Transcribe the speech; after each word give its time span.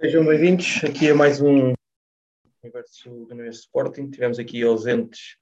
Sejam 0.00 0.26
bem-vindos 0.26 0.82
aqui 0.84 1.08
a 1.08 1.14
mais 1.14 1.40
um 1.40 1.72
Universo 2.62 3.08
do 3.08 3.32
Universo 3.32 3.60
Sporting. 3.60 4.10
Tivemos 4.10 4.40
aqui 4.40 4.60
ausentes 4.62 5.36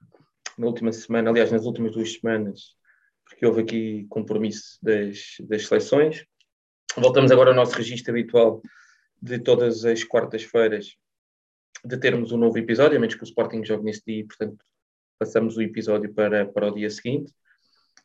na 0.57 0.67
última 0.67 0.91
semana, 0.93 1.31
aliás, 1.31 1.51
nas 1.51 1.65
últimas 1.65 1.93
duas 1.93 2.13
semanas, 2.13 2.75
porque 3.25 3.45
houve 3.45 3.61
aqui 3.61 4.05
compromisso 4.09 4.77
das, 4.81 5.37
das 5.39 5.65
seleções. 5.65 6.23
Voltamos 6.95 7.31
agora 7.31 7.49
ao 7.49 7.55
nosso 7.55 7.75
registro 7.75 8.11
habitual 8.11 8.61
de 9.19 9.39
todas 9.39 9.83
as 9.85 10.03
quartas-feiras 10.03 10.95
de 11.83 11.97
termos 11.97 12.31
um 12.31 12.37
novo 12.37 12.57
episódio, 12.59 12.97
a 12.97 12.99
menos 12.99 13.15
que 13.15 13.23
o 13.23 13.25
Sporting 13.25 13.65
jogue 13.65 13.85
nesse 13.85 14.03
dia, 14.05 14.23
portanto, 14.25 14.63
passamos 15.17 15.57
o 15.57 15.63
episódio 15.63 16.13
para, 16.13 16.45
para 16.45 16.67
o 16.67 16.75
dia 16.75 16.91
seguinte. 16.91 17.33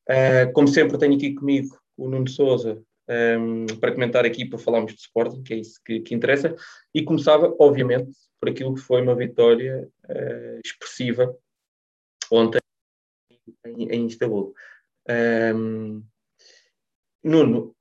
Uh, 0.08 0.50
como 0.54 0.66
sempre, 0.66 0.98
tenho 0.98 1.14
aqui 1.14 1.34
comigo 1.34 1.78
o 1.94 2.08
Nuno 2.08 2.26
Souza, 2.26 2.82
um, 3.08 3.66
para 3.80 3.92
comentar 3.92 4.24
aqui, 4.24 4.44
para 4.44 4.58
falarmos 4.58 4.94
de 4.94 5.00
Sporting, 5.00 5.42
que 5.42 5.54
é 5.54 5.56
isso 5.56 5.80
que, 5.84 6.00
que, 6.00 6.14
interessa, 6.14 6.54
e 6.94 7.02
começava, 7.02 7.54
obviamente, 7.58 8.10
por 8.40 8.48
aquilo 8.48 8.74
que 8.74 8.80
foi 8.80 9.02
uma 9.02 9.14
vitória 9.14 9.88
uh, 10.08 10.60
expressiva 10.64 11.36
ontem 12.30 12.60
em, 13.66 13.88
em 13.90 14.06
Istambul. 14.06 14.54
Um, 15.54 16.04
Nuno, 17.24 17.74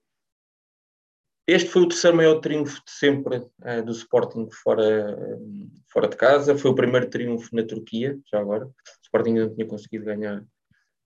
este 1.46 1.70
foi 1.70 1.84
o 1.84 1.88
terceiro 1.88 2.18
maior 2.18 2.40
triunfo 2.40 2.84
de 2.84 2.92
sempre 2.92 3.38
uh, 3.38 3.86
do 3.86 3.92
Sporting 3.92 4.50
fora, 4.52 5.16
um, 5.40 5.70
fora 5.88 6.08
de 6.08 6.16
casa, 6.16 6.58
foi 6.58 6.72
o 6.72 6.76
primeiro 6.76 7.10
triunfo 7.10 7.56
na 7.56 7.64
Turquia, 7.64 8.18
já 8.32 8.40
agora. 8.40 8.66
O 8.66 8.74
Sporting 9.04 9.34
não 9.34 9.54
tinha 9.54 9.68
conseguido 9.68 10.06
ganhar 10.06 10.44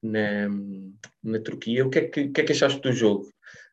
na, 0.01 0.47
na 1.23 1.39
Turquia. 1.39 1.85
O 1.85 1.89
que, 1.89 1.99
é 1.99 2.07
que, 2.07 2.29
que, 2.29 2.41
é 2.41 2.43
que 2.43 2.51
achaste 2.51 2.81
do 2.81 2.91
jogo? 2.91 3.29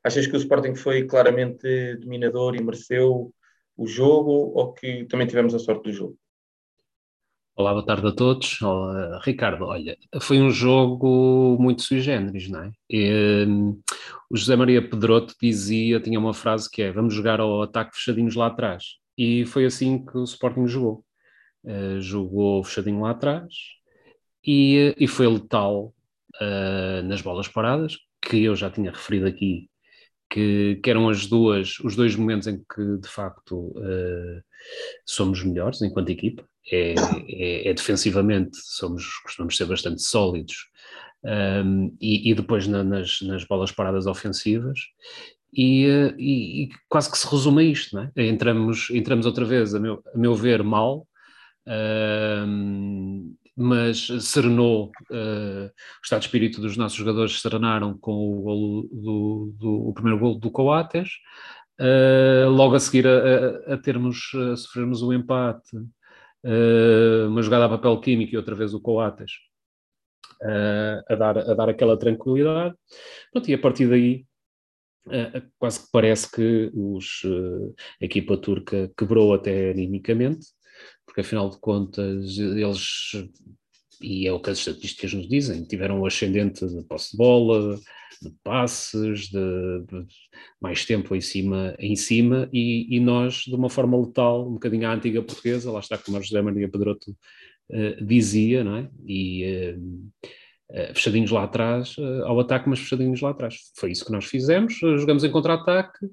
Achas 0.09 0.27
que 0.27 0.35
o 0.35 0.39
Sporting 0.39 0.75
foi 0.75 1.05
claramente 1.05 1.97
dominador 1.97 2.57
e 2.57 2.63
mereceu 2.63 3.31
o 3.77 3.87
jogo 3.87 4.31
ou 4.55 4.73
que 4.73 5.05
também 5.05 5.27
tivemos 5.27 5.55
a 5.55 5.59
sorte 5.59 5.83
do 5.83 5.93
jogo? 5.93 6.17
Olá, 7.55 7.75
boa 7.75 7.85
tarde 7.85 8.07
a 8.07 8.13
todos. 8.13 8.63
Olá, 8.63 9.21
Ricardo, 9.23 9.67
olha, 9.67 9.99
foi 10.23 10.41
um 10.41 10.51
jogo 10.51 11.59
muito 11.61 11.83
sui 11.83 12.01
generis, 12.01 12.49
não 12.49 12.63
é? 12.63 12.73
E, 12.89 13.45
um, 13.47 13.79
o 14.31 14.37
José 14.39 14.57
Maria 14.57 14.81
Pedroto 14.81 15.35
dizia, 15.43 16.01
tinha 16.01 16.19
uma 16.19 16.33
frase 16.33 16.71
que 16.71 16.81
é 16.81 16.91
vamos 16.91 17.13
jogar 17.13 17.39
ao 17.39 17.61
ataque 17.61 17.95
fechadinhos 17.95 18.35
lá 18.35 18.47
atrás. 18.47 18.85
E 19.15 19.45
foi 19.45 19.67
assim 19.67 20.07
que 20.07 20.17
o 20.17 20.25
Sporting 20.25 20.67
jogou. 20.67 21.05
Uh, 21.63 22.01
jogou 22.01 22.65
fechadinho 22.65 23.03
lá 23.03 23.11
atrás 23.11 23.53
e, 24.43 24.95
e 24.99 25.07
foi 25.07 25.27
letal 25.27 25.93
uh, 26.41 27.03
nas 27.05 27.21
bolas 27.21 27.47
paradas, 27.47 27.99
que 28.23 28.43
eu 28.43 28.57
já 28.57 28.71
tinha 28.71 28.91
referido 28.91 29.27
aqui 29.27 29.69
que, 30.31 30.79
que, 30.83 30.91
eram 30.91 31.09
as 31.09 31.27
duas, 31.27 31.79
os 31.81 31.97
dois 31.97 32.15
momentos 32.15 32.47
em 32.47 32.59
que 32.59 32.99
de 32.99 33.09
facto 33.09 33.73
uh, 33.77 34.43
somos 35.07 35.43
melhores 35.43 35.83
enquanto 35.83 36.11
equipa. 36.11 36.45
É, 36.71 36.95
é, 37.29 37.69
é, 37.69 37.75
defensivamente, 37.75 38.59
somos, 38.59 39.07
costumamos 39.21 39.57
ser 39.57 39.65
bastante 39.65 40.03
sólidos, 40.03 40.69
um, 41.25 41.97
e, 41.99 42.31
e, 42.31 42.35
depois 42.35 42.67
na, 42.67 42.85
nas, 42.85 43.23
nas 43.23 43.45
bolas 43.45 43.73
paradas 43.73 44.07
ofensivas. 44.07 44.79
E, 45.53 45.87
uh, 45.87 46.15
e, 46.19 46.65
e, 46.65 46.69
quase 46.89 47.11
que 47.11 47.17
se 47.17 47.27
resume 47.27 47.63
a 47.63 47.65
isto, 47.65 47.97
não 47.97 48.03
é? 48.03 48.27
Entramos, 48.27 48.91
entramos 48.91 49.25
outra 49.25 49.47
vez, 49.47 49.75
a 49.75 49.81
meu, 49.81 50.03
a 50.15 50.19
meu 50.19 50.35
ver, 50.35 50.63
mal, 50.63 51.09
mas 53.61 54.07
serenou 54.21 54.93
uh, 55.11 55.67
o 55.67 56.03
estado 56.05 56.21
de 56.21 56.27
espírito 56.27 56.61
dos 56.61 56.77
nossos 56.77 56.97
jogadores, 56.97 57.41
serenaram 57.41 57.99
com 57.99 58.13
o, 58.13 58.43
golo 58.43 58.83
do, 58.93 59.55
do, 59.59 59.89
o 59.89 59.93
primeiro 59.93 60.21
golo 60.21 60.35
do 60.37 60.49
Coates. 60.49 61.11
Uh, 61.81 62.49
logo 62.49 62.77
a 62.77 62.81
seguir 62.81 63.07
a, 63.09 63.75
a, 63.75 63.77
termos, 63.77 64.31
a 64.53 64.57
sofrermos 64.57 65.03
o 65.03 65.13
empate, 65.13 65.77
uh, 65.77 67.27
uma 67.29 67.43
jogada 67.43 67.65
a 67.65 67.69
papel 67.69 68.01
químico 68.01 68.33
e 68.33 68.37
outra 68.37 68.55
vez 68.55 68.73
o 68.73 68.81
Coates, 68.81 69.33
a, 71.09 71.15
dar, 71.17 71.39
a 71.39 71.55
dar 71.55 71.69
aquela 71.69 71.99
tranquilidade. 71.99 72.77
Pronto, 73.33 73.51
e 73.51 73.55
a 73.55 73.59
partir 73.59 73.89
daí 73.89 74.25
quase 75.59 75.81
que 75.81 75.89
parece 75.91 76.31
que 76.31 76.71
os, 76.75 77.23
a 78.01 78.05
equipa 78.05 78.37
turca 78.37 78.93
quebrou 78.97 79.35
até 79.35 79.71
animicamente, 79.71 80.47
porque 81.19 81.21
afinal 81.21 81.51
de 81.51 81.59
contas 81.59 82.39
eles, 82.39 83.29
e 84.01 84.29
é 84.29 84.33
o 84.33 84.41
que 84.41 84.51
as 84.51 84.59
estatísticas 84.59 85.13
nos 85.15 85.29
dizem, 85.29 85.65
tiveram 85.65 86.01
o 86.01 86.07
ascendente 86.07 86.65
de 86.65 86.85
posse 86.85 87.13
de 87.13 87.17
bola, 87.17 87.77
de 88.23 88.31
passes, 88.45 89.29
de, 89.29 89.81
de, 89.89 90.07
mais 90.61 90.85
tempo 90.85 91.17
em 91.17 91.21
cima, 91.21 91.75
em 91.79 91.97
cima 91.97 92.49
e, 92.53 92.97
e, 92.97 93.01
nós, 93.01 93.43
de 93.47 93.55
uma 93.55 93.69
forma 93.69 93.99
letal, 93.99 94.49
um 94.49 94.53
bocadinho 94.53 94.89
à 94.89 94.95
antiga 94.95 95.21
portuguesa, 95.21 95.73
lá 95.73 95.81
está 95.81 95.99
como 95.99 96.19
o 96.19 96.23
José 96.23 96.41
Maria 96.41 96.69
Pedroto 96.69 97.11
uh, 97.11 98.05
dizia, 98.05 98.63
não 98.63 98.77
é? 98.77 98.91
E 99.05 99.75
uh, 99.75 99.81
uh, 100.71 100.95
fechadinhos 100.95 101.33
lá 101.33 101.45
atrás, 101.45 101.97
ao 102.25 102.39
ataque, 102.39 102.69
mas 102.69 102.79
fechadinhos 102.79 103.21
lá 103.21 103.31
atrás. 103.31 103.57
Foi 103.77 103.91
isso 103.91 104.05
que 104.05 104.13
nós 104.13 104.25
fizemos, 104.25 104.79
jogamos 104.79 105.25
em 105.25 105.31
contra-ataque, 105.31 106.07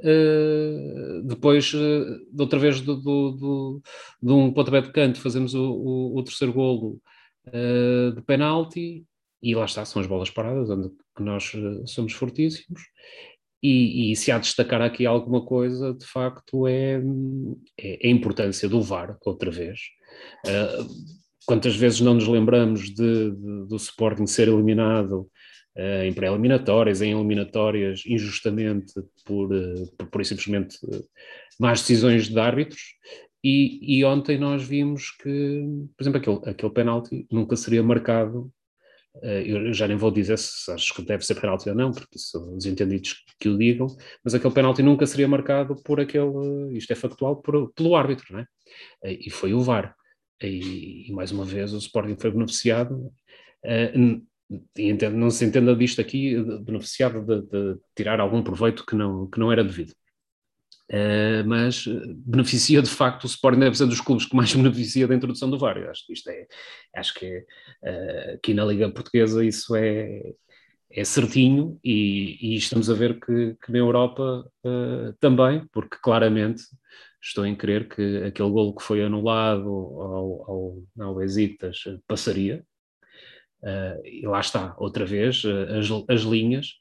Uh, 0.00 1.22
depois, 1.22 1.72
uh, 1.74 2.26
de 2.32 2.42
outra 2.42 2.58
vez, 2.58 2.80
do, 2.80 2.96
do, 2.96 3.30
do, 3.32 3.82
de 4.20 4.32
um 4.32 4.52
pontapé 4.52 4.80
de 4.80 4.92
canto, 4.92 5.20
fazemos 5.20 5.54
o, 5.54 5.62
o, 5.62 6.18
o 6.18 6.22
terceiro 6.24 6.52
golo 6.52 7.00
uh, 7.48 8.12
de 8.12 8.22
penalti, 8.22 9.04
e 9.42 9.54
lá 9.54 9.64
está, 9.64 9.84
são 9.84 10.00
as 10.00 10.08
bolas 10.08 10.30
paradas, 10.30 10.70
onde 10.70 10.90
nós 11.18 11.52
somos 11.86 12.12
fortíssimos. 12.12 12.82
E, 13.62 14.10
e, 14.10 14.16
se 14.16 14.32
há 14.32 14.38
de 14.38 14.44
destacar 14.44 14.82
aqui 14.82 15.06
alguma 15.06 15.44
coisa, 15.44 15.94
de 15.94 16.04
facto, 16.04 16.66
é, 16.66 17.00
é, 17.78 18.06
é 18.06 18.08
a 18.08 18.10
importância 18.10 18.68
do 18.68 18.82
VAR, 18.82 19.16
outra 19.24 19.50
vez. 19.50 19.80
quantas 21.46 21.76
vezes 21.76 22.00
não 22.00 22.14
nos 22.14 22.26
lembramos 22.26 22.92
de, 22.92 23.30
de, 23.30 23.66
do 23.66 23.76
Sporting 23.76 24.26
ser 24.26 24.48
eliminado 24.48 25.28
em 25.76 26.12
pré-eliminatórias, 26.12 27.00
em 27.00 27.12
eliminatórias, 27.12 28.02
injustamente 28.06 28.92
por, 29.24 29.52
uh, 29.52 29.92
por, 29.96 30.06
por 30.08 30.24
simplesmente 30.24 30.76
uh, 30.84 31.04
más 31.58 31.80
decisões 31.80 32.28
de 32.28 32.38
árbitros. 32.38 32.80
E, 33.42 33.98
e, 33.98 34.04
ontem 34.04 34.38
nós 34.38 34.62
vimos 34.62 35.10
que, 35.10 35.64
por 35.96 36.02
exemplo, 36.02 36.20
aquele, 36.20 36.50
aquele 36.50 36.72
penalti 36.72 37.26
nunca 37.30 37.56
seria 37.56 37.82
marcado. 37.82 38.52
eu 39.22 39.72
já 39.72 39.88
nem 39.88 39.96
vou 39.96 40.12
dizer 40.12 40.38
se 40.38 40.70
acho 40.70 40.94
que 40.94 41.02
deve 41.02 41.26
ser 41.26 41.40
penalti 41.40 41.68
ou 41.68 41.74
não, 41.74 41.90
porque 41.90 42.18
são 42.18 42.56
os 42.56 42.66
entendidos 42.66 43.24
que 43.40 43.48
o 43.48 43.58
digam, 43.58 43.88
mas 44.24 44.34
aquele 44.34 44.54
penalti 44.54 44.80
nunca 44.80 45.06
seria 45.06 45.26
marcado 45.26 45.74
por 45.82 45.98
aquele, 45.98 46.76
isto 46.76 46.92
é 46.92 46.96
factual, 46.96 47.42
por, 47.42 47.72
pelo 47.72 47.96
árbitro, 47.96 48.32
não 48.32 48.40
é? 48.40 48.46
E 49.04 49.28
foi 49.28 49.54
o 49.54 49.60
VAR. 49.60 49.92
E, 50.40 51.08
e, 51.08 51.12
mais 51.12 51.32
uma 51.32 51.44
vez 51.44 51.72
o 51.72 51.78
Sporting 51.78 52.16
foi 52.20 52.30
beneficiado. 52.30 53.12
Não 55.12 55.30
se 55.30 55.44
entenda 55.44 55.74
disto 55.74 56.00
aqui 56.00 56.36
beneficiado 56.60 57.22
de, 57.24 57.42
de, 57.42 57.80
tirar 57.94 58.20
algum 58.20 58.42
proveito 58.42 58.84
que 58.84 58.94
não, 58.94 59.26
que 59.28 59.38
não 59.38 59.50
era 59.52 59.64
devido. 59.64 59.92
Uh, 60.90 61.46
mas 61.46 61.86
beneficia 62.26 62.82
de 62.82 62.90
facto 62.90 63.24
o 63.24 63.26
Sporting 63.26 63.60
deve 63.60 63.78
ser 63.78 63.86
dos 63.86 64.00
clubes 64.00 64.26
que 64.26 64.36
mais 64.36 64.52
beneficia 64.54 65.06
da 65.08 65.14
introdução 65.14 65.48
do 65.48 65.58
VAR. 65.58 65.78
Eu 65.78 65.90
acho 65.90 66.06
que 66.06 66.12
isto 66.12 66.28
é, 66.28 66.46
acho 66.96 67.14
que 67.14 67.38
uh, 67.38 68.34
aqui 68.34 68.52
na 68.52 68.64
Liga 68.64 68.90
Portuguesa 68.90 69.44
isso 69.44 69.74
é, 69.74 70.20
é 70.90 71.04
certinho 71.04 71.78
e, 71.82 72.36
e 72.42 72.56
estamos 72.56 72.90
a 72.90 72.94
ver 72.94 73.18
que, 73.18 73.56
que 73.64 73.72
na 73.72 73.78
Europa 73.78 74.44
uh, 74.64 75.12
também, 75.18 75.66
porque 75.72 75.96
claramente 76.02 76.62
estou 77.22 77.46
em 77.46 77.56
crer 77.56 77.88
que 77.88 78.24
aquele 78.24 78.50
golo 78.50 78.74
que 78.74 78.82
foi 78.82 79.02
anulado 79.02 79.68
ao, 79.68 80.50
ao, 80.50 80.82
ao 81.00 81.16
passaria, 82.06 82.64
Uh, 83.62 84.04
e 84.04 84.26
lá 84.26 84.40
está, 84.40 84.74
outra 84.76 85.06
vez, 85.06 85.44
uh, 85.44 85.78
as, 85.78 85.88
as 86.08 86.22
linhas. 86.22 86.74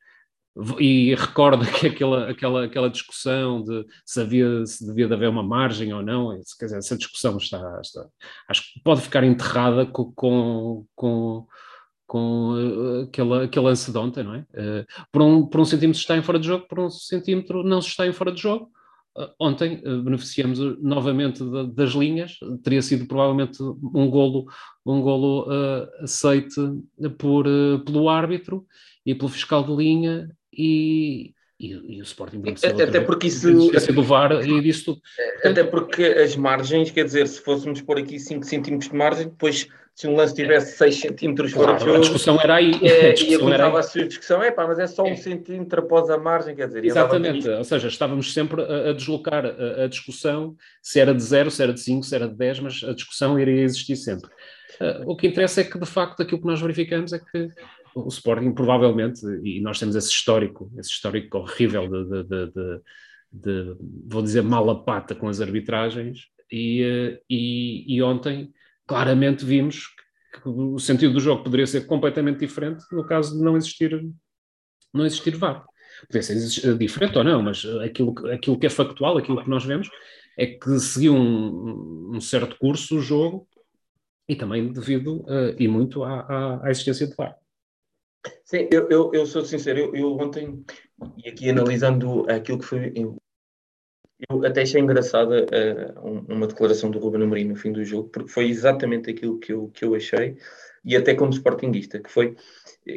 E 0.80 1.16
recordo 1.16 1.66
que 1.72 1.88
aquela, 1.88 2.30
aquela, 2.30 2.66
aquela 2.66 2.90
discussão 2.90 3.64
de 3.64 3.86
se, 4.06 4.20
havia, 4.20 4.66
se 4.66 4.86
devia 4.86 5.08
de 5.08 5.14
haver 5.14 5.30
uma 5.30 5.44
margem 5.44 5.94
ou 5.94 6.02
não, 6.02 6.30
quer 6.60 6.66
dizer, 6.66 6.78
essa 6.80 6.98
discussão 6.98 7.38
está, 7.38 7.80
está 7.82 8.06
acho 8.50 8.74
que 8.74 8.82
pode 8.84 9.02
ficar 9.02 9.24
enterrada 9.24 9.86
com, 9.86 10.12
com, 10.12 10.86
com, 10.96 11.48
com 12.08 12.54
uh, 12.54 13.02
aquele, 13.04 13.46
aquele 13.46 13.66
lance 13.66 13.92
de 13.92 13.98
ontem, 13.98 14.24
não 14.24 14.36
é? 14.36 14.46
por, 15.12 15.22
um, 15.22 15.46
por 15.46 15.62
um 15.62 15.66
centímetro 15.66 16.02
está 16.02 16.18
em 16.18 16.24
fora 16.24 16.40
de 16.40 16.48
jogo, 16.48 16.68
por 16.68 16.80
um 16.80 16.90
centímetro 16.90 17.64
não 17.64 17.82
se 17.82 17.90
está 17.90 18.06
em 18.08 18.14
fora 18.14 18.32
de 18.32 18.42
jogo. 18.42 18.70
Uh, 19.18 19.28
ontem 19.38 19.82
uh, 19.86 20.02
beneficiamos 20.02 20.58
novamente 20.82 21.44
de, 21.44 21.68
das 21.74 21.92
linhas, 21.92 22.38
teria 22.64 22.82
sido 22.82 23.06
provavelmente 23.06 23.62
um 23.62 24.10
golo, 24.10 24.46
um 24.86 25.02
golo 25.02 25.50
uh, 25.50 26.04
aceite 26.04 26.56
por, 27.18 27.46
pelo 27.86 28.08
árbitro 28.08 28.66
e 29.06 29.14
pelo 29.14 29.28
fiscal 29.28 29.66
de 29.66 29.76
linha 29.76 30.30
e, 30.54 31.34
e, 31.60 31.98
e 31.98 32.00
o 32.00 32.04
Sporting 32.04 32.40
beneficiou 32.40 32.82
até 32.82 33.02
porque 33.02 33.28
isso 33.28 33.52
do 33.94 34.04
VAR 34.04 34.32
e 34.48 34.62
disso 34.62 34.86
tudo. 34.86 35.02
Até 35.44 35.64
porque 35.64 36.04
as 36.04 36.38
margens, 36.38 36.90
quer 36.90 37.04
dizer, 37.04 37.28
se 37.28 37.42
fôssemos 37.42 37.82
pôr 37.82 37.98
aqui 37.98 38.18
5 38.18 38.46
centímetros 38.46 38.90
de 38.90 38.96
margem, 38.96 39.28
depois 39.28 39.68
se 39.94 40.08
um 40.08 40.16
lance 40.16 40.34
tivesse 40.34 40.78
6 40.78 40.96
centímetros 40.96 41.54
claro, 41.54 41.68
fora 41.68 41.80
de 41.80 41.86
jogo. 41.86 41.98
A 41.98 42.02
discussão 42.02 42.40
era 42.40 42.56
aí. 42.56 42.72
É, 42.82 43.14
e 43.22 43.38
começava 43.38 43.80
a 43.80 43.84
ser 43.84 44.08
discussão, 44.08 44.42
é 44.42 44.52
pá, 44.52 44.66
mas 44.68 44.80
é 44.80 44.88
só 44.88 45.04
um 45.04 45.08
é. 45.12 45.16
centímetro 45.16 45.82
após 45.82 46.10
a 46.10 46.18
margem, 46.18 46.56
quer 46.56 46.68
dizer. 46.68 46.86
Exatamente, 46.86 47.48
ou 47.48 47.64
seja, 47.64 47.88
estávamos 47.88 48.34
sempre 48.34 48.62
a, 48.62 48.90
a 48.90 48.94
deslocar 48.94 49.46
a, 49.46 49.84
a, 49.84 49.88
discussão, 49.88 50.56
se 50.82 51.00
era 51.00 51.14
de 51.14 51.22
0, 51.22 51.52
se 51.52 51.62
era 51.62 51.74
de 51.74 51.80
5, 51.80 52.04
se 52.04 52.16
era 52.16 52.28
de 52.28 52.36
10, 52.36 52.60
mas 52.62 52.84
a 52.84 52.94
discussão 52.94 53.40
iria 53.40 53.62
existir 53.62 53.96
sempre. 53.96 54.30
Uh, 54.80 55.12
o 55.12 55.16
que 55.16 55.28
interessa 55.28 55.62
é 55.62 55.64
que, 55.64 55.78
de 55.78 55.86
facto, 55.86 56.22
aquilo 56.22 56.42
que 56.42 56.48
nós 56.48 56.62
verificamos 56.62 57.14
é 57.14 57.20
que 57.20 57.50
o 57.94 58.08
Sporting 58.08 58.54
provavelmente, 58.54 59.22
e 59.44 59.60
nós 59.62 59.78
temos 59.78 59.96
esse 59.96 60.10
histórico, 60.10 60.72
esse 60.78 60.90
histórico 60.90 61.38
horrível 61.38 61.88
de, 61.88 62.24
de, 62.24 62.46
de, 62.52 62.82
de 63.32 63.76
vou 64.08 64.22
dizer, 64.22 64.42
mala 64.42 64.84
pata 64.84 65.14
com 65.14 65.28
as 65.28 65.42
arbitragens, 65.42 66.28
e, 66.52 66.84
eh, 66.84 67.20
e, 67.30 67.96
e 67.96 68.02
ontem 68.02 68.52
claramente 68.92 69.46
vimos 69.46 69.88
que 70.34 70.50
o 70.50 70.78
sentido 70.78 71.14
do 71.14 71.22
jogo 71.22 71.44
poderia 71.44 71.66
ser 71.66 71.88
completamente 71.88 72.40
diferente 72.40 72.84
no 72.92 73.06
caso 73.06 73.38
de 73.38 73.42
não 73.42 73.56
existir, 73.56 74.06
não 74.94 75.06
existir 75.06 75.34
VAR. 75.38 75.66
Poderia 76.08 76.24
ser 76.24 76.78
diferente 76.78 77.18
ou 77.18 77.24
não, 77.24 77.42
mas 77.42 77.66
aquilo, 77.86 78.14
aquilo 78.28 78.60
que 78.60 78.66
é 78.66 78.70
factual, 78.70 79.18
aquilo 79.18 79.42
que 79.42 79.50
nós 79.50 79.64
vemos, 79.64 79.90
é 80.38 80.46
que 80.46 80.78
seguiu 80.80 81.16
um, 81.16 82.16
um 82.16 82.20
certo 82.20 82.58
curso 82.58 82.98
o 82.98 83.02
jogo 83.02 83.48
e 84.28 84.36
também 84.36 84.74
devido 84.74 85.22
uh, 85.22 85.56
e 85.58 85.70
muito 85.70 86.04
à, 86.04 86.20
à, 86.20 86.68
à, 86.68 86.70
existência 86.70 87.08
de 87.08 87.16
VAR. 87.16 87.38
Sim, 88.44 88.68
eu, 88.74 88.90
eu, 88.90 89.12
eu 89.14 89.26
sou 89.26 89.46
sincero, 89.46 89.80
eu, 89.80 89.96
eu, 89.96 90.18
ontem, 90.18 90.66
e 91.24 91.30
aqui 91.30 91.50
analisando 91.50 92.30
aquilo 92.30 92.60
que 92.60 92.66
foi 92.66 92.94
eu 94.30 94.46
até 94.46 94.62
achei 94.62 94.82
engraçada 94.82 95.46
uh, 95.46 96.26
uma 96.30 96.48
declaração 96.48 96.92
do 96.92 97.00
Ruben 97.00 97.24
Amorim 97.24 97.46
no 97.46 97.56
fim 97.56 97.72
do 97.72 97.84
jogo, 97.84 98.10
porque 98.10 98.30
foi 98.32 98.50
exatamente 98.50 99.10
aquilo 99.10 99.40
que 99.40 99.54
eu, 99.54 99.70
que 99.74 99.86
eu 99.86 99.96
achei, 99.96 100.38
e 100.84 100.96
até 100.96 101.14
como 101.14 101.32
sportinguista, 101.32 102.00
que 102.00 102.12
foi 102.12 102.36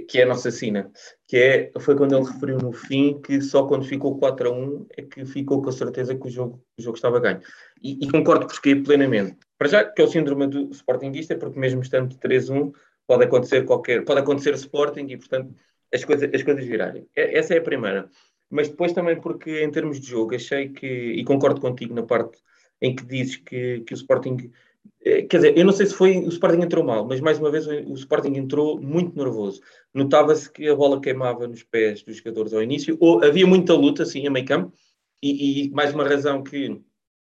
que 0.09 0.19
é 0.19 0.23
a 0.23 0.27
nossa 0.27 0.51
sina, 0.51 0.91
que 1.29 1.37
é, 1.37 1.71
foi 1.79 1.95
quando 1.95 2.17
ele 2.17 2.25
referiu 2.25 2.57
no 2.57 2.73
fim 2.73 3.21
que 3.21 3.43
só 3.43 3.67
quando 3.67 3.85
ficou 3.85 4.19
4 4.19 4.49
a 4.49 4.53
1 4.53 4.87
é 4.97 5.03
que 5.03 5.27
ficou 5.27 5.61
com 5.61 5.69
a 5.69 5.73
certeza 5.73 6.15
que 6.15 6.27
o 6.27 6.31
jogo, 6.31 6.65
o 6.79 6.83
jogo 6.83 6.97
estava 6.97 7.21
ganho. 7.21 7.41
E, 7.83 8.03
e 8.03 8.11
concordo 8.11 8.47
porque 8.47 8.77
plenamente. 8.77 9.37
Para 9.59 9.69
já, 9.69 9.85
que 9.85 10.01
é 10.01 10.05
o 10.05 10.09
síndrome 10.09 10.47
do 10.47 10.71
sportinguista, 10.71 11.37
porque 11.37 11.59
mesmo 11.59 11.83
estando 11.83 12.17
3 12.17 12.51
a 12.51 12.55
1, 12.55 12.73
pode 13.07 13.25
acontecer 13.25 13.65
qualquer, 13.67 14.05
pode 14.05 14.21
acontecer 14.21 14.55
Sporting 14.55 15.07
e, 15.09 15.19
portanto, 15.19 15.55
as 15.93 16.05
coisas, 16.05 16.31
as 16.33 16.43
coisas 16.43 16.65
virarem. 16.65 17.07
Essa 17.15 17.55
é 17.55 17.59
a 17.59 17.63
primeira 17.63 18.09
mas 18.55 18.69
depois 18.69 18.93
também 18.93 19.21
porque 19.21 19.65
em 19.65 19.71
termos 19.71 20.01
de 20.01 20.07
jogo 20.07 20.37
achei 20.37 20.69
que, 20.69 20.87
e 20.87 21.25
concordo 21.25 21.61
contigo 21.61 21.93
na 21.93 22.05
parte 22.05 22.39
em 22.81 22.95
que 22.95 23.05
dizes 23.05 23.37
que, 23.37 23.81
que 23.81 23.93
o 23.93 23.97
Sporting, 23.97 24.49
eh, 25.05 25.23
quer 25.23 25.39
dizer, 25.39 25.59
eu 25.59 25.65
não 25.65 25.73
sei 25.73 25.87
se 25.87 25.95
foi 25.95 26.19
o 26.19 26.29
Sporting 26.29 26.61
entrou 26.61 26.85
mal, 26.85 27.05
mas 27.05 27.21
mais 27.21 27.41
uma 27.41 27.51
vez 27.51 27.67
o 27.67 27.95
Sporting 27.95 28.37
entrou 28.37 28.81
muito 28.81 29.19
nervoso. 29.19 29.61
Notava-se 29.93 30.49
que 30.49 30.69
a 30.69 30.77
bola 30.77 31.01
queimava 31.01 31.49
nos 31.49 31.65
pés 31.65 32.05
dos 32.05 32.19
jogadores 32.19 32.53
ao 32.53 32.63
início, 32.63 32.97
ou 33.01 33.25
havia 33.25 33.45
muita 33.45 33.75
luta 33.75 34.05
assim 34.05 34.25
a 34.25 34.31
meio 34.31 34.47
campo, 34.47 34.73
e, 35.21 35.67
e 35.67 35.71
mais 35.71 35.93
uma 35.93 36.09
razão 36.09 36.45
que 36.45 36.81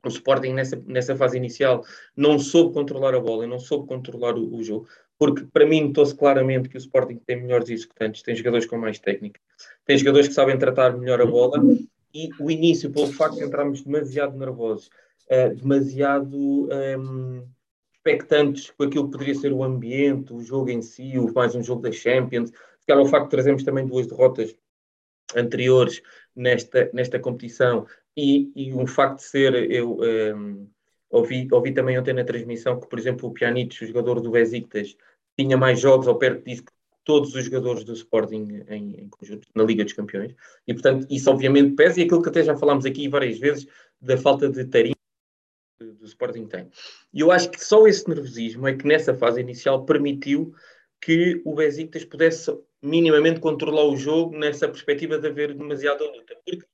o 0.05 0.09
Sporting 0.09 0.53
nessa, 0.53 0.81
nessa 0.87 1.17
fase 1.17 1.37
inicial 1.37 1.85
não 2.17 2.39
soube 2.39 2.73
controlar 2.73 3.15
a 3.17 3.21
bola, 3.21 3.45
não 3.45 3.59
soube 3.59 3.89
controlar 3.89 4.37
o, 4.37 4.55
o 4.55 4.63
jogo 4.63 4.87
porque 5.19 5.45
para 5.53 5.67
mim 5.67 5.89
notou-se 5.89 6.15
claramente 6.15 6.69
que 6.69 6.77
o 6.77 6.79
Sporting 6.79 7.17
tem 7.27 7.43
melhores 7.43 7.69
executantes, 7.69 8.23
tem 8.23 8.37
jogadores 8.37 8.67
com 8.67 8.79
mais 8.79 8.99
técnica, 8.99 9.41
tem 9.85 9.99
jogadores 9.99 10.29
que 10.29 10.35
sabem 10.35 10.59
tratar 10.59 10.97
melhor 10.97 11.21
a 11.21 11.27
bola 11.27 11.61
e 12.15 12.31
o 12.41 12.51
início, 12.51 12.91
pelo 12.91 13.09
facto 13.09 13.37
de 13.37 13.45
entrarmos 13.45 13.83
demasiado 13.83 14.39
nervosos, 14.39 14.89
uh, 15.31 15.55
demasiado 15.55 16.37
um, 16.37 16.69
ehm, 16.71 17.43
expectantes 17.95 18.71
com 18.71 18.85
aquilo 18.85 19.07
que 19.07 19.13
poderia 19.13 19.35
ser 19.35 19.53
o 19.53 19.65
ambiente, 19.65 20.33
o 20.33 20.41
jogo 20.41 20.71
em 20.71 20.81
si, 20.81 21.19
o, 21.19 21.33
mais 21.35 21.55
um 21.55 21.63
jogo 21.63 21.83
da 21.83 21.93
Champions, 21.93 22.53
calhar 22.89 23.05
o 23.05 23.07
facto 23.07 23.25
de 23.25 23.31
trazermos 23.31 23.63
também 23.63 23.87
duas 23.87 24.07
derrotas 24.07 24.57
anteriores 25.37 26.03
nesta, 26.35 26.91
nesta 26.95 27.19
competição 27.21 27.87
e, 28.17 28.51
e 28.57 28.73
um 28.73 28.87
facto 28.87 29.19
de 29.19 29.25
ser 29.25 29.71
eu 29.71 29.99
um, 29.99 30.05
ehm, 30.05 30.67
ouvi, 31.11 31.49
ouvi 31.51 31.73
também 31.73 31.99
ontem 31.99 32.13
na 32.13 32.25
transmissão 32.25 32.79
que, 32.79 32.89
por 32.89 32.99
exemplo, 32.99 33.29
o 33.29 33.33
Pjanic, 33.33 33.83
o 33.83 33.87
jogador 33.87 34.21
do 34.21 34.31
Besiktas, 34.31 34.97
tinha 35.39 35.57
mais 35.57 35.81
jogos 35.81 36.07
ou 36.07 36.17
perto 36.17 36.45
disso 36.45 36.65
que 36.65 36.73
todos 37.05 37.35
os 37.35 37.45
jogadores 37.45 37.85
do 37.85 37.93
Sporting 37.95 38.65
em, 38.69 39.01
em, 39.01 39.09
conjunto, 39.09 39.49
na 39.55 39.65
Liga 39.65 39.83
dos 39.83 39.95
Campeões. 39.95 40.35
E, 40.67 40.75
portanto, 40.75 41.07
isso 41.09 41.31
obviamente 41.31 41.75
pesa 41.75 42.01
e 42.01 42.05
aquilo 42.05 42.23
que 42.23 42.29
até 42.29 42.43
já 42.43 42.55
falámos 42.57 42.85
aqui 42.85 43.09
várias 43.09 43.39
vezes 43.39 43.67
da 44.01 44.19
falta 44.19 44.49
de 44.49 44.65
tarimba 44.67 44.97
do 45.81 46.05
Sporting 46.05 46.47
tem. 46.47 46.69
E 47.15 47.21
eu 47.21 47.31
acho 47.31 47.51
que 47.51 47.65
só 47.65 47.87
esse 47.87 48.07
nervosismo 48.09 48.67
é 48.69 48.77
que 48.77 48.87
nessa 48.87 49.15
fase 49.15 49.41
inicial 49.41 49.85
permitiu 49.85 50.53
que 51.01 51.41
o 51.45 51.55
Besiktas 51.55 52.05
pudesse 52.05 52.53
minimamente 52.83 53.41
controlar 53.41 53.85
o 53.85 53.97
jogo 53.97 54.37
nessa 54.37 54.69
perspectiva 54.69 55.19
de 55.19 55.29
haver 55.29 55.55
demasiada 55.55 56.05
luta. 56.05 56.37
Porque 56.45 56.67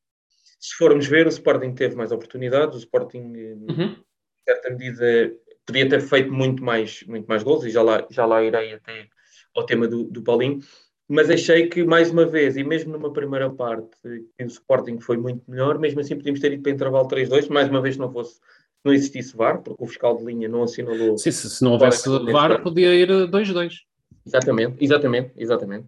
se 0.58 0.74
formos 0.76 1.06
ver, 1.06 1.26
o 1.26 1.30
Sporting 1.30 1.74
teve 1.74 1.94
mais 1.94 2.10
oportunidades, 2.10 2.76
o 2.76 2.78
Sporting, 2.78 3.32
eh, 3.36 3.72
uhum. 3.72 3.96
Certa 4.44 4.70
medida, 4.70 5.32
podia 5.66 5.88
ter 5.88 6.00
feito 6.00 6.32
muito 6.32 6.62
mais, 6.62 7.02
muito 7.04 7.26
mais 7.26 7.42
gols, 7.42 7.64
e 7.64 7.70
já 7.70 7.82
lá, 7.82 8.06
já 8.10 8.26
lá 8.26 8.42
irei 8.42 8.74
até 8.74 9.08
ao 9.54 9.64
tema 9.64 9.86
do, 9.88 10.04
do 10.04 10.22
Paulinho, 10.22 10.60
mas 11.08 11.28
achei 11.28 11.68
que, 11.68 11.84
mais 11.84 12.10
uma 12.10 12.24
vez, 12.24 12.56
e 12.56 12.64
mesmo 12.64 12.92
numa 12.92 13.12
primeira 13.12 13.50
parte, 13.50 13.90
que 14.02 14.44
o 14.44 14.46
Sporting 14.46 14.98
foi 15.00 15.16
muito 15.16 15.42
melhor, 15.48 15.78
mesmo 15.78 16.00
assim 16.00 16.16
podíamos 16.16 16.40
ter 16.40 16.52
ido 16.52 16.62
para 16.62 16.72
intervalo 16.72 17.08
3-2, 17.08 17.48
mais 17.48 17.68
uma 17.68 17.80
vez, 17.80 17.94
se 17.94 18.00
não 18.00 18.12
fosse 18.12 18.40
não 18.84 18.92
existisse 18.92 19.34
VAR, 19.34 19.62
porque 19.62 19.82
o 19.82 19.86
fiscal 19.86 20.16
de 20.16 20.24
linha 20.24 20.46
não 20.46 20.62
assinalou. 20.62 21.16
Sim, 21.16 21.30
se, 21.30 21.48
se 21.48 21.64
não 21.64 21.72
houvesse 21.72 22.06
VAR, 22.30 22.62
podia 22.62 22.94
ir 22.94 23.08
2-2. 23.08 23.78
Exatamente, 24.26 24.76
exatamente, 24.84 25.32
exatamente. 25.36 25.86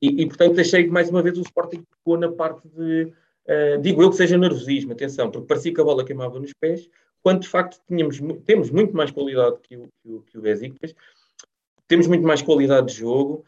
E, 0.00 0.22
e, 0.22 0.26
portanto 0.26 0.60
achei 0.60 0.84
que 0.84 0.90
mais 0.90 1.08
uma 1.08 1.22
vez 1.22 1.38
o 1.38 1.42
Sporting 1.42 1.82
ficou 1.90 2.18
na 2.18 2.30
parte 2.30 2.68
de, 2.68 3.04
uh, 3.04 3.80
digo 3.80 4.02
eu 4.02 4.10
que 4.10 4.16
seja 4.16 4.36
nervosismo, 4.36 4.92
atenção, 4.92 5.30
porque 5.30 5.46
parecia 5.46 5.72
que 5.72 5.80
a 5.80 5.84
bola 5.84 6.04
queimava 6.04 6.38
nos 6.38 6.52
pés, 6.52 6.88
quando 7.24 7.40
de 7.40 7.48
facto 7.48 7.80
tínhamos, 7.88 8.20
temos 8.44 8.70
muito 8.70 8.94
mais 8.94 9.10
qualidade 9.10 9.56
que 9.62 9.76
o, 9.78 9.88
que 10.02 10.12
o, 10.12 10.20
que 10.20 10.38
o 10.38 10.42
Besiktas, 10.42 10.94
temos 11.88 12.06
muito 12.06 12.26
mais 12.26 12.42
qualidade 12.42 12.88
de 12.88 12.98
jogo. 13.00 13.46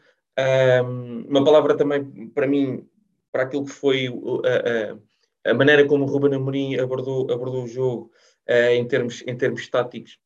Um, 0.83 1.27
uma 1.27 1.43
palavra 1.43 1.77
também 1.77 2.27
para 2.29 2.47
mim, 2.47 2.87
para 3.31 3.43
aquilo 3.43 3.65
que 3.65 3.71
foi 3.71 4.07
a, 4.07 5.49
a, 5.49 5.51
a 5.51 5.53
maneira 5.53 5.85
como 5.85 6.05
o 6.05 6.07
Ruben 6.07 6.33
Amorim 6.33 6.75
abordou, 6.75 7.31
abordou 7.31 7.63
o 7.63 7.67
jogo 7.67 8.11
uh, 8.49 8.71
em, 8.71 8.87
termos, 8.87 9.23
em 9.27 9.37
termos 9.37 9.67
táticos 9.69 10.19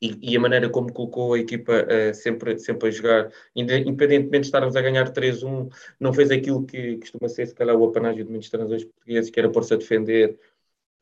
e, 0.00 0.32
e, 0.32 0.36
a 0.36 0.40
maneira 0.40 0.68
como 0.70 0.92
colocou 0.92 1.34
a 1.34 1.38
equipa 1.40 1.72
uh, 1.72 2.14
sempre, 2.14 2.56
sempre 2.58 2.88
a 2.88 2.90
jogar, 2.90 3.32
independentemente 3.54 4.42
de 4.42 4.46
estarmos 4.46 4.76
a 4.76 4.80
ganhar 4.80 5.12
3-1, 5.12 5.68
não 5.98 6.12
fez 6.12 6.30
aquilo 6.30 6.64
que 6.64 6.98
costuma 6.98 7.28
ser, 7.28 7.46
se 7.46 7.54
calhar, 7.54 7.76
o 7.76 7.84
apanágio 7.84 8.24
de 8.24 8.30
muitos 8.30 8.48
treinadores 8.48 8.84
portugueses, 8.84 9.30
que 9.30 9.40
era 9.40 9.50
pôr-se 9.50 9.74
a 9.74 9.76
defender 9.76 10.38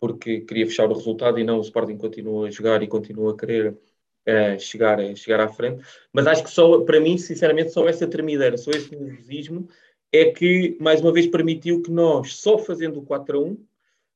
porque 0.00 0.40
queria 0.40 0.66
fechar 0.66 0.90
o 0.90 0.94
resultado 0.94 1.38
e 1.38 1.44
não 1.44 1.58
o 1.58 1.62
Sporting 1.62 1.96
continua 1.96 2.48
a 2.48 2.50
jogar 2.50 2.82
e 2.82 2.88
continua 2.88 3.32
a 3.32 3.36
querer 3.36 3.72
uh, 3.72 4.58
chegar, 4.58 5.00
uh, 5.00 5.16
chegar 5.16 5.40
à 5.40 5.48
frente. 5.48 5.84
Mas 6.12 6.26
acho 6.26 6.44
que 6.44 6.50
só, 6.50 6.80
para 6.82 7.00
mim, 7.00 7.18
sinceramente, 7.18 7.72
só 7.72 7.88
essa 7.88 8.06
tremideira, 8.06 8.56
só 8.56 8.70
esse 8.70 8.94
nervosismo 8.94 9.68
é 10.12 10.30
que, 10.30 10.76
mais 10.80 11.00
uma 11.00 11.12
vez, 11.12 11.26
permitiu 11.26 11.82
que 11.82 11.90
nós, 11.90 12.36
só 12.36 12.58
fazendo 12.58 13.00
o 13.00 13.04
4 13.04 13.38
a 13.38 13.42
1, 13.42 13.64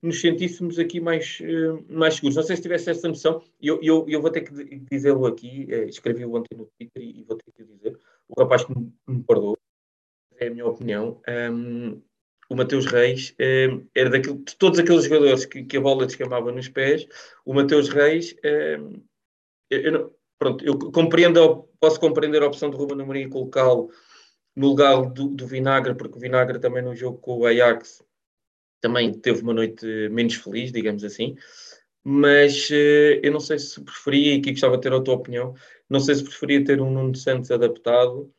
nos 0.02 0.20
sentíssemos 0.20 0.78
aqui 0.78 1.00
mais, 1.00 1.38
uh, 1.40 1.84
mais 1.88 2.14
seguros. 2.14 2.36
Não 2.36 2.42
sei 2.42 2.56
se 2.56 2.62
tivesse 2.62 2.90
essa 2.90 3.08
noção, 3.08 3.42
eu, 3.60 3.78
eu, 3.82 4.04
eu 4.08 4.20
vou 4.20 4.30
ter 4.30 4.40
que 4.42 4.80
dizê-lo 4.90 5.26
aqui, 5.26 5.68
uh, 5.70 5.88
escrevi-o 5.88 6.34
ontem 6.34 6.56
no 6.56 6.66
Twitter 6.66 7.02
e, 7.02 7.20
e, 7.20 7.24
vou 7.24 7.36
ter 7.36 7.52
que 7.52 7.64
dizer, 7.64 7.98
o 8.28 8.40
rapaz 8.40 8.64
que 8.64 8.76
me, 8.76 8.92
me 9.06 9.22
perdoou, 9.22 9.56
é 10.38 10.48
a 10.48 10.50
minha 10.50 10.66
opinião. 10.66 11.20
Um, 11.28 12.02
o 12.52 12.56
Mateus 12.56 12.84
Reis 12.84 13.34
eh, 13.38 13.80
era 13.94 14.10
daquilo, 14.10 14.36
de 14.44 14.54
todos 14.56 14.78
aqueles 14.78 15.04
jogadores 15.04 15.46
que, 15.46 15.64
que, 15.64 15.76
a 15.78 15.80
bola 15.80 16.04
descamava 16.04 16.52
nos 16.52 16.68
pés, 16.68 17.06
o 17.46 17.54
Mateus 17.54 17.88
Reis, 17.88 18.36
eh, 18.44 18.78
eu, 19.70 19.92
não, 19.92 20.10
pronto, 20.38 20.62
eu 20.62 20.78
compreendo, 20.78 21.66
posso 21.80 21.98
compreender 21.98 22.42
a 22.42 22.46
opção 22.46 22.68
de 22.68 22.76
Ruben 22.76 23.00
Amorim 23.00 23.30
colocá-lo 23.30 23.90
no 24.54 24.68
lugar 24.68 25.00
do, 25.10 25.28
do, 25.28 25.46
Vinagre, 25.46 25.94
porque 25.94 26.18
o 26.18 26.20
Vinagre 26.20 26.58
também 26.58 26.82
no 26.82 26.94
jogo 26.94 27.16
com 27.18 27.38
o 27.38 27.46
Ajax 27.46 28.04
também 28.82 29.14
teve 29.14 29.40
uma 29.40 29.54
noite 29.54 29.86
menos 30.10 30.34
feliz, 30.34 30.70
digamos 30.70 31.04
assim, 31.04 31.34
mas 32.04 32.68
eh, 32.70 33.20
eu 33.22 33.32
não 33.32 33.40
sei 33.40 33.58
se 33.58 33.80
preferia, 33.80 34.34
e 34.34 34.40
aqui 34.40 34.50
gostava 34.50 34.76
de 34.76 34.82
ter 34.82 34.92
a 34.92 35.00
tua 35.00 35.14
opinião, 35.14 35.54
não 35.88 36.00
sei 36.00 36.16
se 36.16 36.24
preferia 36.24 36.62
ter 36.62 36.82
um 36.82 36.90
Nuno 36.90 37.14
Santos 37.14 37.50
adaptado, 37.50 38.30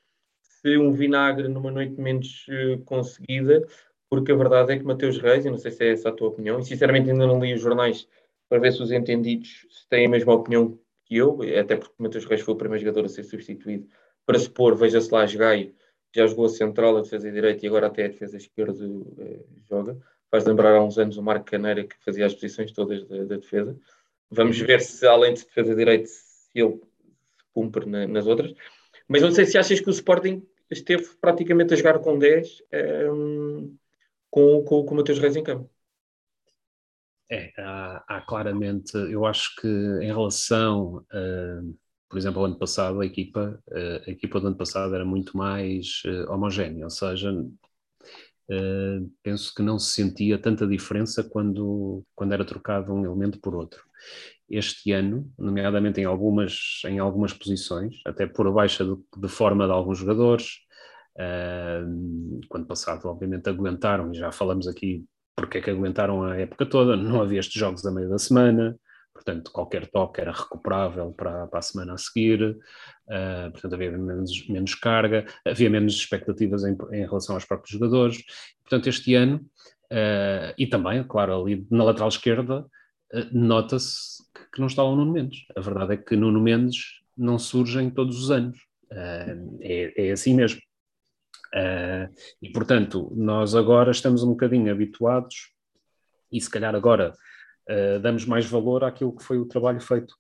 se 0.41 0.77
um 0.77 0.91
Vinagre 0.93 1.48
numa 1.48 1.72
noite 1.72 2.00
menos 2.00 2.46
uh, 2.48 2.77
conseguida, 2.86 3.67
porque 4.13 4.32
a 4.32 4.36
verdade 4.36 4.74
é 4.74 4.77
que 4.77 4.84
Mateus 4.84 5.17
Reis, 5.17 5.43
e 5.43 5.50
não 5.50 5.58
sei 5.58 5.72
se 5.72 5.84
é 5.84 5.91
essa 5.91 6.10
a 6.10 6.12
tua 6.12 6.27
opinião, 6.27 6.60
e 6.60 6.63
sinceramente 6.63 7.10
ainda 7.10 7.25
não 7.25 7.43
li 7.43 7.51
os 7.51 7.62
jornais 7.62 8.08
para 8.48 8.60
ver 8.60 8.72
se 8.72 8.79
os 8.79 8.91
entendidos 8.91 9.65
têm 9.89 10.05
a 10.05 10.10
mesma 10.10 10.36
opinião 10.36 10.77
que 11.03 11.17
eu, 11.17 11.39
até 11.60 11.75
porque 11.77 11.96
Mateus 11.98 12.25
Reis 12.25 12.41
foi 12.41 12.53
o 12.53 12.58
primeiro 12.58 12.86
jogador 12.86 13.05
a 13.05 13.10
ser 13.10 13.24
substituído 13.24 13.88
para 14.24 14.38
se 14.38 14.48
pôr, 14.48 14.75
veja-se 14.75 15.12
lá, 15.12 15.25
Gaio, 15.25 15.74
já 16.15 16.27
jogou 16.27 16.46
a 16.46 16.50
central, 16.50 16.96
a 16.96 17.01
defesa 17.01 17.32
direita 17.32 17.65
e 17.65 17.67
agora 17.67 17.88
até 17.88 18.05
a 18.05 18.10
defesa 18.10 18.38
esquerda 18.38 18.86
eh, 19.17 19.39
joga. 19.67 19.98
Faz 20.29 20.46
lembrar 20.46 20.75
há 20.75 20.84
uns 20.84 21.00
anos 21.00 21.17
o 21.17 21.24
Marco 21.24 21.46
Caneira 21.46 21.84
que 21.84 21.96
fazia 22.05 22.27
as 22.27 22.36
posições 22.36 22.72
todas 22.72 23.03
da, 23.08 23.24
da 23.24 23.38
defesa. 23.38 23.75
Vamos 24.29 24.60
ver 24.60 24.79
se, 24.82 25.08
além 25.08 25.34
de 25.34 25.43
defesa 25.43 25.74
direita, 25.74 26.05
se 26.05 26.51
ele 26.53 26.79
cumpre 27.51 27.88
na, 27.88 28.05
nas 28.05 28.27
outras. 28.27 28.53
Mas 29.08 29.24
não 29.24 29.32
sei 29.32 29.48
se 29.48 29.58
achas 29.58 29.79
que 29.79 29.89
o 29.89 29.91
Sporting 29.91 30.46
esteve 30.70 31.03
praticamente 31.20 31.74
a 31.74 31.77
jogar 31.77 31.98
com 31.98 32.20
10 32.20 32.62
um, 32.62 32.77
ehm, 32.77 33.77
com, 34.34 34.63
com, 34.63 34.84
com 34.84 34.96
o 34.96 34.98
Mateus 34.98 35.20
Reis 35.20 35.36
em 35.36 35.44
campo. 35.44 35.70
É, 37.30 37.54
há, 37.56 38.04
há, 38.08 38.22
claramente, 38.22 38.98
eu 38.98 39.28
acho 39.28 39.56
que 39.62 39.68
em 39.68 40.08
relação, 40.08 41.06
uh, 41.13 41.78
por 42.10 42.18
exemplo, 42.18 42.40
ao 42.40 42.46
ano 42.46 42.58
passado, 42.58 43.00
a 43.00 43.06
equipa, 43.06 43.62
uh, 43.68 44.10
a 44.10 44.10
equipa 44.10 44.40
do 44.40 44.48
ano 44.48 44.58
passado 44.58 44.96
era 44.96 45.06
muito 45.06 45.38
mais 45.38 46.02
uh, 46.06 46.32
homogénea, 46.32 46.84
ou 46.84 46.90
seja, 46.90 47.32
penso 49.22 49.54
que 49.56 49.63
não 49.63 49.80
se 49.80 49.92
sentia 49.92 50.38
tanta 50.38 50.68
diferença 50.68 51.24
quando, 51.24 52.04
quando 52.16 52.34
era 52.34 52.46
trocado 52.46 52.94
um 52.94 53.06
elemento 53.06 53.40
por 53.40 53.56
outro. 53.56 53.84
Este 54.50 54.92
ano, 54.92 55.32
nomeadamente 55.38 56.02
em 56.02 56.06
algumas, 56.06 56.82
em 56.86 57.00
algumas 57.00 57.34
posições, 57.34 58.02
até 58.06 58.28
por 58.28 58.52
baixa 58.52 58.84
de, 58.84 58.96
de 59.18 59.28
forma 59.28 59.66
de 59.66 59.72
alguns 59.72 59.98
jogadores, 60.00 60.62
quando 62.50 62.65
passado, 62.65 63.08
obviamente, 63.08 63.50
aguentaram, 63.50 64.12
e 64.12 64.15
já 64.15 64.32
falamos 64.32 64.67
aqui 64.67 65.05
porque 65.36 65.58
é 65.58 65.62
que 65.62 65.70
aguentaram 65.70 66.24
a 66.24 66.38
época 66.38 66.65
toda, 66.65 66.96
não 66.96 67.22
havia 67.22 67.39
estes 67.39 67.60
jogos 67.60 67.86
a 67.86 67.91
meio 67.91 68.10
da 68.10 68.20
semana, 68.20 68.77
portanto, 69.13 69.51
qualquer 69.51 69.88
toque 69.88 70.22
era 70.22 70.32
recuperável 70.32 71.12
para, 71.12 71.48
para 71.48 71.60
a 71.60 71.62
semana 71.62 71.93
a 71.93 71.98
seguir, 71.98 72.41
uh, 72.43 73.51
portanto, 73.51 73.74
havia 73.74 73.91
menos, 73.91 74.48
menos 74.48 74.75
carga, 74.75 75.25
havia 75.46 75.70
menos 75.70 75.93
expectativas 75.96 76.63
em, 76.63 76.77
em 76.91 77.05
relação 77.05 77.36
aos 77.36 77.46
próprios 77.46 77.72
jogadores. 77.72 78.24
Portanto, 78.63 78.89
este 78.89 79.15
ano, 79.15 79.38
uh, 79.91 80.53
e 80.58 80.67
também, 80.67 81.03
claro, 81.03 81.41
ali 81.41 81.65
na 81.70 81.84
lateral 81.84 82.10
esquerda, 82.10 82.60
uh, 82.62 83.27
nota-se 83.32 84.24
que, 84.34 84.51
que, 84.53 84.60
não 84.60 84.67
está 84.67 84.84
o 84.84 84.96
Nuno 84.96 85.12
Mendes. 85.12 85.46
A 85.55 85.62
verdade 85.62 85.93
é 85.93 85.98
que 85.98 86.15
Nuno 86.15 86.41
Mendes 86.41 87.01
não 87.17 87.39
surge 87.39 87.82
em 87.82 87.89
todos 87.89 88.22
os 88.22 88.32
anos. 88.32 88.58
É, 89.62 90.08
é 90.10 90.12
assim 90.12 90.36
mesmo. 90.36 90.62
Uh, 91.53 92.12
e, 92.41 92.50
portanto, 92.51 93.12
nós 93.15 93.53
agora 93.53 93.91
estamos 93.91 94.24
um 94.24 94.29
bocadinho 94.29 94.72
habituados 94.72 95.53
e, 96.31 96.41
se 96.41 96.50
calhar, 96.50 96.74
agora 96.74 97.13
uh, 97.69 98.00
damos 98.00 98.25
mais 98.25 98.45
valor 98.45 98.83
àquilo 98.83 99.15
que 99.15 99.24
foi 99.24 99.38
o 99.38 99.45
trabalho 99.45 99.79
feito 99.79 100.15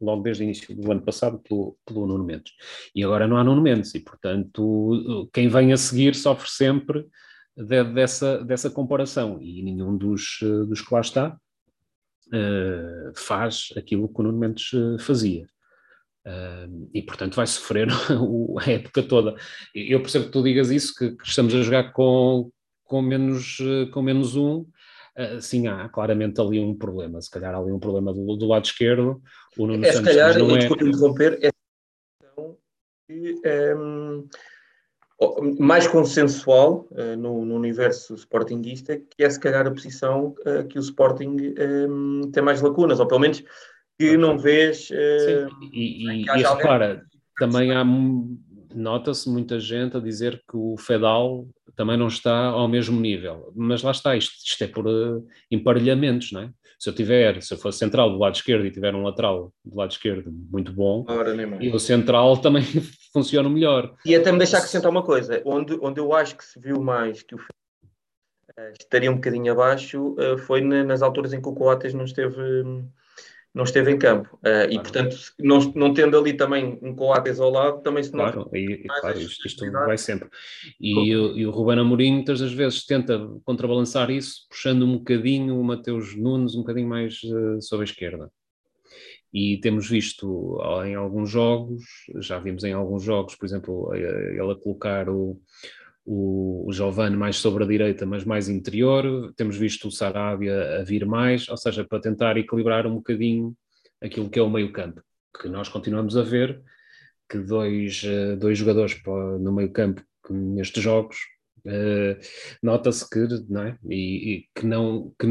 logo 0.00 0.22
desde 0.22 0.42
o 0.42 0.44
início 0.44 0.74
do 0.74 0.90
ano 0.90 1.02
passado 1.02 1.38
pelo, 1.40 1.76
pelo 1.84 2.06
Nuno 2.06 2.24
Mendes. 2.24 2.54
E 2.94 3.04
agora 3.04 3.28
não 3.28 3.36
há 3.36 3.44
Nuno 3.44 3.60
Mendes, 3.60 3.94
e, 3.94 4.00
portanto, 4.00 5.28
quem 5.30 5.46
vem 5.46 5.74
a 5.74 5.76
seguir 5.76 6.14
sofre 6.14 6.48
sempre 6.48 7.06
de, 7.54 7.84
dessa, 7.84 8.42
dessa 8.42 8.70
comparação, 8.70 9.38
e 9.42 9.62
nenhum 9.62 9.94
dos, 9.94 10.38
dos 10.40 10.80
que 10.80 10.94
lá 10.94 11.02
está 11.02 11.38
uh, 12.28 13.12
faz 13.14 13.68
aquilo 13.76 14.08
que 14.08 14.20
o 14.20 14.22
Nuno 14.22 14.38
Mendes 14.38 14.70
fazia. 15.00 15.46
Uh, 16.26 16.90
e 16.92 17.00
portanto 17.00 17.36
vai 17.36 17.46
sofrer 17.46 17.88
a 18.60 18.70
época 18.70 19.02
toda. 19.02 19.34
Eu 19.74 20.00
percebo 20.00 20.26
que 20.26 20.32
tu 20.32 20.42
digas 20.42 20.70
isso, 20.70 20.94
que, 20.94 21.12
que 21.12 21.26
estamos 21.26 21.54
a 21.54 21.62
jogar 21.62 21.92
com, 21.92 22.50
com, 22.84 23.00
menos, 23.00 23.58
com 23.92 24.02
menos 24.02 24.36
um. 24.36 24.66
Uh, 25.18 25.40
sim, 25.40 25.66
há 25.66 25.88
claramente 25.88 26.40
ali 26.40 26.60
um 26.60 26.76
problema. 26.76 27.20
Se 27.20 27.30
calhar 27.30 27.54
há 27.54 27.58
ali 27.58 27.72
um 27.72 27.80
problema 27.80 28.12
do, 28.12 28.36
do 28.36 28.46
lado 28.46 28.64
esquerdo. 28.64 29.20
O 29.56 29.66
Nuno 29.66 29.84
é, 29.84 29.92
se 29.92 30.02
calhar, 30.02 30.38
não 30.38 30.54
é... 30.54 30.58
desculpe 30.58 30.84
interromper, 30.84 31.38
é 31.42 31.50
que, 33.08 33.42
um, 33.76 34.28
mais 35.58 35.86
consensual 35.86 36.88
uh, 36.92 37.16
no, 37.16 37.44
no, 37.44 37.54
universo 37.54 38.14
sportinguista, 38.14 38.96
que 38.96 39.22
é 39.22 39.28
se 39.28 39.38
calhar 39.38 39.66
a 39.66 39.70
posição 39.70 40.34
uh, 40.46 40.66
que 40.66 40.78
o 40.78 40.80
Sporting 40.80 41.36
um, 41.88 42.30
tem 42.30 42.42
mais 42.42 42.62
lacunas, 42.62 43.00
ou 43.00 43.06
pelo 43.06 43.20
menos 43.20 43.42
que 44.00 44.16
não 44.16 44.38
vês. 44.38 44.88
Sim, 44.88 44.94
uh, 44.94 45.48
e, 45.72 46.08
e, 46.08 46.24
e 46.24 46.42
repara, 46.42 47.04
também 47.38 47.72
há, 47.72 47.84
nota-se 48.74 49.28
muita 49.28 49.60
gente 49.60 49.96
a 49.96 50.00
dizer 50.00 50.42
que 50.50 50.56
o 50.56 50.76
Fedal 50.78 51.46
também 51.76 51.96
não 51.96 52.08
está 52.08 52.46
ao 52.46 52.66
mesmo 52.66 52.98
nível, 52.98 53.52
mas 53.54 53.82
lá 53.82 53.90
está, 53.90 54.16
isto, 54.16 54.32
isto 54.44 54.64
é 54.64 54.66
por 54.66 54.86
uh, 54.86 55.26
emparelhamentos, 55.50 56.32
não 56.32 56.42
é? 56.42 56.50
Se 56.78 56.88
eu 56.88 56.94
tiver, 56.94 57.42
se 57.42 57.52
eu 57.52 57.58
for 57.58 57.72
central 57.72 58.10
do 58.10 58.18
lado 58.18 58.34
esquerdo 58.34 58.64
e 58.64 58.70
tiver 58.70 58.94
um 58.94 59.02
lateral 59.02 59.52
do 59.62 59.76
lado 59.76 59.90
esquerdo 59.90 60.32
muito 60.50 60.72
bom, 60.72 61.04
Ora, 61.06 61.34
e 61.62 61.68
o 61.70 61.78
central 61.78 62.38
também 62.38 62.62
funciona 63.12 63.50
melhor. 63.50 63.94
E 64.04 64.14
até 64.14 64.32
me 64.32 64.38
deixar 64.38 64.58
acrescentar 64.58 64.90
uma 64.90 65.02
coisa, 65.02 65.42
onde, 65.44 65.78
onde 65.82 66.00
eu 66.00 66.14
acho 66.14 66.36
que 66.38 66.44
se 66.44 66.58
viu 66.58 66.80
mais 66.80 67.22
que 67.22 67.34
o 67.34 67.38
uh, 67.38 68.72
estaria 68.78 69.10
um 69.10 69.16
bocadinho 69.16 69.52
abaixo, 69.52 70.14
uh, 70.14 70.38
foi 70.38 70.62
nas 70.62 71.02
alturas 71.02 71.34
em 71.34 71.40
que 71.42 71.48
o 71.48 71.54
Coates 71.54 71.92
não 71.92 72.04
esteve. 72.04 72.40
Um, 72.40 72.88
não 73.54 73.64
esteve 73.64 73.90
em 73.90 73.98
campo. 73.98 74.38
Uh, 74.44 74.70
e, 74.70 74.78
portanto, 74.78 75.16
não, 75.38 75.58
não 75.74 75.92
tendo 75.92 76.16
ali 76.16 76.34
também 76.34 76.78
um 76.82 76.94
Coates 76.94 77.40
ao 77.40 77.50
lado, 77.50 77.82
também 77.82 78.02
se 78.02 78.10
Claro, 78.10 78.48
e, 78.54 78.84
claro 79.00 79.20
isto, 79.20 79.46
isto 79.46 79.70
vai 79.72 79.98
sempre. 79.98 80.28
E, 80.80 81.14
o, 81.16 81.36
e 81.36 81.46
o 81.46 81.50
Ruben 81.50 81.80
Amorim 81.80 82.12
muitas 82.12 82.40
das 82.40 82.52
vezes 82.52 82.86
tenta 82.86 83.18
contrabalançar 83.44 84.10
isso, 84.10 84.46
puxando 84.48 84.84
um 84.84 84.98
bocadinho 84.98 85.58
o 85.58 85.64
Mateus 85.64 86.16
Nunes 86.16 86.54
um 86.54 86.60
bocadinho 86.60 86.88
mais 86.88 87.20
uh, 87.24 87.60
sobre 87.60 87.84
a 87.84 87.90
esquerda. 87.90 88.30
E 89.32 89.58
temos 89.58 89.88
visto 89.88 90.58
em 90.84 90.96
alguns 90.96 91.30
jogos, 91.30 91.84
já 92.16 92.40
vimos 92.40 92.64
em 92.64 92.72
alguns 92.72 93.04
jogos, 93.04 93.36
por 93.36 93.46
exemplo, 93.46 93.94
ele 93.94 94.50
a 94.50 94.56
colocar 94.56 95.08
o, 95.08 95.40
o, 96.12 96.68
o 96.68 96.72
Giovanni 96.72 97.16
mais 97.16 97.36
sobre 97.36 97.62
a 97.62 97.66
direita, 97.66 98.04
mas 98.04 98.24
mais 98.24 98.48
interior. 98.48 99.32
Temos 99.36 99.56
visto 99.56 99.86
o 99.86 99.92
Sarabia 99.92 100.80
a 100.80 100.82
vir 100.82 101.06
mais, 101.06 101.48
ou 101.48 101.56
seja, 101.56 101.84
para 101.84 102.00
tentar 102.00 102.36
equilibrar 102.36 102.84
um 102.84 102.96
bocadinho 102.96 103.56
aquilo 104.02 104.28
que 104.28 104.38
é 104.38 104.42
o 104.42 104.50
meio-campo, 104.50 105.00
que 105.40 105.48
nós 105.48 105.68
continuamos 105.68 106.16
a 106.16 106.22
ver 106.22 106.60
que 107.28 107.38
dois, 107.38 108.02
eh, 108.04 108.34
dois 108.34 108.58
jogadores 108.58 109.00
no 109.06 109.52
meio-campo 109.52 110.02
nestes 110.28 110.82
jogos 110.82 111.16
uh, 111.64 112.18
nota-se 112.62 113.08
que, 113.08 113.26
não 113.48 113.62
é? 113.62 113.78
E, 113.88 114.32
e, 114.32 114.48
que 114.54 114.66
não 114.66 115.12
que 115.18 115.26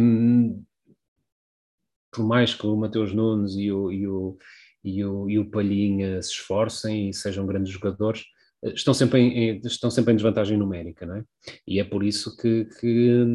por 2.12 2.26
mais 2.26 2.56
que 2.56 2.66
o 2.66 2.76
Mateus 2.78 3.14
Nunes 3.14 3.54
e 3.56 3.70
o, 3.72 3.92
e 3.92 4.08
o, 4.08 4.38
e 4.84 5.04
o, 5.04 5.30
e 5.30 5.40
o 5.40 5.50
Palhinha 5.50 6.22
se 6.22 6.32
esforcem 6.32 7.10
e 7.10 7.14
sejam 7.14 7.46
grandes 7.46 7.72
jogadores, 7.72 8.26
estão 8.64 8.94
sempre 8.94 9.20
em, 9.20 9.62
estão 9.64 9.90
sempre 9.90 10.14
em 10.14 10.16
desvantagem 10.16 10.58
numérica, 10.58 11.06
não 11.06 11.16
é? 11.16 11.24
E 11.68 11.80
é 11.80 11.84
por 11.84 12.04
isso 12.04 12.36
que, 12.38 12.66
que 12.80 13.26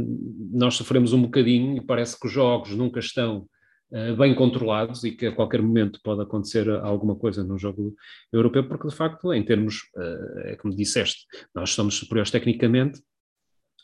nós 0.52 0.74
sofremos 0.74 1.12
um 1.12 1.22
bocadinho 1.22 1.76
e 1.76 1.80
parece 1.80 2.18
que 2.18 2.26
os 2.26 2.32
jogos 2.32 2.74
nunca 2.74 3.00
estão 3.00 3.46
uh, 3.90 4.16
bem 4.16 4.34
controlados 4.34 5.02
e 5.04 5.12
que 5.12 5.26
a 5.26 5.34
qualquer 5.34 5.62
momento 5.62 6.00
pode 6.02 6.22
acontecer 6.22 6.68
alguma 6.68 7.16
coisa 7.16 7.42
no 7.42 7.58
jogo 7.58 7.94
europeu, 8.32 8.68
porque 8.68 8.88
de 8.88 8.94
facto, 8.94 9.32
em 9.32 9.42
termos, 9.42 9.76
uh, 9.96 10.40
é 10.40 10.56
como 10.56 10.76
disseste, 10.76 11.26
nós 11.54 11.70
somos 11.70 11.94
superiores 11.94 12.30
tecnicamente, 12.30 13.00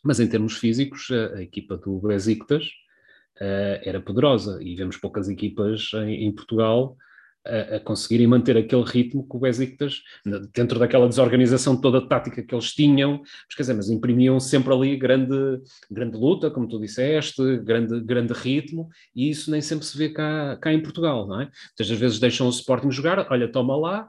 mas 0.04 0.20
em 0.20 0.28
termos 0.28 0.56
físicos, 0.56 1.09
a, 1.11 1.38
a 1.38 1.42
equipa 1.42 1.76
do 1.76 2.00
Besiktas 2.00 2.66
uh, 3.37 3.80
era 3.82 4.00
poderosa 4.00 4.62
e 4.62 4.75
vemos 4.76 4.99
poucas 4.99 5.28
equipas 5.28 5.90
em, 5.94 6.26
em 6.26 6.32
Portugal 6.32 6.97
a, 7.47 7.76
a, 7.76 7.80
conseguirem 7.80 8.26
manter 8.26 8.56
aquele 8.56 8.85
ritmo 8.85 9.26
que 9.28 9.37
o 9.37 9.40
Besiktas, 9.40 10.02
dentro 10.54 10.78
daquela 10.78 11.09
desorganização 11.09 11.80
toda 11.80 12.06
tática 12.06 12.42
que 12.42 12.54
eles 12.54 12.73
tinham, 12.73 13.20
mas 13.20 13.56
quer 13.56 13.62
dizer, 13.62 13.75
mas 13.75 13.90
imprimiam 13.90 14.38
sempre 14.38 14.73
ali 14.73 14.97
grande, 14.97 15.61
grande 15.90 16.16
luta, 16.16 16.50
como 16.50 16.68
tu 16.68 16.78
disseste, 16.78 17.59
grande, 17.59 18.00
grande 18.00 18.32
ritmo, 18.32 18.88
e 19.14 19.30
isso 19.30 19.50
nem 19.50 19.61
sempre 19.61 19.87
se 19.87 19.97
vê 19.97 20.11
cá, 20.11 20.56
cá 20.61 20.73
em 20.73 20.82
Portugal, 20.82 21.26
não 21.26 21.40
é? 21.40 21.50
Muitas 21.78 21.99
vezes 21.99 22.18
deixam 22.18 22.47
o 22.47 22.50
Sporting 22.50 22.90
jogar, 22.90 23.26
olha, 23.30 23.50
toma 23.50 23.76
lá, 23.76 24.09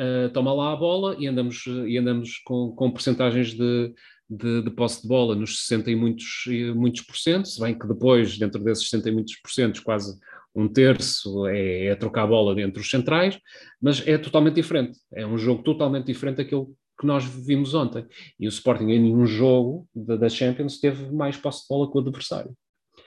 uh, 0.00 0.28
toma 0.32 0.52
lá 0.52 0.72
a 0.72 0.76
bola 0.76 1.16
e 1.18 1.26
andamos, 1.26 1.64
e 1.86 1.96
andamos 1.96 2.38
com, 2.44 2.72
com 2.72 2.90
porcentagens 2.90 3.54
de, 3.54 3.94
de, 4.28 4.62
de, 4.62 4.70
posse 4.70 5.02
de 5.02 5.08
bola 5.08 5.34
nos 5.34 5.66
60 5.66 5.90
e 5.90 5.96
muitos, 5.96 6.44
muitos 6.74 7.02
por 7.02 7.16
cento, 7.16 7.46
se 7.46 7.60
bem 7.60 7.78
que 7.78 7.86
depois, 7.86 8.38
dentro 8.38 8.62
desses 8.62 8.88
60 8.88 9.08
e 9.08 9.12
muitos 9.12 9.36
por 9.36 9.50
cento, 9.50 9.82
quase 9.82 10.18
um 10.54 10.68
terço 10.68 11.46
é, 11.46 11.86
é 11.86 11.94
trocar 11.94 12.24
a 12.24 12.26
bola 12.26 12.60
entre 12.60 12.80
os 12.80 12.90
centrais, 12.90 13.38
mas 13.80 14.06
é 14.06 14.18
totalmente 14.18 14.54
diferente. 14.54 14.98
É 15.12 15.26
um 15.26 15.38
jogo 15.38 15.62
totalmente 15.62 16.06
diferente 16.06 16.36
daquilo 16.36 16.74
que 16.98 17.06
nós 17.06 17.24
vimos 17.24 17.74
ontem. 17.74 18.06
E 18.38 18.46
o 18.46 18.48
Sporting 18.48 18.84
em 18.84 19.00
nenhum 19.00 19.26
jogo 19.26 19.88
da, 19.94 20.16
da 20.16 20.28
Champions 20.28 20.78
teve 20.78 21.10
mais 21.12 21.36
posse 21.36 21.62
de 21.62 21.68
bola 21.68 21.90
que 21.90 21.96
o 21.96 22.00
adversário. 22.00 22.52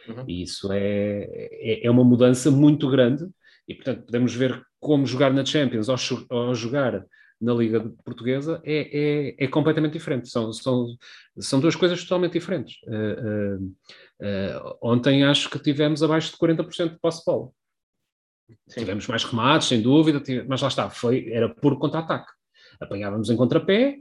Uhum. 0.07 0.25
E 0.27 0.43
isso 0.43 0.71
é, 0.71 1.27
é, 1.29 1.85
é, 1.85 1.91
uma 1.91 2.03
mudança 2.03 2.49
muito 2.51 2.89
grande. 2.89 3.25
E, 3.67 3.73
portanto, 3.73 4.05
podemos 4.05 4.33
ver 4.33 4.61
como 4.79 5.05
jogar 5.05 5.33
na 5.33 5.45
Champions 5.45 5.89
ou, 5.89 5.95
ou 6.29 6.53
jogar 6.53 7.03
na 7.39 7.53
Liga 7.53 7.81
Portuguesa 8.03 8.61
é, 8.63 9.35
é, 9.37 9.45
é, 9.45 9.47
completamente 9.47 9.93
diferente. 9.93 10.29
São, 10.29 10.51
são, 10.53 10.95
são 11.37 11.59
duas 11.59 11.75
coisas 11.75 12.01
totalmente 12.03 12.33
diferentes. 12.33 12.77
Uh, 12.83 13.59
uh, 13.59 14.67
uh, 14.67 14.77
ontem 14.81 15.23
acho 15.23 15.49
que 15.49 15.59
tivemos 15.59 16.01
abaixo 16.01 16.31
de 16.31 16.37
40% 16.37 16.93
de 16.93 16.99
posse 16.99 17.19
de 17.19 17.25
bola. 17.25 17.49
Sim. 18.67 18.79
Tivemos 18.79 19.07
mais 19.07 19.23
remates, 19.23 19.67
sem 19.67 19.81
dúvida, 19.81 20.21
mas 20.47 20.61
lá 20.61 20.67
está, 20.67 20.89
foi, 20.89 21.31
era 21.31 21.49
puro 21.49 21.77
contra-ataque. 21.77 22.31
Apanhávamos 22.79 23.29
em 23.29 23.35
contrapé, 23.35 23.97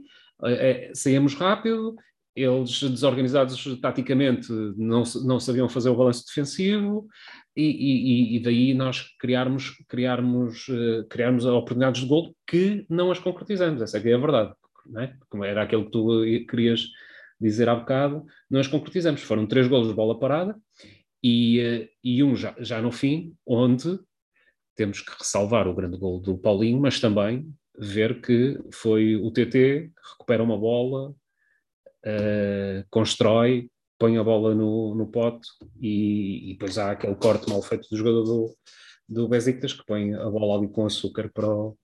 saíamos 0.93 1.33
rápido 1.33 1.95
eles 2.35 2.81
desorganizados 2.83 3.79
taticamente 3.79 4.51
não, 4.75 5.03
não 5.23 5.39
sabiam 5.39 5.69
fazer 5.69 5.89
o 5.89 5.95
balanço 5.95 6.25
defensivo 6.25 7.07
e, 7.55 7.63
e, 7.63 8.35
e 8.35 8.39
daí 8.39 8.73
nós 8.73 9.01
criarmos, 9.19 9.71
criarmos, 9.87 10.67
uh, 10.67 11.05
criarmos 11.09 11.45
oportunidades 11.45 12.01
de 12.01 12.07
gol 12.07 12.35
que 12.45 12.85
não 12.89 13.11
as 13.11 13.19
concretizamos, 13.19 13.81
essa 13.81 13.97
é, 13.97 14.09
é 14.09 14.13
a 14.13 14.17
verdade, 14.17 14.53
é? 14.97 15.13
como 15.29 15.43
era 15.43 15.63
aquilo 15.63 15.85
que 15.85 15.91
tu 15.91 16.21
querias 16.49 16.87
dizer 17.39 17.69
há 17.69 17.75
bocado, 17.75 18.25
não 18.49 18.59
as 18.59 18.67
concretizamos, 18.67 19.21
foram 19.21 19.45
três 19.45 19.67
golos 19.67 19.87
de 19.87 19.93
bola 19.93 20.19
parada 20.19 20.55
e, 21.23 21.59
uh, 21.61 21.89
e 22.03 22.23
um 22.23 22.35
já, 22.35 22.55
já 22.59 22.81
no 22.81 22.91
fim, 22.91 23.33
onde 23.45 23.99
temos 24.75 24.99
que 24.99 25.11
ressalvar 25.17 25.67
o 25.67 25.73
grande 25.73 25.97
gol 25.97 26.19
do 26.19 26.37
Paulinho, 26.37 26.79
mas 26.81 26.99
também 26.99 27.49
ver 27.77 28.21
que 28.21 28.59
foi 28.71 29.15
o 29.15 29.31
TT, 29.31 29.91
recupera 30.11 30.43
uma 30.43 30.57
bola, 30.57 31.11
uh, 31.11 32.85
constrói, 32.89 33.69
põe 33.97 34.17
a 34.17 34.23
bola 34.23 34.53
no, 34.53 34.93
no 34.95 35.07
pote 35.07 35.47
e, 35.79 36.51
e, 36.51 36.53
depois 36.53 36.77
há 36.77 36.91
aquele 36.91 37.15
corte 37.15 37.49
mal 37.49 37.61
feito 37.61 37.87
do 37.89 37.97
jogador 37.97 38.23
do, 38.23 38.55
do 39.07 39.27
Besiktas 39.27 39.73
que 39.73 39.85
põe 39.85 40.13
a 40.13 40.29
bola 40.29 40.57
ali 40.57 40.67
com 40.67 40.85
açúcar 40.85 41.29
para 41.33 41.47
o, 41.47 41.77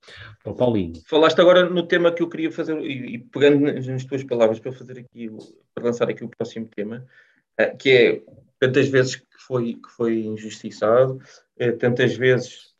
para 0.44 0.52
o 0.52 0.56
Paulinho. 0.56 1.02
Falaste 1.08 1.40
agora 1.40 1.70
no 1.70 1.88
tema 1.88 2.12
que 2.12 2.22
eu 2.22 2.30
queria 2.30 2.52
fazer 2.52 2.78
e, 2.82 3.16
e 3.16 3.18
pegando 3.20 3.60
nas 3.62 4.06
tuas 4.06 4.24
palavras 4.24 4.60
para 4.60 4.74
fazer 4.74 5.00
aqui, 5.00 5.30
para 5.74 5.86
lançar 5.86 6.10
aqui 6.10 6.24
o 6.24 6.30
próximo 6.30 6.68
tema, 6.68 7.06
uh, 7.60 7.78
que 7.78 7.90
é 7.90 8.22
tantas 8.60 8.88
vezes 8.88 9.16
que 9.16 9.26
foi, 9.40 9.76
que 9.76 9.90
foi 9.96 10.20
injustiçado, 10.26 11.20
uh, 11.60 11.78
tantas 11.78 12.16
vezes 12.16 12.72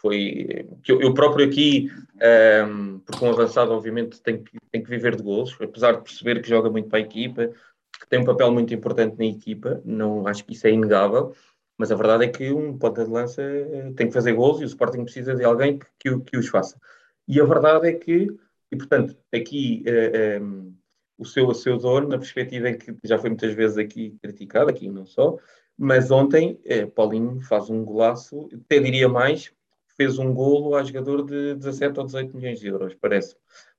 foi 0.00 0.66
que 0.84 0.92
eu, 0.92 1.00
eu 1.00 1.14
próprio 1.14 1.46
aqui, 1.46 1.90
um, 1.90 2.20
ehm, 2.20 2.98
porque 3.00 3.24
um 3.24 3.30
avançado 3.30 3.72
obviamente 3.72 4.20
tem 4.20 4.42
que, 4.42 4.56
tem 4.70 4.82
que 4.82 4.90
viver 4.90 5.16
de 5.16 5.22
gols, 5.22 5.56
apesar 5.60 5.92
de 5.92 6.02
perceber 6.02 6.40
que 6.40 6.48
joga 6.48 6.70
muito 6.70 6.88
para 6.88 6.98
a 6.98 7.02
equipa, 7.02 7.50
que 7.98 8.08
tem 8.08 8.20
um 8.20 8.24
papel 8.24 8.52
muito 8.52 8.74
importante 8.74 9.16
na 9.18 9.24
equipa, 9.24 9.80
não 9.84 10.26
acho 10.26 10.44
que 10.44 10.52
isso 10.52 10.66
é 10.66 10.70
inegável, 10.70 11.34
mas 11.78 11.92
a 11.92 11.96
verdade 11.96 12.24
é 12.24 12.28
que 12.28 12.52
um 12.52 12.76
ponta 12.78 13.04
de 13.04 13.10
lança 13.10 13.42
eh, 13.42 13.92
tem 13.96 14.08
que 14.08 14.12
fazer 14.12 14.32
gols 14.32 14.60
e 14.60 14.64
o 14.64 14.66
Sporting 14.66 15.04
precisa 15.04 15.34
de 15.34 15.44
alguém 15.44 15.78
que, 15.78 15.86
que, 15.98 16.20
que 16.20 16.36
os 16.38 16.48
faça. 16.48 16.80
E 17.28 17.40
a 17.40 17.44
verdade 17.44 17.88
é 17.88 17.92
que, 17.92 18.28
e 18.70 18.76
portanto, 18.76 19.16
aqui 19.34 19.82
uh, 19.86 19.90
eh, 19.90 20.40
um, 20.40 20.44
ehm, 20.44 20.74
o 21.18 21.24
seu, 21.24 21.48
o 21.48 21.54
seu 21.54 21.78
dono, 21.78 22.08
na 22.08 22.18
perspectiva 22.18 22.70
em 22.70 22.78
que 22.78 22.94
já 23.04 23.18
foi 23.18 23.30
muitas 23.30 23.54
vezes 23.54 23.78
aqui 23.78 24.16
criticado, 24.22 24.70
aqui 24.70 24.88
não 24.88 25.06
só, 25.06 25.38
mas 25.76 26.10
ontem 26.10 26.60
uh, 26.64 26.90
Paulinho 26.90 27.40
faz 27.40 27.68
um 27.70 27.84
golaço, 27.84 28.48
até 28.52 28.78
diria 28.78 29.08
mais, 29.08 29.52
fez 29.96 30.18
um 30.18 30.32
golo 30.32 30.74
a 30.74 30.82
jogador 30.82 31.24
de 31.24 31.54
17 31.54 31.98
ou 31.98 32.06
18 32.06 32.36
milhões 32.36 32.60
de 32.60 32.68
euros, 32.68 32.94
parece, 32.94 33.36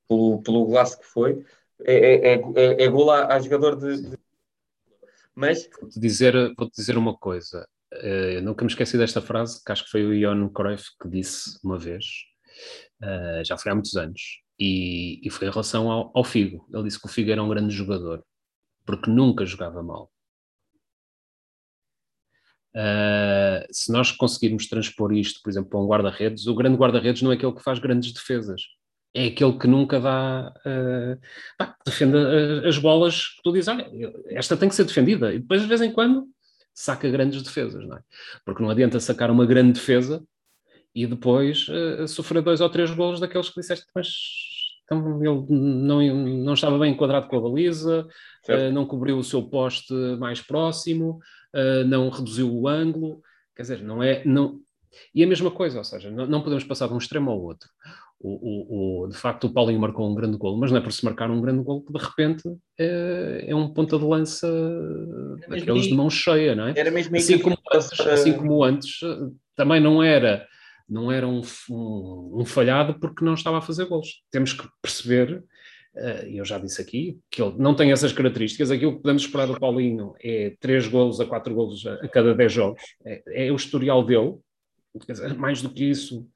pelo, 0.07 0.41
pelo 0.41 0.65
golaço 0.65 0.99
que 0.99 1.05
foi. 1.05 1.43
É, 1.85 1.93
é, 1.93 2.33
é, 2.33 2.41
é, 2.55 2.85
é 2.85 2.87
a, 2.87 3.39
jogador 3.39 3.75
de, 3.75 4.09
de... 4.09 4.17
Mas... 5.35 5.69
Vou-te 5.79 5.99
dizer, 5.99 6.33
vou 6.57 6.69
dizer 6.69 6.97
uma 6.97 7.15
coisa. 7.15 7.67
Uh, 7.93 8.41
nunca 8.41 8.65
me 8.65 8.71
esqueci 8.71 8.97
desta 8.97 9.21
frase, 9.21 9.63
que 9.63 9.71
acho 9.71 9.85
que 9.85 9.91
foi 9.91 10.05
o 10.05 10.13
Ion 10.13 10.49
Cruyff 10.49 10.89
que 11.01 11.07
disse 11.07 11.57
uma 11.63 11.77
vez, 11.77 12.05
uh, 13.01 13.43
já 13.45 13.57
foi 13.57 13.71
há 13.71 13.75
muitos 13.75 13.95
anos, 13.95 14.41
e, 14.59 15.25
e 15.25 15.29
foi 15.29 15.47
em 15.47 15.51
relação 15.51 15.89
ao, 15.89 16.11
ao 16.13 16.23
Figo. 16.23 16.67
Ele 16.73 16.83
disse 16.83 16.99
que 16.99 17.05
o 17.05 17.09
Figo 17.09 17.31
era 17.31 17.41
um 17.41 17.49
grande 17.49 17.73
jogador, 17.73 18.23
porque 18.85 19.09
nunca 19.09 19.45
jogava 19.45 19.81
mal. 19.81 20.11
Uh, 22.75 23.65
se 23.71 23.91
nós 23.91 24.11
conseguirmos 24.11 24.67
transpor 24.67 25.13
isto, 25.13 25.41
por 25.41 25.49
exemplo, 25.49 25.69
para 25.69 25.79
um 25.79 25.87
guarda-redes, 25.87 26.45
o 26.45 26.55
grande 26.55 26.77
guarda-redes 26.77 27.21
não 27.21 27.31
é 27.31 27.35
aquele 27.35 27.53
que 27.53 27.63
faz 27.63 27.79
grandes 27.79 28.11
defesas, 28.11 28.61
é 29.13 29.27
aquele 29.27 29.57
que 29.57 29.67
nunca 29.67 29.99
dá, 29.99 30.53
uh, 30.65 31.19
pá, 31.57 31.75
defende 31.85 32.17
as 32.67 32.77
bolas 32.77 33.27
que 33.35 33.41
tu 33.43 33.51
dizes, 33.51 33.67
olha, 33.67 33.89
esta 34.29 34.55
tem 34.55 34.69
que 34.69 34.75
ser 34.75 34.83
defendida, 34.83 35.33
e 35.33 35.39
depois 35.39 35.61
de 35.61 35.67
vez 35.67 35.81
em 35.81 35.91
quando 35.91 36.27
saca 36.73 37.09
grandes 37.09 37.41
defesas, 37.41 37.85
não 37.87 37.97
é? 37.97 38.01
Porque 38.45 38.61
não 38.61 38.69
adianta 38.69 38.99
sacar 38.99 39.31
uma 39.31 39.45
grande 39.45 39.73
defesa 39.73 40.23
e 40.93 41.07
depois 41.07 41.67
uh, 41.69 42.07
sofrer 42.07 42.41
dois 42.41 42.61
ou 42.61 42.69
três 42.69 42.91
golos 42.91 43.19
daqueles 43.19 43.49
que 43.49 43.59
disseste, 43.59 43.87
mas 43.95 44.07
então, 44.87 45.21
ele 45.21 45.45
não, 45.49 46.01
não 46.01 46.53
estava 46.53 46.79
bem 46.79 46.93
enquadrado 46.93 47.27
com 47.27 47.37
a 47.37 47.41
baliza, 47.41 48.07
uh, 48.47 48.71
não 48.71 48.85
cobriu 48.85 49.17
o 49.17 49.23
seu 49.23 49.43
poste 49.43 49.93
mais 50.17 50.41
próximo, 50.41 51.19
uh, 51.53 51.85
não 51.85 52.09
reduziu 52.09 52.53
o 52.53 52.67
ângulo, 52.69 53.21
quer 53.53 53.63
dizer, 53.63 53.83
não 53.83 54.01
é. 54.01 54.23
Não... 54.23 54.61
E 55.13 55.23
a 55.23 55.27
mesma 55.27 55.51
coisa, 55.51 55.77
ou 55.77 55.83
seja, 55.83 56.09
não, 56.09 56.25
não 56.25 56.41
podemos 56.41 56.63
passar 56.63 56.87
de 56.87 56.93
um 56.93 56.97
extremo 56.97 57.29
ao 57.29 57.41
outro. 57.41 57.69
O, 58.19 58.29
o, 58.29 59.03
o, 59.03 59.07
de 59.07 59.15
facto, 59.15 59.45
o 59.45 59.53
Paulinho 59.53 59.79
marcou 59.79 60.09
um 60.09 60.15
grande 60.15 60.37
gol, 60.37 60.57
mas 60.57 60.71
não 60.71 60.79
é 60.79 60.81
por 60.81 60.91
se 60.91 61.05
marcar 61.05 61.29
um 61.29 61.39
grande 61.39 61.63
gol 61.63 61.83
que 61.83 61.93
de 61.93 61.99
repente 61.99 62.43
é, 62.79 63.45
é 63.47 63.55
um 63.55 63.71
ponta 63.71 63.97
de 63.97 64.03
lança 64.03 64.49
daqueles 65.47 65.85
de 65.85 65.93
mão 65.93 66.09
cheia, 66.09 66.55
não 66.55 66.67
é? 66.67 66.73
Era 66.75 66.89
mesmo 66.89 67.15
assim, 67.15 67.37
como, 67.37 67.55
antes, 67.71 67.99
assim 67.99 68.33
como 68.33 68.63
antes, 68.63 68.99
também 69.55 69.79
não 69.79 70.01
era, 70.01 70.47
não 70.89 71.11
era 71.11 71.27
um, 71.27 71.41
um, 71.69 72.41
um 72.41 72.45
falhado 72.45 72.99
porque 72.99 73.23
não 73.23 73.35
estava 73.35 73.59
a 73.59 73.61
fazer 73.61 73.85
gols. 73.85 74.23
Temos 74.31 74.51
que 74.51 74.67
perceber 74.81 75.43
eh, 75.97 76.29
eu 76.33 76.45
já 76.45 76.59
disse 76.59 76.79
aqui, 76.81 77.19
que 77.29 77.41
ele 77.41 77.55
não 77.57 77.75
tem 77.75 77.91
essas 77.91 78.13
características. 78.13 78.69
Aquilo 78.69 78.95
que 78.95 79.01
podemos 79.01 79.23
esperar 79.23 79.47
do 79.47 79.59
Paulinho 79.59 80.13
é 80.21 80.55
3 80.59 80.87
golos 80.87 81.19
a 81.19 81.25
4 81.25 81.53
golos 81.53 81.85
a, 81.85 82.07
cada 82.07 82.35
10 82.35 82.53
jogos. 82.53 82.81
É, 83.03 83.47
é, 83.47 83.51
o 83.51 83.55
historial 83.55 84.05
dele. 84.05 84.35
mais 85.37 85.61
do 85.61 85.69
que 85.69 85.85
isso, 85.85 86.27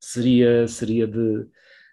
seria, 0.00 0.66
seria 0.66 1.06
de, 1.06 1.46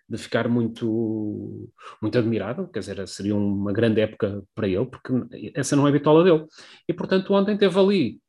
de 0.09 0.17
ficar 0.17 0.47
muito, 0.47 1.69
muito 2.01 2.17
admirado. 2.17 2.67
Quer 2.69 2.79
dizer, 2.79 3.07
seria 3.07 3.35
uma 3.35 3.73
grande 3.73 4.01
época 4.01 4.43
para 4.55 4.67
ele, 4.67 4.85
porque 4.85 5.11
essa 5.53 5.75
não 5.75 5.85
é 5.85 5.89
a 5.89 5.93
bitola 5.93 6.23
dele. 6.23 6.45
E, 6.87 6.93
portanto, 6.93 7.33
ontem 7.33 7.57
teve 7.57 7.77
ali 7.79 8.21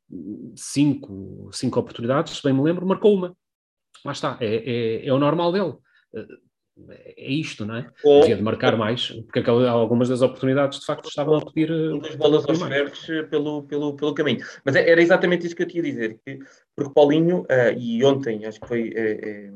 cinco, 0.55 1.49
cinco 1.51 1.79
oportunidades, 1.79 2.37
se 2.37 2.43
bem 2.43 2.53
me 2.53 2.61
lembro, 2.61 2.85
marcou 2.85 3.15
uma. 3.15 3.35
Lá 4.05 4.11
está, 4.11 4.37
é, 4.39 4.55
é, 4.55 5.07
é 5.07 5.13
o 5.13 5.19
normal 5.19 5.51
dele 5.51 5.73
é 6.89 7.31
isto, 7.31 7.65
não 7.65 7.75
é? 7.75 7.87
Ou, 8.03 8.21
Devia 8.21 8.35
de 8.35 8.41
marcar 8.41 8.77
mais, 8.77 9.11
porque 9.11 9.47
algumas 9.49 10.09
das 10.09 10.21
oportunidades 10.21 10.79
de 10.79 10.85
facto 10.85 11.09
estavam 11.09 11.35
a 11.35 11.45
pedir. 11.45 11.69
Muitas 11.69 12.15
bolas 12.15 12.45
aos 12.45 12.61
ferros 12.61 13.09
eh, 13.09 13.23
pelo, 13.23 13.63
pelo, 13.63 13.95
pelo 13.95 14.13
caminho. 14.13 14.45
Mas 14.63 14.75
é, 14.75 14.89
era 14.89 15.01
exatamente 15.01 15.45
isso 15.45 15.55
que 15.55 15.63
eu 15.63 15.67
tinha 15.67 15.81
a 15.81 15.85
dizer, 15.85 16.19
que, 16.25 16.39
porque 16.75 16.93
Paulinho, 16.93 17.41
uh, 17.41 17.77
e 17.77 18.03
ontem 18.03 18.45
acho 18.45 18.59
que 18.59 18.67
foi 18.67 18.93
é, 18.95 19.11
é, 19.11 19.51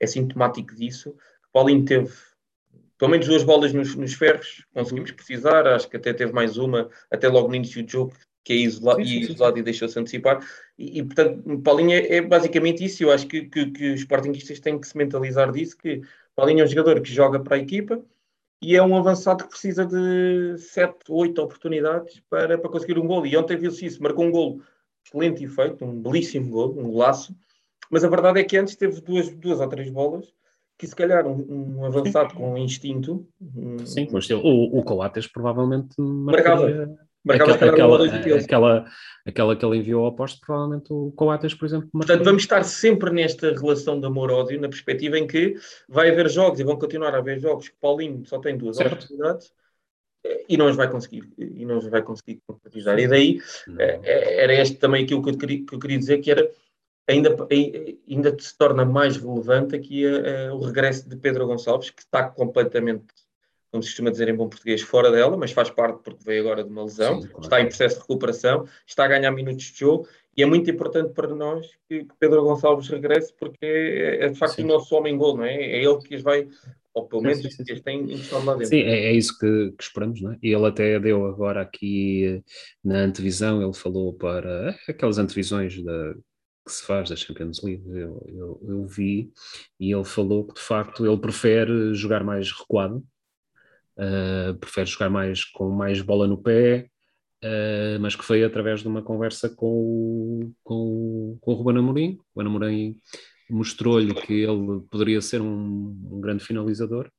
é, 0.00 0.06
sintomático 0.06 0.74
disso, 0.74 1.14
Paulinho 1.52 1.84
teve 1.84 2.12
pelo 2.98 3.12
menos 3.12 3.26
duas 3.26 3.44
bolas 3.44 3.72
nos, 3.72 3.94
nos 3.94 4.14
ferros, 4.14 4.64
conseguimos 4.74 5.12
precisar, 5.12 5.66
acho 5.68 5.88
que 5.88 5.96
até 5.96 6.12
teve 6.12 6.32
mais 6.32 6.56
uma, 6.56 6.90
até 7.10 7.28
logo 7.28 7.48
no 7.48 7.54
início 7.54 7.82
do 7.84 7.90
jogo, 7.90 8.12
que 8.48 8.52
é 8.52 8.56
isola 8.56 8.96
sim, 8.96 9.04
sim, 9.04 9.32
isolado 9.32 9.54
sim. 9.54 9.60
e 9.60 9.62
deixou-se 9.62 9.98
antecipar. 9.98 10.40
E, 10.78 10.98
e, 10.98 11.04
portanto, 11.04 11.60
Paulinho 11.60 11.92
é, 11.92 12.16
é, 12.16 12.20
basicamente 12.22 12.84
isso. 12.84 13.02
Eu 13.02 13.12
acho 13.12 13.26
que, 13.26 13.42
que, 13.42 13.70
que 13.70 13.92
os 13.92 14.00
sportinguistas 14.00 14.58
têm 14.58 14.80
que 14.80 14.88
se 14.88 14.96
mentalizar 14.96 15.52
disso, 15.52 15.76
que 15.76 16.00
Paulinho 16.38 16.60
é 16.60 16.64
um 16.64 16.68
jogador 16.68 17.00
que 17.00 17.12
joga 17.12 17.40
para 17.40 17.56
a 17.56 17.58
equipa 17.58 18.00
e 18.62 18.76
é 18.76 18.80
um 18.80 18.96
avançado 18.96 19.42
que 19.42 19.50
precisa 19.50 19.84
de 19.84 20.56
7, 20.56 20.94
8 21.08 21.42
oportunidades 21.42 22.22
para, 22.30 22.56
para 22.56 22.70
conseguir 22.70 22.96
um 22.96 23.08
gol. 23.08 23.26
E 23.26 23.36
ontem 23.36 23.56
viu-se 23.56 23.84
isso, 23.84 24.00
marcou 24.00 24.24
um 24.24 24.30
gol 24.30 24.62
excelente 25.04 25.42
e 25.42 25.48
feito, 25.48 25.84
um 25.84 26.00
belíssimo 26.00 26.48
gol, 26.48 26.78
um 26.78 26.92
golaço. 26.92 27.34
Mas 27.90 28.04
a 28.04 28.08
verdade 28.08 28.38
é 28.38 28.44
que 28.44 28.56
antes 28.56 28.76
teve 28.76 29.00
duas, 29.00 29.28
duas 29.30 29.58
ou 29.58 29.68
três 29.68 29.90
bolas 29.90 30.32
que 30.78 30.86
se 30.86 30.94
calhar 30.94 31.26
um, 31.26 31.80
um 31.80 31.84
avançado 31.84 32.32
com 32.34 32.56
instinto. 32.56 33.26
Um, 33.42 33.84
Sim, 33.84 34.06
mas 34.12 34.30
o, 34.30 34.38
o 34.38 34.84
Coates 34.84 35.26
provavelmente 35.26 36.00
marcaria, 36.00 36.86
Marcava 36.86 37.07
aquela, 37.34 37.54
aquela, 37.54 38.36
aquela, 38.36 38.84
aquela 39.26 39.56
que 39.56 39.64
ele 39.64 39.78
enviou 39.78 40.04
ao 40.04 40.14
posto, 40.14 40.40
provavelmente 40.40 40.92
o 40.92 41.12
Coates, 41.12 41.54
por 41.54 41.66
exemplo. 41.66 41.88
Portanto, 41.92 42.24
vamos 42.24 42.42
estar 42.42 42.62
sempre 42.64 43.10
nesta 43.10 43.52
relação 43.52 44.00
de 44.00 44.06
amor-ódio, 44.06 44.60
na 44.60 44.68
perspectiva 44.68 45.18
em 45.18 45.26
que 45.26 45.54
vai 45.88 46.10
haver 46.10 46.28
jogos 46.28 46.60
e 46.60 46.64
vão 46.64 46.78
continuar 46.78 47.14
a 47.14 47.18
haver 47.18 47.38
jogos 47.38 47.68
que 47.68 47.76
Paulinho 47.80 48.24
só 48.26 48.38
tem 48.38 48.56
duas 48.56 48.76
certo. 48.76 48.92
oportunidades 48.92 49.52
e 50.48 50.56
não 50.56 50.66
os 50.66 50.76
vai 50.76 50.90
conseguir, 50.90 51.30
e 51.38 51.64
não 51.64 51.78
os 51.78 51.86
vai 51.86 52.02
conseguir 52.02 52.40
concretizar. 52.46 52.98
E 52.98 53.06
daí 53.06 53.40
é, 53.78 54.00
é, 54.02 54.44
era 54.44 54.54
este 54.54 54.76
também 54.76 55.04
aquilo 55.04 55.22
que 55.22 55.30
eu, 55.30 55.38
queria, 55.38 55.64
que 55.64 55.74
eu 55.74 55.78
queria 55.78 55.98
dizer, 55.98 56.18
que 56.18 56.30
era 56.30 56.50
ainda, 57.08 57.34
ainda 58.08 58.36
se 58.38 58.56
torna 58.56 58.84
mais 58.84 59.16
relevante 59.16 59.74
aqui 59.74 60.06
a, 60.06 60.50
a, 60.50 60.54
o 60.54 60.60
regresso 60.60 61.08
de 61.08 61.16
Pedro 61.16 61.46
Gonçalves, 61.46 61.90
que 61.90 62.02
está 62.02 62.28
completamente 62.28 63.06
como 63.70 63.82
se 63.82 63.90
costuma 63.90 64.10
dizer 64.10 64.28
em 64.28 64.34
bom 64.34 64.48
português, 64.48 64.80
fora 64.80 65.10
dela, 65.10 65.36
mas 65.36 65.52
faz 65.52 65.70
parte 65.70 66.02
porque 66.02 66.24
veio 66.24 66.42
agora 66.42 66.64
de 66.64 66.70
uma 66.70 66.84
lesão, 66.84 67.20
Sim, 67.20 67.28
claro. 67.28 67.42
está 67.42 67.60
em 67.60 67.66
processo 67.66 67.96
de 67.96 68.00
recuperação, 68.02 68.64
está 68.86 69.04
a 69.04 69.08
ganhar 69.08 69.30
minutos 69.30 69.64
de 69.64 69.78
jogo 69.78 70.08
e 70.36 70.42
é 70.42 70.46
muito 70.46 70.70
importante 70.70 71.12
para 71.12 71.34
nós 71.34 71.66
que, 71.88 72.06
Pedro 72.18 72.42
Gonçalves 72.42 72.88
regresse 72.88 73.34
porque 73.34 73.58
é, 73.60 74.26
é 74.26 74.28
de 74.28 74.38
facto 74.38 74.56
Sim. 74.56 74.64
o 74.64 74.68
nosso 74.68 74.94
homem-gol, 74.94 75.36
não 75.36 75.44
é? 75.44 75.54
É 75.54 75.84
ele 75.84 75.98
que 75.98 76.14
as 76.14 76.22
vai, 76.22 76.48
ou 76.94 77.06
pelo 77.06 77.22
menos 77.22 77.38
sim, 77.38 77.50
sim, 77.50 77.64
que 77.64 77.72
as 77.72 77.80
tem 77.80 78.02
encostado 78.04 78.44
lá 78.44 78.52
dentro. 78.54 78.68
Sim, 78.68 78.82
é, 78.82 79.06
é 79.06 79.12
isso 79.12 79.36
que, 79.38 79.72
que, 79.76 79.82
esperamos, 79.82 80.22
não 80.22 80.32
é? 80.32 80.38
E 80.42 80.54
ele 80.54 80.66
até 80.66 80.98
deu 80.98 81.26
agora 81.26 81.60
aqui 81.60 82.42
na 82.82 83.00
antevisão, 83.00 83.62
ele 83.62 83.74
falou 83.74 84.14
para 84.14 84.76
aquelas 84.88 85.18
antevisões 85.18 85.82
da, 85.82 86.14
que 86.68 86.72
se 86.72 86.84
faz 86.84 87.08
da 87.08 87.16
Champions 87.16 87.62
League, 87.62 87.82
eu, 87.88 88.24
eu, 88.28 88.60
eu 88.62 88.86
vi, 88.86 89.32
e 89.80 89.92
ele 89.92 90.04
falou 90.04 90.46
que 90.46 90.54
de 90.54 90.60
facto 90.60 91.04
ele 91.04 91.18
prefere 91.18 91.94
jogar 91.94 92.22
mais 92.22 92.52
recuado, 92.52 93.02
uh, 93.98 94.54
prefere 94.58 94.88
jogar 94.88 95.10
mais 95.10 95.44
com 95.44 95.70
mais 95.70 96.00
bola 96.00 96.26
no 96.26 96.38
pé, 96.38 96.88
uh, 97.44 98.00
mas 98.00 98.14
que 98.14 98.24
foi 98.24 98.44
através 98.44 98.80
de 98.80 98.88
uma 98.88 99.02
conversa 99.02 99.48
com 99.48 99.66
o, 99.66 100.52
com, 100.62 101.38
com 101.40 101.52
o 101.52 101.54
Ruben 101.54 101.78
Amorim. 101.78 102.18
O 102.34 102.40
Ruben 102.40 102.46
Amorim 102.46 103.00
mostrou-lhe 103.50 104.14
que 104.14 104.32
ele 104.32 104.80
poderia 104.90 105.20
ser 105.20 105.40
um, 105.40 105.96
um 106.10 106.20
grande 106.20 106.44
finalizador 106.44 107.10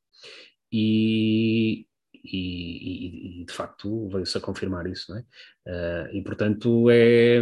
e, 0.71 1.87
e, 2.13 3.41
e, 3.41 3.45
de 3.45 3.53
facto 3.53 4.07
veio-se 4.09 4.37
a 4.37 4.41
confirmar 4.41 4.85
isso, 4.85 5.11
não 5.11 5.17
é? 5.17 5.25
Uh, 5.67 6.15
e 6.15 6.21
portanto 6.21 6.87
é 6.91 7.41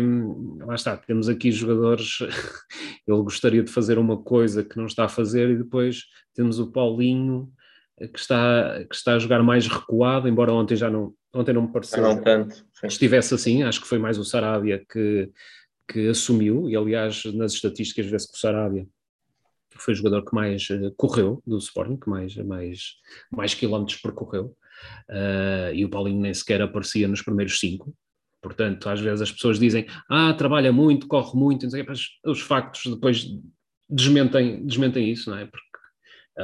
lá 0.60 0.76
está, 0.76 0.95
temos 0.95 1.28
aqui 1.28 1.52
jogadores, 1.52 2.19
ele 3.06 3.21
gostaria 3.23 3.63
de 3.63 3.71
fazer 3.71 3.97
uma 3.97 4.21
coisa 4.21 4.63
que 4.63 4.78
não 4.78 4.86
está 4.86 5.06
a 5.06 5.10
fazer 5.10 5.50
e 5.50 5.58
depois 5.58 6.06
temos 6.34 6.60
o 6.60 6.71
Paulinho 6.71 7.52
que 7.98 8.20
está, 8.20 8.84
que 8.88 8.96
está 8.96 9.16
a 9.16 9.20
jogar 9.20 9.42
mais 9.42 9.68
recuado, 9.68 10.28
embora 10.28 10.54
ontem 10.54 10.76
já 10.76 10.90
não, 10.90 11.14
ontem 11.34 11.54
não 11.54 11.64
me 11.64 11.72
pareceu 11.72 12.04
não 12.04 12.22
tanto, 12.22 12.64
estivesse 12.84 13.34
assim, 13.34 13.64
acho 13.64 13.82
que 13.82 13.88
foi 13.88 13.98
mais 13.98 14.20
o 14.20 14.24
Sarabia 14.24 14.86
que, 14.88 15.32
que 15.88 16.08
assumiu, 16.08 16.70
e 16.70 16.76
aliás 16.76 17.24
nas 17.34 17.54
estatísticas 17.54 18.06
vê-se 18.06 18.32
que 18.32 18.38
o 18.38 18.40
Sarabia 18.40 18.88
foi 19.76 19.94
o 19.94 19.98
jogador 19.98 20.26
que 20.26 20.34
mais 20.34 20.70
uh, 20.70 20.92
correu 20.96 21.42
do 21.46 21.58
Sporting, 21.58 21.98
que 21.98 22.10
mais, 22.10 22.36
mais, 22.36 22.96
mais 23.32 23.54
quilómetros 23.54 24.00
percorreu, 24.00 24.56
uh, 25.10 25.74
e 25.74 25.84
o 25.84 25.90
Paulinho 25.90 26.22
nem 26.22 26.34
sequer 26.34 26.62
aparecia 26.62 27.08
nos 27.08 27.24
primeiros 27.24 27.60
cinco, 27.60 27.96
portanto 28.44 28.88
às 28.90 29.00
vezes 29.00 29.24
as 29.24 29.32
pessoas 29.32 29.60
dizem, 29.60 29.88
ah, 30.08 30.34
trabalha 30.36 30.72
muito, 30.72 31.08
corre 31.08 31.38
muito, 31.38 31.68
mas 31.88 32.02
os 32.24 32.42
factos 32.42 32.94
depois 32.94 33.26
desmentem, 33.90 34.64
desmentem 34.66 35.10
isso, 35.10 35.32
não 35.32 35.38
é? 35.38 35.46
Porque 35.46 35.67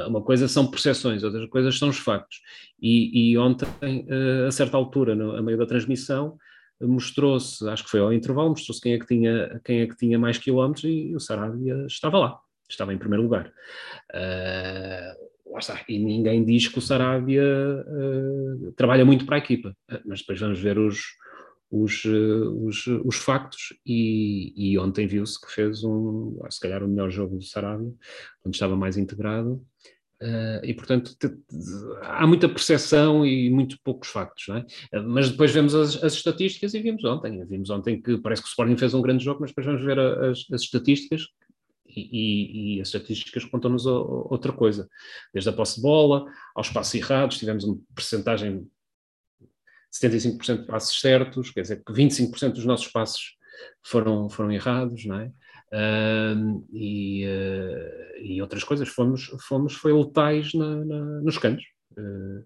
uma 0.06 0.22
coisa 0.22 0.48
são 0.48 0.66
percepções, 0.66 1.22
outras 1.22 1.48
coisas 1.48 1.78
são 1.78 1.88
os 1.88 1.98
factos. 1.98 2.40
E, 2.80 3.32
e 3.32 3.38
ontem, 3.38 3.66
uh, 3.82 4.46
a 4.46 4.50
certa 4.50 4.76
altura, 4.76 5.14
no, 5.14 5.36
a 5.36 5.42
meio 5.42 5.58
da 5.58 5.66
transmissão, 5.66 6.36
mostrou-se, 6.80 7.66
acho 7.68 7.84
que 7.84 7.90
foi 7.90 8.00
ao 8.00 8.12
intervalo, 8.12 8.50
mostrou-se 8.50 8.80
quem 8.80 8.94
é 8.94 8.98
que 8.98 9.06
tinha, 9.06 9.60
quem 9.64 9.80
é 9.80 9.86
que 9.86 9.96
tinha 9.96 10.18
mais 10.18 10.38
quilómetros 10.38 10.84
e 10.84 11.14
o 11.14 11.20
Sarabia 11.20 11.86
estava 11.86 12.18
lá, 12.18 12.38
estava 12.68 12.92
em 12.92 12.98
primeiro 12.98 13.22
lugar. 13.22 13.52
Uh, 14.12 15.58
está. 15.58 15.80
E 15.88 15.98
ninguém 15.98 16.44
diz 16.44 16.68
que 16.68 16.78
o 16.78 16.82
Sarabia 16.82 17.42
uh, 17.42 18.72
trabalha 18.72 19.04
muito 19.04 19.24
para 19.24 19.36
a 19.36 19.38
equipa, 19.38 19.76
mas 20.04 20.20
depois 20.20 20.40
vamos 20.40 20.60
ver 20.60 20.78
os, 20.78 20.98
os, 21.70 22.04
os, 22.04 22.86
os 22.86 23.16
factos 23.16 23.74
e, 23.84 24.52
e 24.56 24.78
ontem 24.78 25.06
viu-se 25.06 25.40
que 25.40 25.52
fez 25.52 25.82
um, 25.82 26.38
se 26.50 26.60
calhar 26.60 26.82
o 26.82 26.88
melhor 26.88 27.10
jogo 27.10 27.36
do 27.36 27.44
Sarabia, 27.44 27.92
onde 28.44 28.56
estava 28.56 28.76
mais 28.76 28.96
integrado 28.96 29.64
Uh, 30.22 30.64
e, 30.64 30.72
portanto, 30.72 31.14
te, 31.18 31.28
te, 31.28 31.36
há 32.02 32.26
muita 32.26 32.48
percepção 32.48 33.26
e 33.26 33.50
muito 33.50 33.76
poucos 33.84 34.08
factos, 34.08 34.46
é? 34.48 35.00
Mas 35.00 35.30
depois 35.30 35.50
vemos 35.50 35.74
as, 35.74 36.02
as, 36.02 36.14
estatísticas 36.14 36.72
e 36.72 36.80
vimos 36.80 37.04
ontem. 37.04 37.44
Vimos 37.44 37.68
ontem 37.68 38.00
que 38.00 38.16
parece 38.18 38.40
que 38.40 38.48
o 38.48 38.50
Sporting 38.50 38.76
fez 38.76 38.94
um 38.94 39.02
grande 39.02 39.22
jogo, 39.22 39.40
mas 39.40 39.50
depois 39.50 39.66
vamos 39.66 39.84
ver 39.84 39.98
as, 39.98 40.46
as, 40.50 40.62
estatísticas 40.62 41.26
e, 41.86 42.00
e, 42.00 42.76
e 42.76 42.80
as 42.80 42.88
estatísticas 42.88 43.44
contam-nos 43.44 43.84
outra 43.86 44.52
coisa. 44.52 44.88
Desde 45.32 45.50
a 45.50 45.52
posse 45.52 45.76
de 45.76 45.82
bola, 45.82 46.24
aos 46.54 46.70
passos 46.70 46.94
errados, 46.94 47.36
tivemos 47.36 47.64
uma 47.64 47.76
percentagem 47.94 48.66
75% 49.94 50.62
de 50.62 50.66
passos 50.66 51.00
certos, 51.00 51.50
quer 51.50 51.62
dizer 51.62 51.82
que 51.84 51.92
25% 51.92 52.52
dos 52.52 52.64
nossos 52.64 52.88
passos 52.88 53.36
foram, 53.82 54.28
foram 54.28 54.50
errados, 54.50 55.04
não 55.04 55.20
é? 55.20 55.32
Uh, 55.72 56.64
e, 56.72 57.26
uh, 57.26 58.22
e, 58.22 58.42
outras 58.42 58.64
coisas. 58.64 58.88
Fomos, 58.88 59.26
fomos 59.40 59.74
foi 59.74 59.92
letais 59.92 60.52
na, 60.54 60.84
na, 60.84 61.20
nos 61.20 61.38
cantos. 61.38 61.64
Uh, 61.92 62.44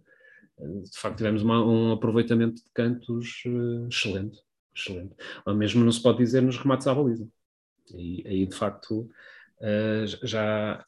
de 0.82 0.98
facto, 0.98 1.18
tivemos 1.18 1.42
uma, 1.42 1.64
um 1.64 1.92
aproveitamento 1.92 2.56
de 2.56 2.70
cantos 2.74 3.44
excelente, 3.88 4.40
excelente. 4.74 5.14
Ou 5.46 5.54
mesmo 5.54 5.84
não 5.84 5.92
se 5.92 6.02
pode 6.02 6.18
dizer 6.18 6.40
nos 6.40 6.58
remates 6.58 6.86
à 6.86 6.94
baliza. 6.94 7.28
E 7.94 8.26
aí, 8.26 8.44
de 8.44 8.56
facto, 8.56 9.08
já, 10.24 10.84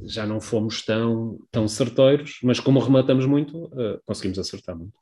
já 0.00 0.24
não 0.24 0.40
fomos 0.40 0.84
tão, 0.84 1.40
tão 1.50 1.66
certeiros, 1.66 2.38
mas 2.40 2.60
como 2.60 2.78
rematamos 2.78 3.26
muito, 3.26 3.68
conseguimos 4.06 4.38
acertar 4.38 4.76
muito. 4.76 4.94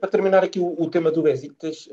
Para 0.00 0.10
terminar 0.10 0.44
aqui 0.44 0.58
o, 0.58 0.74
o 0.80 0.90
tema 0.90 1.10
do 1.10 1.22
Besiktas, 1.22 1.88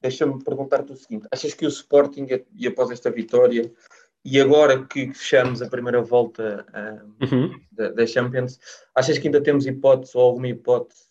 deixa-me 0.00 0.42
perguntar-te 0.42 0.92
o 0.92 0.96
seguinte: 0.96 1.26
achas 1.30 1.54
que 1.54 1.64
o 1.64 1.68
Sporting, 1.68 2.26
e 2.56 2.66
após 2.66 2.90
esta 2.90 3.10
vitória, 3.10 3.72
e 4.24 4.40
agora 4.40 4.84
que 4.84 5.12
fechamos 5.12 5.60
a 5.60 5.68
primeira 5.68 6.00
volta 6.00 6.64
uh, 6.70 7.24
uhum. 7.24 7.60
da, 7.70 7.90
da, 7.90 8.06
Champions, 8.06 8.58
achas 8.94 9.18
que 9.18 9.28
ainda 9.28 9.42
temos 9.42 9.66
hipótese 9.66 10.12
ou 10.16 10.22
alguma 10.22 10.48
hipótese 10.48 11.04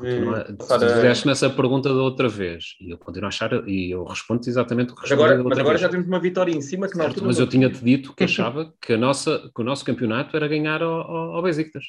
de 0.00 0.54
passar 0.56 0.84
a... 0.84 0.88
fizeste-me 0.88 1.32
essa 1.32 1.50
pergunta 1.50 1.88
da 1.88 2.00
outra 2.00 2.28
vez 2.28 2.76
e 2.80 2.92
eu 2.92 2.98
continuo 2.98 3.26
a 3.26 3.28
achar 3.28 3.52
e 3.68 3.90
eu 3.90 4.04
respondo 4.04 4.48
exatamente 4.48 4.92
o 4.92 4.94
que 4.94 5.02
mas 5.02 5.10
agora, 5.10 5.42
mas 5.42 5.58
agora 5.58 5.76
já 5.76 5.88
temos 5.88 6.06
uma 6.06 6.20
vitória 6.20 6.52
em 6.52 6.60
cima 6.60 6.88
que 6.88 6.96
não 6.96 7.06
certo, 7.06 7.24
mas 7.24 7.40
eu 7.40 7.48
tinha-te 7.48 7.82
dito 7.82 8.14
que 8.14 8.22
achava 8.22 8.72
que, 8.80 8.92
a 8.92 8.96
nossa, 8.96 9.50
que 9.52 9.60
o 9.60 9.64
nosso 9.64 9.84
campeonato 9.84 10.36
era 10.36 10.46
ganhar 10.46 10.82
ao, 10.82 11.00
ao, 11.00 11.36
ao 11.36 11.42
Besiktas 11.42 11.84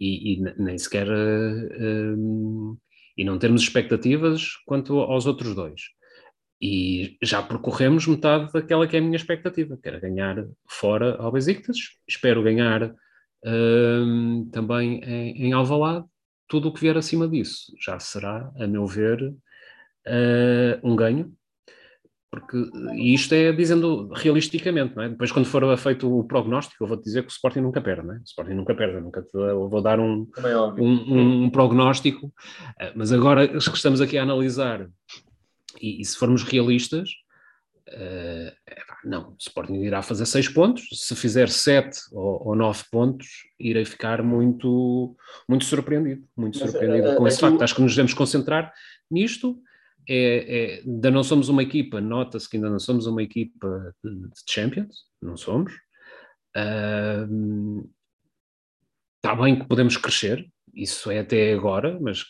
e, 0.00 0.34
e 0.34 0.40
nem 0.56 0.78
sequer 0.78 1.08
uh, 1.08 2.78
e 3.16 3.24
não 3.24 3.38
termos 3.38 3.62
expectativas 3.62 4.52
quanto 4.64 4.98
aos 5.00 5.26
outros 5.26 5.54
dois. 5.54 5.82
E 6.60 7.16
já 7.22 7.42
percorremos 7.42 8.06
metade 8.06 8.52
daquela 8.52 8.86
que 8.86 8.96
é 8.96 8.98
a 8.98 9.02
minha 9.02 9.16
expectativa, 9.16 9.76
que 9.80 9.88
era 9.88 10.00
ganhar 10.00 10.44
fora 10.68 11.16
ao 11.16 11.30
Besiktas. 11.32 11.76
Espero 12.08 12.42
ganhar 12.42 12.84
uh, 12.84 14.50
também 14.52 15.00
em, 15.04 15.46
em 15.46 15.52
Alvalade. 15.52 16.06
Tudo 16.48 16.68
o 16.68 16.72
que 16.72 16.80
vier 16.80 16.96
acima 16.96 17.28
disso 17.28 17.72
já 17.80 17.98
será, 18.00 18.50
a 18.58 18.66
meu 18.66 18.86
ver, 18.86 19.22
uh, 19.22 20.80
um 20.82 20.96
ganho 20.96 21.32
porque 22.30 22.56
e 22.94 23.14
isto 23.14 23.34
é 23.34 23.52
dizendo 23.52 24.10
realisticamente, 24.12 24.94
não 24.94 25.02
é? 25.02 25.08
Depois, 25.08 25.32
quando 25.32 25.46
for 25.46 25.76
feito 25.78 26.18
o 26.18 26.24
prognóstico, 26.24 26.84
eu 26.84 26.88
vou-te 26.88 27.04
dizer 27.04 27.22
que 27.22 27.28
o 27.28 27.30
Sporting 27.30 27.60
nunca 27.60 27.80
perde, 27.80 28.06
não 28.06 28.14
é? 28.14 28.18
O 28.18 28.24
Sporting 28.24 28.54
nunca 28.54 28.74
perde, 28.74 29.00
nunca 29.00 29.22
te, 29.22 29.34
eu 29.34 29.68
vou 29.68 29.80
dar 29.80 29.98
um, 29.98 30.28
um, 30.78 30.84
um, 30.84 31.44
um, 31.44 31.50
prognóstico, 31.50 32.32
eh, 32.78 32.92
mas 32.94 33.12
agora 33.12 33.48
que 33.48 33.56
estamos 33.56 34.00
aqui 34.00 34.18
a 34.18 34.22
analisar, 34.22 34.86
e, 35.80 36.02
e 36.02 36.04
se 36.04 36.18
formos 36.18 36.42
realistas, 36.42 37.08
uh, 37.88 38.52
não, 39.04 39.30
o 39.30 39.36
Sporting 39.38 39.76
irá 39.76 40.02
fazer 40.02 40.26
seis 40.26 40.48
pontos, 40.48 40.86
se 40.92 41.16
fizer 41.16 41.48
sete 41.48 42.00
ou, 42.12 42.48
ou 42.48 42.54
nove 42.54 42.84
pontos, 42.90 43.26
irei 43.58 43.86
ficar 43.86 44.22
muito, 44.22 45.16
muito 45.48 45.64
surpreendido, 45.64 46.26
muito 46.36 46.58
mas, 46.58 46.70
surpreendido 46.70 47.12
uh, 47.12 47.16
com 47.16 47.26
esse 47.26 47.40
facto. 47.40 47.62
Acho 47.62 47.74
que 47.74 47.82
nos 47.82 47.92
devemos 47.92 48.12
concentrar 48.12 48.70
nisto 49.10 49.58
é, 50.08 50.14
é, 50.16 50.80
ainda 50.80 51.10
não 51.10 51.22
somos 51.22 51.48
uma 51.48 51.62
equipa, 51.62 52.00
nota-se 52.00 52.48
que 52.48 52.56
ainda 52.56 52.70
não 52.70 52.78
somos 52.78 53.06
uma 53.06 53.22
equipa 53.22 53.94
de, 54.02 54.30
Champions, 54.48 55.04
não 55.20 55.36
somos. 55.36 55.72
Uh, 56.56 57.88
está 59.16 59.34
bem 59.36 59.58
que 59.58 59.66
podemos 59.66 59.96
crescer, 59.96 60.48
isso 60.72 61.10
é 61.10 61.18
até 61.18 61.52
agora, 61.52 61.98
mas 62.00 62.24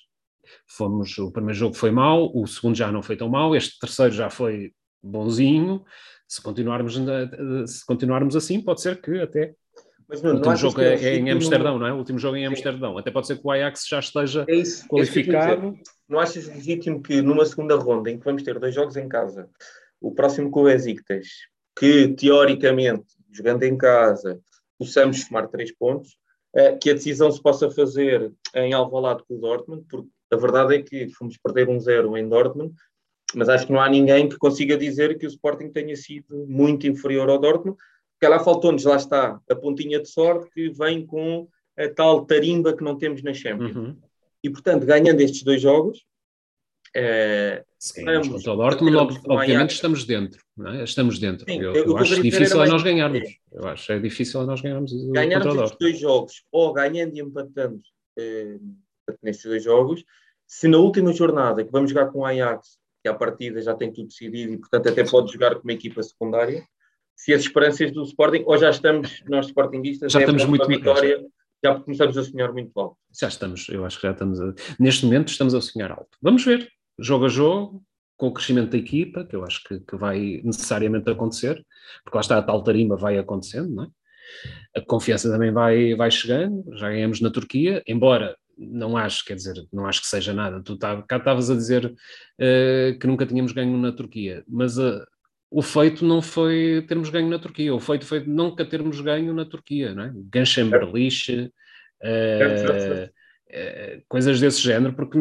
fomos, 0.66 1.16
o 1.18 1.30
primeiro 1.30 1.58
jogo 1.58 1.74
foi 1.74 1.90
mau, 1.90 2.30
o 2.34 2.46
segundo 2.46 2.74
já 2.74 2.90
não 2.90 3.02
foi 3.02 3.16
tão 3.16 3.28
mau, 3.28 3.54
este 3.54 3.78
terceiro 3.78 4.12
já 4.12 4.28
foi 4.28 4.72
bonzinho. 5.02 5.84
Se 6.26 6.42
continuarmos, 6.42 6.94
se 7.66 7.86
continuarmos 7.86 8.36
assim, 8.36 8.60
pode 8.60 8.82
ser 8.82 9.00
que 9.00 9.20
até 9.20 9.54
mas, 10.08 10.22
não, 10.22 10.32
o 10.32 10.36
último 10.36 10.56
jogo 10.56 10.80
é, 10.80 10.94
é, 10.94 11.16
em 11.16 11.30
Amsterdão, 11.30 11.78
não 11.78 11.86
é? 11.86 11.92
O 11.92 11.96
último 11.96 12.18
jogo 12.18 12.36
é 12.36 12.40
em 12.40 12.46
Amsterdão. 12.46 12.96
Até 12.96 13.10
pode 13.10 13.26
ser 13.26 13.36
que 13.36 13.46
o 13.46 13.50
Ajax 13.50 13.86
já 13.86 13.98
esteja 13.98 14.46
é 14.48 14.54
isso, 14.54 14.84
é 14.84 14.88
qualificado. 14.88 15.78
não 16.08 16.18
achas 16.18 16.46
legítimo 16.46 17.02
que 17.02 17.20
numa 17.20 17.44
segunda 17.44 17.76
ronda 17.76 18.10
em 18.10 18.18
que 18.18 18.24
vamos 18.24 18.42
ter 18.42 18.58
dois 18.58 18.74
jogos 18.74 18.96
em 18.96 19.08
casa, 19.08 19.50
o 20.00 20.14
próximo 20.14 20.50
com 20.50 20.62
o 20.62 20.64
Besiktas, 20.64 21.28
que 21.78 22.08
teoricamente, 22.08 23.06
jogando 23.30 23.64
em 23.64 23.76
casa, 23.76 24.40
possamos 24.78 25.24
somar 25.24 25.48
três 25.48 25.72
pontos, 25.76 26.16
eh, 26.54 26.76
que 26.76 26.90
a 26.90 26.94
decisão 26.94 27.30
se 27.30 27.42
possa 27.42 27.70
fazer 27.70 28.32
em 28.54 28.72
Alvalade 28.72 29.22
com 29.28 29.34
o 29.34 29.40
Dortmund, 29.40 29.84
porque 29.90 30.08
a 30.30 30.36
verdade 30.36 30.76
é 30.76 30.82
que 30.82 31.08
fomos 31.10 31.36
perder 31.36 31.68
um 31.68 31.78
zero 31.78 32.16
em 32.16 32.28
Dortmund, 32.28 32.74
mas 33.34 33.48
acho 33.48 33.66
que 33.66 33.72
não 33.72 33.80
há 33.80 33.88
ninguém 33.88 34.28
que 34.28 34.38
consiga 34.38 34.76
dizer 34.76 35.18
que 35.18 35.26
o 35.26 35.28
Sporting 35.28 35.68
tenha 35.68 35.94
sido 35.94 36.46
muito 36.48 36.86
inferior 36.86 37.28
ao 37.28 37.38
Dortmund, 37.38 37.76
porque 38.18 38.26
lá 38.26 38.40
faltou-nos, 38.40 38.84
lá 38.84 38.96
está, 38.96 39.40
a 39.48 39.54
pontinha 39.54 40.00
de 40.00 40.08
sorte 40.08 40.50
que 40.50 40.68
vem 40.70 41.06
com 41.06 41.48
a 41.78 41.88
tal 41.88 42.26
tarimba 42.26 42.76
que 42.76 42.82
não 42.82 42.98
temos 42.98 43.22
na 43.22 43.32
Champions. 43.32 43.76
Uhum. 43.76 43.96
E, 44.42 44.50
portanto, 44.50 44.84
ganhando 44.84 45.20
estes 45.20 45.44
dois 45.44 45.62
jogos, 45.62 46.04
é, 46.96 47.64
Sim, 47.78 48.04
contra 48.04 48.52
o 48.52 48.56
Dortmund, 48.56 49.20
obviamente 49.28 49.70
estamos 49.70 50.04
dentro, 50.04 50.40
é? 50.66 50.82
estamos 50.82 51.18
dentro. 51.20 51.44
Sim, 51.48 51.60
eu, 51.60 51.72
eu, 51.72 51.84
eu 51.84 51.96
acho 51.96 52.20
difícil 52.20 52.60
a 52.60 52.66
nós 52.66 52.82
ganharmos. 52.82 53.28
Eu 53.52 53.68
acho 53.68 53.92
é 53.92 53.98
difícil 54.00 54.40
a 54.40 54.46
nós 54.46 54.60
ganharmos. 54.60 54.92
Ganharmos 55.12 55.54
estes 55.54 55.78
dois 55.78 55.98
jogos, 56.00 56.42
ou 56.50 56.72
ganhando 56.72 57.16
e 57.16 57.20
empatando 57.20 57.80
eh, 58.18 58.58
nestes 59.22 59.44
dois 59.44 59.62
jogos, 59.62 60.02
se 60.44 60.66
na 60.66 60.78
última 60.78 61.12
jornada 61.12 61.62
que 61.62 61.70
vamos 61.70 61.90
jogar 61.90 62.06
com 62.06 62.20
o 62.20 62.24
Ajax, 62.24 62.78
que 63.02 63.08
à 63.08 63.14
partida 63.14 63.62
já 63.62 63.74
tem 63.74 63.92
tudo 63.92 64.08
decidido 64.08 64.54
e 64.54 64.58
portanto 64.58 64.88
até 64.88 65.04
pode 65.04 65.32
jogar 65.32 65.54
com 65.54 65.62
uma 65.62 65.72
equipa 65.72 66.02
secundária, 66.02 66.66
se 67.18 67.34
as 67.34 67.42
esperanças 67.42 67.90
do 67.92 68.04
Sporting, 68.04 68.44
ou 68.46 68.56
já 68.56 68.70
estamos, 68.70 69.22
nós 69.28 69.46
Sportingistas, 69.46 70.12
já 70.12 70.20
é 70.20 70.22
estamos 70.22 70.44
muito 70.44 70.66
vitória 70.66 71.20
já 71.62 71.74
começamos 71.74 72.16
a 72.16 72.22
sonhar 72.22 72.52
muito 72.52 72.78
alto. 72.78 72.96
Já 73.20 73.26
estamos, 73.26 73.68
eu 73.68 73.84
acho 73.84 73.96
que 73.96 74.06
já 74.06 74.12
estamos. 74.12 74.40
A, 74.40 74.54
neste 74.78 75.04
momento 75.04 75.28
estamos 75.28 75.56
a 75.56 75.60
sonhar 75.60 75.90
alto. 75.90 76.16
Vamos 76.22 76.44
ver, 76.44 76.68
jogo 76.96 77.26
a 77.26 77.28
jogo, 77.28 77.82
com 78.16 78.28
o 78.28 78.32
crescimento 78.32 78.70
da 78.70 78.78
equipa, 78.78 79.24
que 79.24 79.34
eu 79.34 79.44
acho 79.44 79.64
que, 79.64 79.80
que 79.80 79.96
vai 79.96 80.40
necessariamente 80.44 81.10
acontecer, 81.10 81.60
porque 82.04 82.16
lá 82.16 82.20
está 82.20 82.38
a 82.38 82.42
tal 82.42 82.62
tarimba 82.62 82.96
vai 82.96 83.18
acontecendo, 83.18 83.74
não 83.74 83.84
é? 83.84 83.88
A 84.76 84.80
confiança 84.82 85.28
também 85.28 85.50
vai, 85.50 85.96
vai 85.96 86.10
chegando, 86.12 86.64
já 86.76 86.88
ganhamos 86.90 87.20
na 87.20 87.30
Turquia, 87.30 87.82
embora 87.88 88.36
não 88.56 88.96
acho, 88.96 89.24
quer 89.24 89.34
dizer, 89.34 89.54
não 89.72 89.86
acho 89.86 90.02
que 90.02 90.06
seja 90.06 90.32
nada. 90.34 90.62
Tu 90.62 90.76
tá, 90.76 91.02
cá 91.02 91.16
estavas 91.16 91.50
a 91.50 91.54
dizer 91.54 91.86
uh, 91.86 92.98
que 92.98 93.06
nunca 93.06 93.26
tínhamos 93.26 93.52
ganho 93.52 93.76
na 93.78 93.90
Turquia, 93.90 94.44
mas 94.46 94.78
uh, 94.78 95.04
o 95.50 95.62
feito 95.62 96.04
não 96.04 96.20
foi 96.20 96.84
termos 96.86 97.08
ganho 97.08 97.28
na 97.28 97.38
Turquia, 97.38 97.74
o 97.74 97.80
feito 97.80 98.04
foi 98.04 98.20
nunca 98.20 98.64
termos 98.64 99.00
ganho 99.00 99.32
na 99.32 99.44
Turquia, 99.44 99.94
não 99.94 100.04
é? 100.04 100.12
Ganschenberliche, 100.14 101.52
uh, 102.02 103.10
coisas 104.08 104.38
desse 104.40 104.60
género, 104.60 104.94
porque 104.94 105.18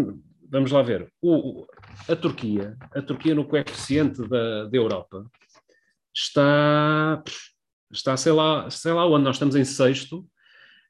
vamos 0.50 0.72
lá 0.72 0.82
ver, 0.82 1.12
o, 1.22 1.66
a 2.10 2.16
Turquia, 2.16 2.76
a 2.94 3.02
Turquia 3.02 3.34
no 3.34 3.46
coeficiente 3.46 4.28
da, 4.28 4.66
da 4.66 4.78
Europa 4.78 5.26
está, 6.14 7.24
está 7.92 8.18
sei 8.18 8.34
lá, 8.34 8.70
sei 8.70 8.92
lá 8.92 9.08
onde, 9.08 9.24
nós 9.24 9.36
estamos 9.36 9.56
em 9.56 9.64
sexto, 9.64 10.20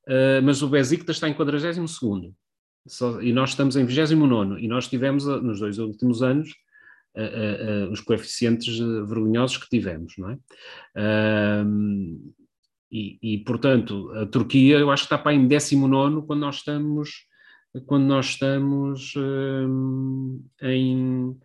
uh, 0.08 0.42
mas 0.44 0.64
o 0.64 0.70
Besiktas 0.70 1.18
está 1.18 1.30
em 1.30 1.34
42 1.34 1.92
segundo, 1.92 2.34
e 3.22 3.32
nós 3.34 3.52
estamos 3.52 3.76
em 3.76 3.86
29 3.86 4.60
e 4.62 4.68
nós 4.68 4.88
tivemos 4.88 5.26
nos 5.26 5.60
dois 5.60 5.78
últimos 5.78 6.24
anos 6.24 6.50
uh, 7.18 7.90
uh, 7.90 7.92
os 7.92 8.02
coeficientes 8.02 8.78
vergonhosos 8.78 9.58
que 9.58 9.70
tivemos, 9.70 10.14
não 10.18 10.32
é? 10.32 10.38
E, 12.90 13.20
e, 13.22 13.38
portanto, 13.40 14.10
a 14.12 14.26
Turquia 14.26 14.78
eu 14.78 14.90
acho 14.90 15.04
que 15.04 15.14
está 15.14 15.18
para 15.18 15.34
em 15.34 15.46
19 15.46 16.26
quando 16.26 16.40
nós 16.40 16.58
estamos 16.58 17.28
quando 17.86 18.06
nós 18.06 18.28
estamos 18.28 19.14
um, 19.16 20.44
em, 20.62 21.38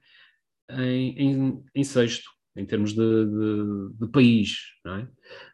em, 0.70 1.18
em, 1.18 1.64
em, 1.74 1.85
sexto, 1.85 2.30
em 2.56 2.64
termos 2.64 2.92
de, 2.92 3.26
de, 3.26 3.98
de 3.98 4.08
país, 4.11 4.58
não 4.85 4.96
é? 4.96 5.08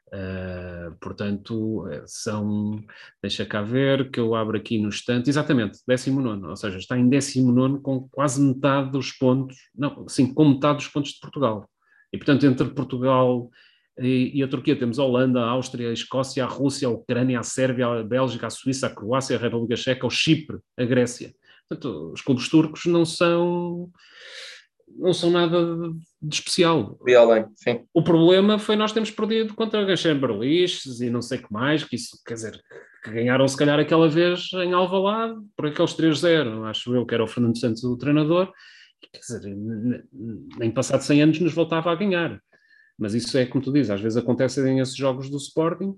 Uh, 0.08 0.96
portanto, 1.00 1.84
são, 2.06 2.82
deixa 3.22 3.44
cá 3.44 3.60
ver, 3.60 4.10
que 4.10 4.18
eu 4.18 4.34
abro 4.34 4.56
aqui 4.56 4.78
no 4.78 4.88
instante, 4.88 5.28
exatamente, 5.28 5.80
19, 5.86 6.46
ou 6.46 6.56
seja, 6.56 6.78
está 6.78 6.98
em 6.98 7.08
19 7.08 7.80
com 7.80 8.08
quase 8.08 8.40
metade 8.40 8.90
dos 8.90 9.12
pontos, 9.12 9.56
não, 9.74 10.08
sim, 10.08 10.32
com 10.32 10.48
metade 10.48 10.78
dos 10.78 10.88
pontos 10.88 11.12
de 11.12 11.20
Portugal. 11.20 11.68
E, 12.10 12.16
portanto, 12.16 12.46
entre 12.46 12.70
Portugal 12.70 13.50
e, 13.98 14.38
e, 14.38 14.42
a 14.42 14.48
Turquia 14.48 14.76
temos 14.76 14.98
a 14.98 15.04
Holanda, 15.04 15.40
a 15.40 15.50
Áustria, 15.50 15.90
a 15.90 15.92
Escócia, 15.92 16.44
a 16.44 16.48
Rússia, 16.48 16.88
a 16.88 16.90
Ucrânia, 16.90 17.40
a 17.40 17.42
Sérvia, 17.42 17.86
a 17.86 18.02
Bélgica, 18.02 18.46
a 18.46 18.50
Suíça, 18.50 18.86
a 18.86 18.90
Croácia, 18.90 19.36
a 19.36 19.40
República 19.40 19.76
Checa, 19.76 20.06
o 20.06 20.10
Chipre, 20.10 20.58
a 20.78 20.84
Grécia. 20.84 21.34
Portanto, 21.68 22.12
os 22.12 22.22
clubes 22.22 22.48
turcos 22.48 22.86
não 22.86 23.04
são 23.04 23.90
não 24.96 25.12
são 25.12 25.30
nada 25.30 25.58
de 26.20 26.34
especial. 26.34 26.98
E 27.06 27.14
além, 27.14 27.46
sim. 27.54 27.84
O 27.94 28.02
problema 28.02 28.58
foi 28.58 28.76
nós 28.76 28.92
termos 28.92 29.10
perdido 29.10 29.54
contra 29.54 29.84
a 29.84 29.96
Chamberlains 29.96 31.00
e 31.00 31.10
não 31.10 31.22
sei 31.22 31.38
o 31.38 31.46
que 31.46 31.52
mais, 31.52 31.84
que 31.84 31.96
isso, 31.96 32.18
quer 32.26 32.34
dizer, 32.34 32.60
que 33.04 33.10
ganharam 33.10 33.46
se 33.46 33.56
calhar 33.56 33.78
aquela 33.78 34.08
vez 34.08 34.50
em 34.54 34.72
Alvalade, 34.72 35.38
por 35.56 35.66
aqueles 35.66 35.94
3-0, 35.94 36.64
acho 36.68 36.94
eu 36.94 37.06
que 37.06 37.14
era 37.14 37.24
o 37.24 37.28
Fernando 37.28 37.58
Santos 37.58 37.84
o 37.84 37.96
treinador, 37.96 38.52
quer 39.12 39.18
dizer, 39.18 39.56
nem 40.58 40.70
passado 40.70 41.02
100 41.02 41.22
anos 41.22 41.40
nos 41.40 41.54
voltava 41.54 41.92
a 41.92 41.94
ganhar. 41.94 42.40
Mas 42.98 43.14
isso 43.14 43.38
é 43.38 43.46
como 43.46 43.62
tu 43.62 43.72
dizes, 43.72 43.90
às 43.90 44.00
vezes 44.00 44.16
acontecem 44.16 44.80
esses 44.80 44.96
jogos 44.96 45.30
do 45.30 45.36
Sporting 45.36 45.94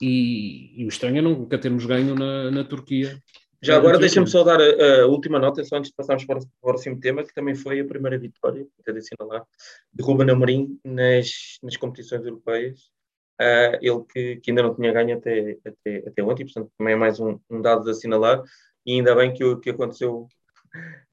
e, 0.00 0.82
e 0.82 0.84
o 0.84 0.88
estranho 0.88 1.18
é 1.18 1.22
nunca 1.22 1.58
termos 1.58 1.86
ganho 1.86 2.14
na, 2.14 2.50
na 2.50 2.64
Turquia. 2.64 3.18
Já 3.60 3.76
agora 3.76 3.98
deixa-me 3.98 4.26
só 4.26 4.44
dar 4.44 4.60
a, 4.60 5.02
a, 5.02 5.06
última 5.06 5.38
nota, 5.38 5.64
só 5.64 5.76
antes 5.76 5.90
de 5.90 5.96
passarmos 5.96 6.24
para 6.24 6.38
o 6.38 6.46
próximo 6.62 6.98
tema, 7.00 7.24
que 7.24 7.34
também 7.34 7.54
foi 7.54 7.80
a 7.80 7.84
primeira 7.84 8.16
vitória, 8.16 8.66
até 8.80 8.92
de 8.92 9.00
lá, 9.20 9.44
de 9.92 10.04
Ruben 10.04 10.30
Amorim 10.30 10.78
nas, 10.84 11.58
nas 11.62 11.76
competições 11.76 12.24
europeias. 12.24 12.90
Uh, 13.40 13.78
ele 13.80 14.04
que, 14.12 14.36
que, 14.36 14.50
ainda 14.50 14.62
não 14.62 14.74
tinha 14.74 14.92
ganho 14.92 15.16
até, 15.16 15.56
até, 15.64 16.08
até 16.08 16.22
ontem, 16.22 16.44
portanto 16.44 16.72
também 16.76 16.94
é 16.94 16.96
mais 16.96 17.20
um, 17.20 17.38
um 17.48 17.60
dado 17.60 17.84
de 17.84 17.90
assinalar, 17.90 18.42
e 18.84 18.94
ainda 18.94 19.14
bem 19.14 19.32
que, 19.32 19.56
que 19.56 19.70
aconteceu 19.70 20.28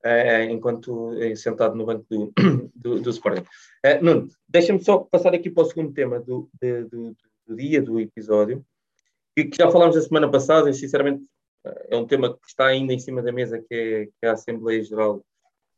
uh, 0.06 0.50
enquanto 0.50 1.14
uh, 1.14 1.36
sentado 1.36 1.76
no 1.76 1.86
banco 1.86 2.06
do, 2.10 2.34
do, 2.76 3.00
do 3.00 3.10
Sporting. 3.10 3.46
Uh, 3.86 4.04
Nuno, 4.04 4.28
deixa-me 4.48 4.84
só 4.84 5.00
passar 5.00 5.34
aqui 5.34 5.50
para 5.50 5.64
o 5.64 5.66
segundo 5.68 5.94
tema 5.94 6.20
do, 6.20 6.50
de, 6.60 6.84
do, 6.86 7.16
do, 7.48 7.56
dia, 7.56 7.82
do 7.82 8.00
episódio, 8.00 8.66
que, 9.36 9.46
que 9.46 9.58
já 9.58 9.70
falámos 9.70 9.98
a 9.98 10.02
semana 10.02 10.30
passada, 10.30 10.70
e 10.70 10.74
sinceramente 10.74 11.24
é 11.90 11.96
um 11.96 12.06
tema 12.06 12.34
que 12.34 12.48
está 12.48 12.68
ainda 12.68 12.94
em 12.94 13.00
cima 13.00 13.22
da 13.22 13.32
mesa, 13.32 13.60
que 13.60 13.74
é, 13.74 14.06
que 14.06 14.12
é 14.24 14.30
a 14.30 14.34
Assembleia 14.34 14.84
Geral 14.84 15.24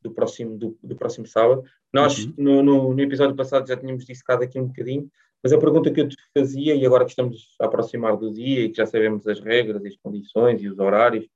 do 0.02 0.12
próximo, 0.12 0.58
do, 0.58 0.78
do 0.82 0.96
próximo 0.96 1.26
sábado. 1.26 1.64
Nós, 1.94 2.26
uhum. 2.26 2.34
no, 2.38 2.64
no, 2.64 2.94
no, 2.94 3.02
episódio 3.02 3.36
passado, 3.36 3.68
já 3.68 3.78
tínhamos 3.78 4.06
dissecado 4.06 4.44
aqui 4.44 4.60
um 4.60 4.68
bocadinho, 4.68 5.10
mas 5.44 5.54
a 5.54 5.58
pergunta 5.58 5.92
que 5.92 6.02
eu 6.02 6.08
te 6.08 6.16
fazia, 6.38 6.76
e 6.76 6.86
agora 6.86 7.06
que 7.06 7.12
estamos 7.12 7.56
a 7.60 7.66
aproximar 7.66 8.18
do 8.18 8.32
dia 8.32 8.62
e 8.62 8.70
que 8.70 8.78
já 8.78 8.86
sabemos 8.86 9.28
as 9.28 9.40
regras, 9.40 9.86
as 9.86 9.96
condições 9.98 10.62
e 10.62 10.68
os 10.68 10.80
horários, 10.80 11.28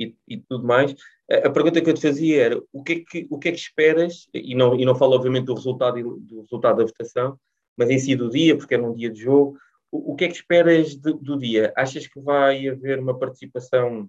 e, 0.00 0.14
e, 0.28 0.38
tudo 0.38 0.64
mais. 0.64 0.94
A 1.28 1.50
pergunta 1.50 1.80
que 1.80 1.90
eu 1.90 1.94
te 1.94 2.00
fazia 2.00 2.42
era 2.42 2.62
o 2.72 2.82
que 2.84 2.92
é 2.92 3.00
que, 3.00 3.26
o 3.30 3.38
que, 3.38 3.48
é 3.48 3.52
que 3.52 3.58
esperas, 3.58 4.28
e 4.32 4.54
não, 4.54 4.78
e 4.78 4.84
não 4.84 4.94
falo 4.94 5.14
obviamente 5.14 5.46
do 5.46 5.54
resultado, 5.54 6.00
do 6.20 6.42
resultado 6.42 6.78
da 6.78 6.84
votação, 6.84 7.38
mas 7.76 7.90
em 7.90 7.98
si 7.98 8.14
do 8.14 8.30
dia, 8.30 8.56
porque 8.56 8.74
é 8.74 8.78
num 8.78 8.94
dia 8.94 9.10
de 9.10 9.20
jogo, 9.20 9.58
o, 9.90 10.14
que 10.14 10.24
é 10.24 10.28
que 10.28 10.34
esperas 10.34 10.94
de, 10.94 11.12
do 11.14 11.38
dia? 11.38 11.72
Achas 11.76 12.06
que 12.06 12.20
vai 12.20 12.68
haver 12.68 12.98
uma 12.98 13.18
participação 13.18 14.08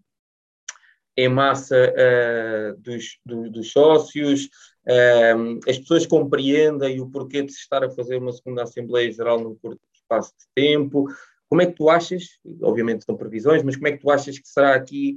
em 1.17 1.27
massa 1.27 1.75
uh, 1.75 2.79
dos, 2.79 3.19
do, 3.25 3.49
dos, 3.49 3.71
sócios, 3.71 4.45
uh, 4.87 5.59
as 5.67 5.77
pessoas 5.77 6.05
compreendem 6.05 7.01
o 7.01 7.09
porquê 7.09 7.41
de 7.41 7.51
se 7.51 7.59
estar 7.59 7.83
a 7.83 7.89
fazer 7.89 8.17
uma 8.17 8.31
segunda 8.31 8.63
Assembleia 8.63 9.11
Geral 9.11 9.39
num 9.39 9.55
curto 9.55 9.81
espaço 9.93 10.31
de 10.39 10.45
tempo? 10.55 11.07
Como 11.49 11.61
é 11.61 11.65
que 11.65 11.73
tu 11.73 11.89
achas, 11.89 12.23
obviamente 12.61 13.03
são 13.03 13.17
previsões, 13.17 13.63
mas 13.63 13.75
como 13.75 13.87
é 13.87 13.91
que 13.93 13.99
tu 13.99 14.09
achas 14.09 14.37
que 14.37 14.47
será 14.47 14.75
aqui 14.75 15.15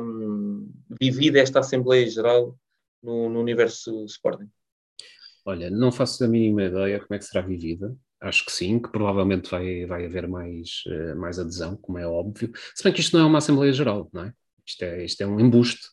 um, 0.00 0.70
vivida 1.00 1.40
esta 1.40 1.60
Assembleia 1.60 2.08
Geral 2.08 2.56
no, 3.02 3.28
no, 3.28 3.40
universo 3.40 4.04
Sporting? 4.04 4.48
Olha, 5.44 5.70
não 5.70 5.90
faço 5.90 6.24
a 6.24 6.28
mínima 6.28 6.64
ideia 6.64 7.00
como 7.00 7.14
é 7.14 7.18
que 7.18 7.24
será 7.24 7.44
vivida. 7.44 7.94
Acho 8.20 8.44
que 8.44 8.52
sim, 8.52 8.80
que 8.80 8.90
provavelmente 8.90 9.50
vai, 9.50 9.86
vai 9.86 10.06
haver 10.06 10.26
mais, 10.26 10.82
uh, 10.86 11.16
mais 11.16 11.38
adesão, 11.38 11.76
como 11.76 11.98
é 11.98 12.06
óbvio. 12.06 12.50
Se 12.74 12.82
bem 12.82 12.92
que 12.92 13.00
isto 13.00 13.16
não 13.16 13.24
é 13.24 13.28
uma 13.28 13.38
Assembleia 13.38 13.72
Geral, 13.72 14.08
não 14.12 14.24
é? 14.24 14.32
Isto 14.66 14.82
é, 14.82 15.04
isto 15.04 15.20
é 15.20 15.26
um 15.26 15.38
embuste. 15.38 15.88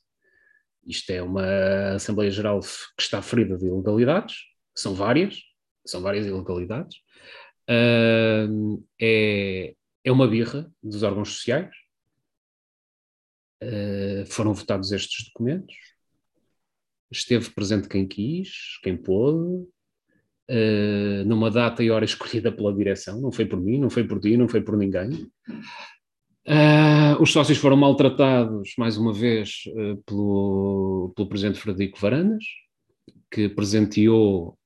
Isto 0.85 1.11
é 1.11 1.21
uma 1.21 1.95
Assembleia 1.95 2.31
Geral 2.31 2.59
que 2.61 3.01
está 3.01 3.21
ferida 3.21 3.57
de 3.57 3.65
ilegalidades, 3.65 4.35
são 4.75 4.93
várias, 4.93 5.39
são 5.85 6.01
várias 6.01 6.25
ilegalidades. 6.25 6.97
Uh, 7.69 8.83
é, 9.01 9.73
é 10.03 10.11
uma 10.11 10.27
birra 10.27 10.71
dos 10.83 11.03
órgãos 11.03 11.29
sociais, 11.29 11.73
Uh, 13.63 14.25
foram 14.27 14.53
votados 14.53 14.91
estes 14.91 15.25
documentos, 15.25 15.75
esteve 17.09 17.49
presente 17.51 17.88
quem 17.88 18.05
quis, 18.05 18.77
quem 18.83 18.97
pôde, 18.97 19.65
uh, 20.49 21.25
numa 21.25 21.49
data 21.49 21.84
e 21.84 21.89
hora 21.89 22.05
escolhida 22.05 22.51
pela 22.51 22.73
direção, 22.73 23.19
não 23.21 23.31
foi 23.31 23.45
por 23.45 23.60
mim, 23.60 23.79
não 23.79 23.89
foi 23.89 24.03
por 24.03 24.19
ti, 24.19 24.38
não 24.38 24.47
foi 24.47 24.62
por 24.62 24.77
ninguém. 24.77 25.29
Uh, 26.47 27.19
os 27.19 27.31
sócios 27.31 27.58
foram 27.58 27.77
maltratados, 27.77 28.73
mais 28.77 28.97
uma 28.97 29.13
vez, 29.13 29.63
pelo, 30.05 31.12
pelo 31.15 31.29
presidente 31.29 31.60
Frederico 31.60 31.99
Varandas, 31.99 32.43
que 33.31 33.49
presenteou 33.49 34.58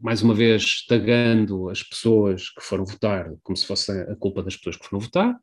mais 0.00 0.22
uma 0.22 0.34
vez, 0.34 0.84
tagando 0.86 1.68
as 1.68 1.82
pessoas 1.82 2.50
que 2.50 2.62
foram 2.62 2.84
votar 2.84 3.32
como 3.42 3.56
se 3.56 3.66
fosse 3.66 3.90
a 3.90 4.14
culpa 4.16 4.42
das 4.42 4.56
pessoas 4.56 4.76
que 4.76 4.86
foram 4.86 5.00
votar. 5.00 5.36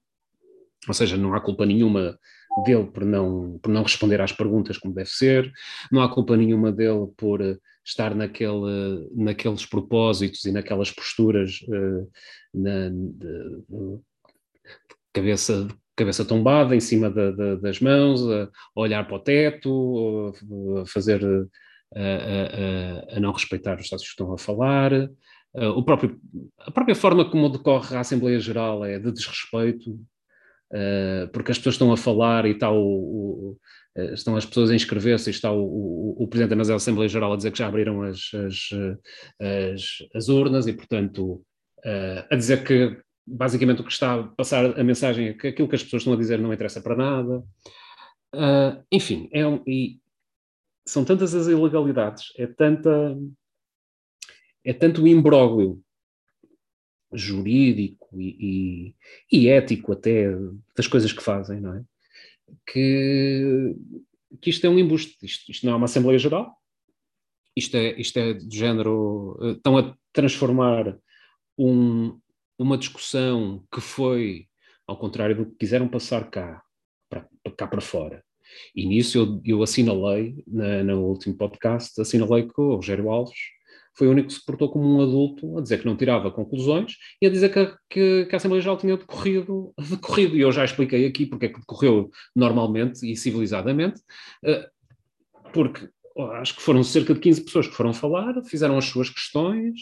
Ou 0.87 0.93
seja, 0.93 1.17
não 1.17 1.33
há 1.33 1.41
culpa 1.41 1.65
nenhuma 1.65 2.17
dele 2.63 2.85
por 2.85 3.03
não, 3.03 3.59
por 3.61 3.71
não 3.71 3.83
responder 3.83 4.21
às 4.21 4.31
perguntas 4.31 4.77
como 4.77 4.93
deve 4.93 5.09
ser, 5.09 5.51
não 5.91 6.01
há 6.01 6.09
culpa 6.09 6.37
nenhuma 6.37 6.71
dele 6.71 7.07
por 7.17 7.41
eh, 7.41 7.57
estar 7.83 8.15
naquele, 8.15 9.09
naqueles 9.13 9.65
propósitos 9.65 10.45
e 10.45 10.51
naquelas 10.51 10.89
posturas 10.91 11.59
uh, 11.67 12.09
na, 12.53 12.89
de, 12.89 13.61
de 13.69 13.99
cabeça, 15.13 15.67
cabeça 15.95 16.25
tombada 16.25 16.75
em 16.75 16.79
cima 16.79 17.09
de, 17.09 17.31
de, 17.33 17.57
das 17.57 17.79
mãos, 17.79 18.21
a, 18.27 18.49
olhar 18.75 19.05
para 19.05 19.15
o 19.17 19.19
teto, 19.19 20.33
a 20.81 20.85
fazer 20.87 21.23
a, 21.95 23.13
a, 23.13 23.17
a, 23.17 23.19
não 23.19 23.31
respeitar 23.31 23.75
os 23.75 23.83
estados 23.83 24.05
que 24.05 24.11
estão 24.11 24.33
a 24.33 24.37
falar. 24.37 24.91
Uh, 25.53 25.69
o 25.69 25.83
próprio, 25.83 26.19
a 26.59 26.71
própria 26.71 26.95
forma 26.95 27.29
como 27.29 27.49
decorre 27.49 27.95
a 27.95 28.01
Assembleia 28.01 28.39
Geral 28.39 28.83
é 28.83 28.99
de 28.99 29.11
desrespeito, 29.11 29.97
porque 31.31 31.51
as 31.51 31.57
pessoas 31.57 31.75
estão 31.75 31.91
a 31.91 31.97
falar 31.97 32.45
e 32.45 32.51
está 32.51 32.71
o, 32.71 32.77
o 32.77 33.57
uh, 33.97 34.13
estão 34.13 34.35
as 34.35 34.45
pessoas 34.45 34.71
a 34.71 34.75
inscrever-se 34.75 35.29
e 35.29 35.31
está 35.31 35.51
o, 35.51 36.15
o, 36.17 36.27
Presidente 36.27 36.67
da 36.67 36.75
Assembleia 36.75 37.09
Geral 37.09 37.33
a 37.33 37.37
dizer 37.37 37.51
que 37.51 37.59
já 37.59 37.67
abriram 37.67 38.01
as, 38.03 38.31
as, 38.33 38.69
as, 39.39 39.83
as 40.13 40.29
urnas 40.29 40.67
e, 40.67 40.73
portanto, 40.73 41.41
a 42.29 42.35
dizer 42.35 42.63
que 42.63 42.97
basicamente 43.25 43.81
o 43.81 43.83
que 43.83 43.91
está 43.91 44.15
a 44.15 44.23
passar 44.23 44.79
a 44.79 44.83
mensagem 44.83 45.29
é 45.29 45.33
que 45.33 45.47
aquilo 45.47 45.67
que 45.67 45.75
as 45.75 45.83
pessoas 45.83 46.01
estão 46.01 46.13
a 46.13 46.17
dizer 46.17 46.39
não 46.39 46.53
interessa 46.53 46.81
para 46.81 46.95
nada. 46.95 47.43
Uh, 48.33 48.83
enfim, 48.91 49.29
é 49.31 49.47
um, 49.47 49.63
e 49.65 49.99
são 50.85 51.03
tantas 51.05 51.33
as 51.33 51.47
ilegalidades, 51.47 52.31
é 52.37 52.45
tanta 52.45 53.17
é 54.63 54.73
tanto 54.73 55.03
o 55.03 55.07
imbróglio 55.07 55.81
jurídico 57.15 58.19
e, 58.19 58.93
e, 59.31 59.39
e, 59.45 59.49
ético 59.49 59.93
até 59.93 60.27
das 60.75 60.87
coisas 60.87 61.11
que 61.11 61.23
fazem, 61.23 61.59
não 61.59 61.75
é? 61.75 61.83
Que, 62.67 63.75
que 64.41 64.49
isto 64.49 64.65
é 64.65 64.69
um 64.69 64.79
embuste, 64.79 65.17
isto, 65.23 65.51
isto 65.51 65.65
não 65.65 65.73
é 65.73 65.75
uma 65.75 65.85
Assembleia 65.85 66.19
Geral, 66.19 66.55
isto 67.55 67.75
é, 67.75 67.99
isto 67.99 68.17
é 68.17 68.33
do 68.33 68.53
género, 68.53 69.39
eh, 69.41 69.51
estão 69.51 69.77
a 69.77 69.95
transformar 70.11 70.97
um, 71.57 72.19
uma 72.57 72.77
discussão 72.77 73.65
que 73.73 73.81
foi 73.81 74.47
ao 74.87 74.97
contrário 74.97 75.35
do 75.35 75.45
que 75.45 75.57
quiseram 75.57 75.87
passar 75.87 76.29
cá, 76.29 76.61
para, 77.09 77.27
cá 77.57 77.67
para 77.67 77.81
fora. 77.81 78.23
E 78.75 78.85
nisso 78.85 79.17
eu, 79.17 79.41
eu 79.43 79.63
assinalei, 79.63 80.43
na, 80.45 80.83
no 80.83 81.05
último 81.05 81.35
podcast, 81.35 81.99
assinalei 81.99 82.43
que 82.47 82.61
o 82.61 82.75
Rogério 82.75 83.09
Alves 83.09 83.54
foi 83.97 84.07
o 84.07 84.11
único 84.11 84.27
que 84.27 84.33
se 84.33 84.45
portou 84.45 84.69
como 84.69 84.97
um 84.97 85.01
adulto 85.01 85.57
a 85.57 85.61
dizer 85.61 85.79
que 85.79 85.85
não 85.85 85.95
tirava 85.95 86.31
conclusões 86.31 86.95
e 87.21 87.27
a 87.27 87.29
dizer 87.29 87.49
que, 87.49 87.65
que, 87.89 88.25
que 88.25 88.35
a 88.35 88.37
Assembleia 88.37 88.61
Geral 88.61 88.77
tinha 88.77 88.97
decorrido, 88.97 89.73
decorrido. 89.89 90.35
E 90.35 90.41
eu 90.41 90.51
já 90.51 90.65
expliquei 90.65 91.05
aqui 91.05 91.25
porque 91.25 91.45
é 91.45 91.49
que 91.49 91.59
decorreu 91.59 92.09
normalmente 92.35 93.09
e 93.09 93.15
civilizadamente, 93.15 94.01
eh, 94.43 94.69
porque 95.53 95.89
acho 96.39 96.55
que 96.55 96.61
foram 96.61 96.83
cerca 96.83 97.13
de 97.13 97.19
15 97.19 97.45
pessoas 97.45 97.67
que 97.67 97.75
foram 97.75 97.93
falar, 97.93 98.33
fizeram 98.43 98.77
as 98.77 98.85
suas 98.85 99.09
questões, 99.09 99.79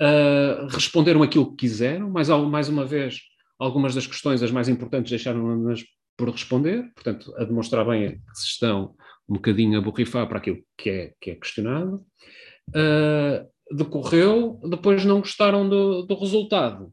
uh, 0.00 0.66
responderam 0.68 1.22
aquilo 1.22 1.50
que 1.50 1.66
quiseram, 1.66 2.08
mais, 2.08 2.28
mais 2.28 2.68
uma 2.68 2.84
vez, 2.84 3.20
algumas 3.58 3.94
das 3.94 4.06
questões, 4.06 4.42
as 4.42 4.50
mais 4.50 4.68
importantes, 4.68 5.10
deixaram-nas 5.10 5.84
por 6.16 6.30
responder, 6.30 6.90
portanto, 6.94 7.34
a 7.36 7.44
demonstrar 7.44 7.84
bem 7.86 8.18
que 8.18 8.38
se 8.38 8.46
estão 8.46 8.94
um 9.28 9.34
bocadinho 9.34 9.78
a 9.78 9.82
borrifar 9.82 10.28
para 10.28 10.38
aquilo 10.38 10.58
que 10.76 10.90
é, 10.90 11.14
que 11.20 11.30
é 11.30 11.34
questionado. 11.34 12.04
Uh, 12.70 13.76
decorreu, 13.76 14.60
depois 14.68 15.04
não 15.04 15.20
gostaram 15.20 15.68
do, 15.68 16.02
do 16.02 16.14
resultado. 16.14 16.92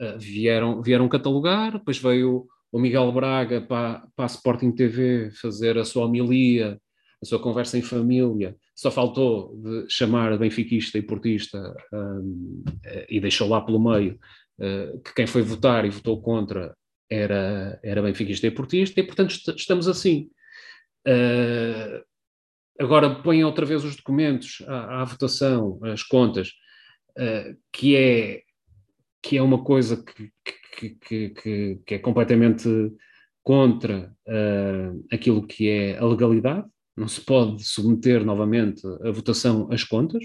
Uh, 0.00 0.18
vieram, 0.18 0.82
vieram 0.82 1.08
catalogar, 1.08 1.72
depois 1.72 1.98
veio 1.98 2.46
o 2.72 2.78
Miguel 2.78 3.10
Braga 3.12 3.60
para, 3.60 4.06
para 4.14 4.24
a 4.24 4.26
Sporting 4.26 4.72
TV 4.72 5.30
fazer 5.30 5.78
a 5.78 5.84
sua 5.84 6.04
homilia 6.04 6.80
a 7.22 7.26
sua 7.26 7.38
conversa 7.38 7.78
em 7.78 7.82
família, 7.82 8.56
só 8.74 8.90
faltou 8.90 9.56
de 9.56 9.86
chamar 9.88 10.36
benfiquista 10.38 10.98
e 10.98 11.02
portista 11.02 11.74
um, 11.92 12.64
e 13.08 13.20
deixou 13.20 13.48
lá 13.48 13.60
pelo 13.60 13.80
meio 13.80 14.18
uh, 14.58 15.00
que 15.00 15.14
quem 15.14 15.26
foi 15.26 15.42
votar 15.42 15.84
e 15.84 15.90
votou 15.90 16.20
contra 16.20 16.76
era, 17.10 17.78
era 17.82 18.02
benfiquista 18.02 18.46
e 18.46 18.50
portista, 18.50 19.00
e 19.00 19.02
portanto 19.02 19.30
est 19.30 19.48
estamos 19.56 19.88
assim. 19.88 20.28
Uh, 21.06 22.04
agora 22.80 23.22
põem 23.22 23.44
outra 23.44 23.64
vez 23.64 23.84
os 23.84 23.96
documentos 23.96 24.62
à, 24.66 25.02
à 25.02 25.04
votação, 25.04 25.78
as 25.82 26.02
contas, 26.02 26.52
uh, 27.18 27.56
que, 27.72 27.96
é, 27.96 28.42
que 29.22 29.36
é 29.36 29.42
uma 29.42 29.62
coisa 29.62 30.02
que, 30.02 30.30
que, 30.76 31.30
que, 31.30 31.80
que 31.84 31.94
é 31.94 31.98
completamente 31.98 32.68
contra 33.42 34.12
uh, 34.26 35.04
aquilo 35.12 35.46
que 35.46 35.68
é 35.68 35.98
a 35.98 36.04
legalidade, 36.04 36.66
não 36.96 37.06
se 37.06 37.20
pode 37.20 37.62
submeter 37.62 38.24
novamente 38.24 38.82
a 39.04 39.10
votação 39.10 39.68
as 39.70 39.84
contas, 39.84 40.24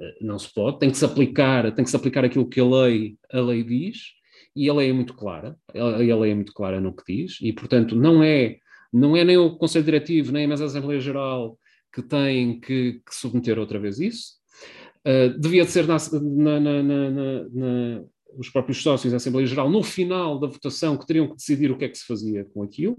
eh, 0.00 0.18
não 0.20 0.38
se 0.38 0.52
pode, 0.54 0.78
tem 0.78 0.90
que 0.90 0.96
se 0.96 1.04
aplicar, 1.04 1.72
tem 1.74 1.84
que 1.84 1.90
se 1.90 1.96
aplicar 1.96 2.24
aquilo 2.24 2.48
que 2.48 2.60
a 2.60 2.64
lei, 2.64 3.16
a 3.32 3.40
lei 3.40 3.64
diz, 3.64 3.98
e 4.54 4.68
a 4.68 4.74
lei 4.74 4.90
é 4.90 4.92
muito 4.92 5.14
clara, 5.14 5.56
a 5.74 5.96
lei 5.96 6.30
é 6.30 6.34
muito 6.34 6.52
clara 6.52 6.80
no 6.80 6.94
que 6.94 7.02
diz, 7.06 7.38
e 7.42 7.52
portanto 7.52 7.96
não 7.96 8.22
é, 8.22 8.58
não 8.92 9.16
é 9.16 9.24
nem 9.24 9.36
o 9.36 9.56
Conselho 9.56 9.84
Diretivo, 9.84 10.32
nem 10.32 10.44
a 10.44 10.48
Mesa 10.48 10.66
Assembleia 10.66 11.00
Geral 11.00 11.58
que 11.92 12.02
tem 12.02 12.60
que, 12.60 13.00
que 13.04 13.14
submeter 13.14 13.58
outra 13.58 13.78
vez 13.78 13.98
isso. 13.98 14.38
Uh, 15.06 15.38
devia 15.38 15.64
de 15.64 15.70
ser 15.70 15.86
na, 15.86 15.96
na, 16.60 16.82
na, 16.82 18.04
os 18.36 18.48
próprios 18.50 18.82
sócios 18.82 19.10
da 19.10 19.16
Assembleia 19.16 19.46
Geral, 19.46 19.70
no 19.70 19.82
final 19.82 20.38
da 20.38 20.46
votação, 20.46 20.96
que 20.96 21.06
teriam 21.06 21.28
que 21.28 21.36
decidir 21.36 21.70
o 21.70 21.78
que 21.78 21.84
é 21.84 21.88
que 21.88 21.98
se 21.98 22.06
fazia 22.06 22.44
com 22.44 22.62
aquilo, 22.62 22.96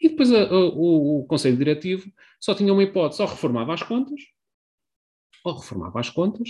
e 0.00 0.08
depois 0.08 0.32
a, 0.32 0.42
a, 0.42 0.58
o, 0.58 1.20
o, 1.20 1.24
Conselho 1.26 1.56
Diretivo 1.56 2.10
só 2.40 2.54
tinha 2.54 2.72
uma 2.72 2.82
hipótese, 2.82 3.22
ou 3.22 3.28
reformava 3.28 3.74
as 3.74 3.82
contas, 3.82 4.20
ou 5.44 5.54
reformava 5.54 6.00
as 6.00 6.10
contas, 6.10 6.48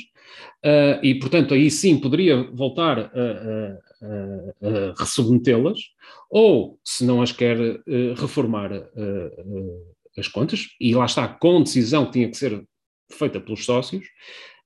uh, 0.64 1.05
e 1.05 1.18
portanto 1.18 1.55
aí 1.55 1.70
sim 1.70 1.98
poderia 1.98 2.42
voltar 2.53 2.98
a, 2.98 3.07
a, 3.07 4.90
a 4.90 4.94
ressubmetê-las, 4.98 5.81
ou 6.29 6.79
se 6.85 7.05
não 7.05 7.22
as 7.22 7.33
quer 7.33 7.59
uh, 7.59 8.14
reformar 8.16 8.72
uh, 8.72 9.94
as 10.20 10.28
contas, 10.28 10.68
e 10.80 10.94
lá 10.94 11.06
está, 11.06 11.26
com 11.26 11.62
decisão 11.62 12.06
que 12.06 12.12
tinha 12.12 12.30
que 12.30 12.37
ser 12.37 12.62
feita 13.11 13.40
pelos 13.40 13.64
sócios, 13.64 14.06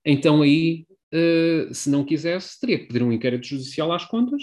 então 0.05 0.43
aí 0.43 0.87
uh, 1.13 1.73
se 1.73 1.89
não 1.89 2.05
quisesse, 2.05 2.61
teria 2.61 2.79
que 2.79 2.87
pedir 2.87 3.03
um 3.03 3.13
inquérito 3.13 3.47
judicial 3.47 3.93
às 3.93 4.05
contas, 4.05 4.43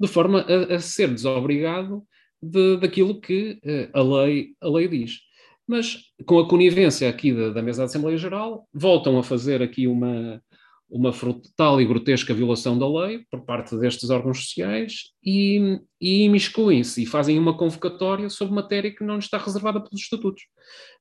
de 0.00 0.08
forma 0.08 0.40
a, 0.42 0.74
a 0.74 0.80
ser 0.80 1.08
desobrigado 1.08 2.04
de, 2.42 2.76
daquilo 2.76 3.20
que 3.20 3.58
uh, 3.64 3.98
a, 3.98 4.02
lei, 4.02 4.48
a 4.60 4.68
lei 4.68 4.88
diz. 4.88 5.20
Mas 5.66 5.98
com 6.24 6.38
a 6.38 6.48
conivência 6.48 7.08
aqui 7.08 7.32
da, 7.32 7.50
da 7.50 7.62
mesa 7.62 7.82
da 7.82 7.84
Assembleia 7.84 8.16
Geral, 8.16 8.66
voltam 8.72 9.18
a 9.18 9.22
fazer 9.22 9.62
aqui 9.62 9.86
uma, 9.86 10.42
uma 10.90 11.10
brutal 11.10 11.80
e 11.80 11.86
grotesca 11.86 12.32
violação 12.32 12.78
da 12.78 12.88
lei 12.88 13.24
por 13.30 13.44
parte 13.44 13.76
destes 13.76 14.08
órgãos 14.08 14.44
sociais 14.44 15.12
e, 15.22 15.80
e 16.00 16.24
imiscuem-se 16.24 17.02
e 17.02 17.06
fazem 17.06 17.38
uma 17.38 17.56
convocatória 17.56 18.30
sobre 18.30 18.54
matéria 18.54 18.94
que 18.94 19.04
não 19.04 19.18
está 19.18 19.36
reservada 19.36 19.80
pelos 19.80 20.00
estatutos. 20.00 20.44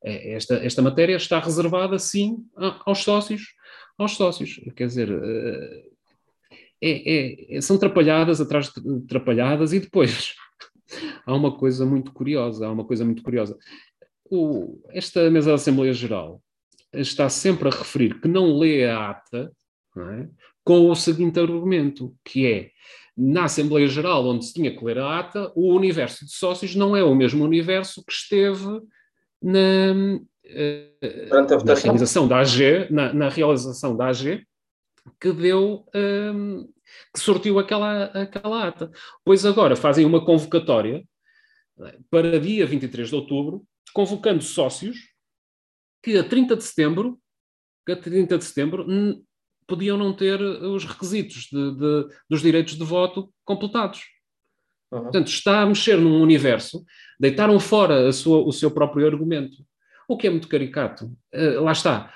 É, 0.04 0.34
esta, 0.34 0.56
esta 0.56 0.82
matéria 0.82 1.16
está 1.16 1.40
reservada, 1.40 1.98
sim, 1.98 2.38
aos 2.86 3.00
sócios 3.00 3.44
aos 3.98 4.16
sócios. 4.16 4.60
Quer 4.76 4.88
dizer, 4.88 5.10
eh, 5.12 5.84
é, 6.82 7.58
é, 7.58 7.62
são 7.62 7.78
trapalhadas 7.78 8.40
atrás 8.40 8.72
de 8.72 9.02
trapalhadas 9.08 9.74
e 9.74 9.80
depois 9.80 10.36
há 11.26 11.34
uma 11.34 11.58
coisa 11.58 11.86
muito 11.86 12.14
curiosa, 12.14 12.68
há 12.68 12.72
uma 12.72 12.86
coisa 12.86 13.04
muito 13.04 13.24
curiosa. 13.24 13.58
O, 14.30 14.82
esta 14.90 15.30
mesa 15.32 15.50
da 15.50 15.56
Assembleia 15.56 15.94
Geral 15.94 16.42
está 16.94 17.30
sempre 17.30 17.68
a 17.68 17.72
referir 17.72 18.20
que 18.22 18.28
não 18.28 18.58
lê 18.58 18.86
a 18.86 19.10
ata 19.10 19.52
é? 20.02 20.30
com 20.64 20.90
o 20.90 20.96
seguinte 20.96 21.40
argumento, 21.40 22.16
que 22.24 22.46
é 22.46 22.72
na 23.18 23.46
Assembleia 23.46 23.88
Geral, 23.88 24.26
onde 24.28 24.46
se 24.46 24.54
tinha 24.54 24.76
que 24.76 24.84
ler 24.84 25.00
a 25.00 25.20
ata, 25.20 25.52
o 25.56 25.74
universo 25.74 26.24
de 26.24 26.32
sócios 26.32 26.76
não 26.76 26.96
é 26.96 27.04
o 27.04 27.16
mesmo 27.16 27.44
universo 27.44 28.04
que 28.06 28.14
esteve 28.14 28.82
na, 29.42 29.94
na 31.66 31.74
realização 31.74 32.28
da 32.28 32.40
AG, 32.40 32.88
na, 32.92 33.12
na, 33.14 33.30
realização 33.30 33.96
da 33.98 34.08
AG, 34.08 34.46
que 35.20 35.32
deu, 35.32 35.86
um, 35.96 36.68
que 37.14 37.20
sortiu 37.20 37.58
aquela, 37.58 38.06
aquela 38.06 38.68
ata. 38.68 38.92
Pois 39.26 39.46
agora 39.46 39.76
fazem 39.76 40.06
uma 40.06 40.24
convocatória 40.24 41.04
é, 41.80 41.98
para 42.12 42.40
dia 42.40 42.66
23 42.66 43.10
de 43.10 43.16
outubro, 43.16 43.66
convocando 43.94 44.44
sócios 44.44 44.98
que 46.04 46.18
a 46.18 46.24
30 46.24 46.56
de 46.56 46.64
setembro, 46.64 47.20
que 47.86 47.94
a 47.94 47.96
30 47.96 48.38
de 48.38 48.44
setembro 48.44 48.86
podiam 49.68 49.98
não 49.98 50.14
ter 50.14 50.42
os 50.42 50.86
requisitos 50.86 51.48
de, 51.52 51.76
de, 51.76 52.08
dos 52.30 52.42
direitos 52.42 52.76
de 52.76 52.84
voto 52.84 53.32
completados. 53.44 54.02
Uhum. 54.92 55.04
Portanto, 55.04 55.28
está 55.28 55.62
a 55.62 55.66
mexer 55.66 55.98
num 55.98 56.22
universo, 56.22 56.86
deitaram 57.20 57.60
fora 57.60 58.12
sua, 58.14 58.40
o 58.40 58.52
seu 58.52 58.72
próprio 58.72 59.06
argumento 59.06 59.58
o 60.08 60.18
que 60.18 60.28
é 60.28 60.30
muito 60.30 60.48
caricato. 60.48 61.06
Uh, 61.34 61.62
lá 61.62 61.74
está, 61.74 62.14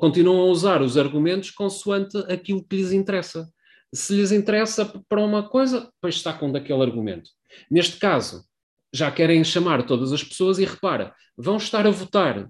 continuam 0.00 0.42
a 0.42 0.50
usar 0.50 0.80
os 0.80 0.96
argumentos 0.96 1.50
consoante 1.50 2.16
aquilo 2.32 2.64
que 2.64 2.76
lhes 2.76 2.92
interessa. 2.92 3.50
Se 3.92 4.14
lhes 4.14 4.32
interessa 4.32 4.86
para 5.08 5.20
uma 5.20 5.48
coisa, 5.48 5.90
pois 6.00 6.14
está 6.14 6.32
com 6.32 6.50
daquele 6.50 6.82
argumento. 6.82 7.30
Neste 7.70 7.98
caso, 7.98 8.44
já 8.92 9.10
querem 9.10 9.42
chamar 9.42 9.84
todas 9.84 10.12
as 10.12 10.22
pessoas 10.22 10.58
e 10.58 10.64
repara, 10.64 11.14
vão 11.36 11.56
estar 11.56 11.86
a 11.86 11.90
votar 11.90 12.48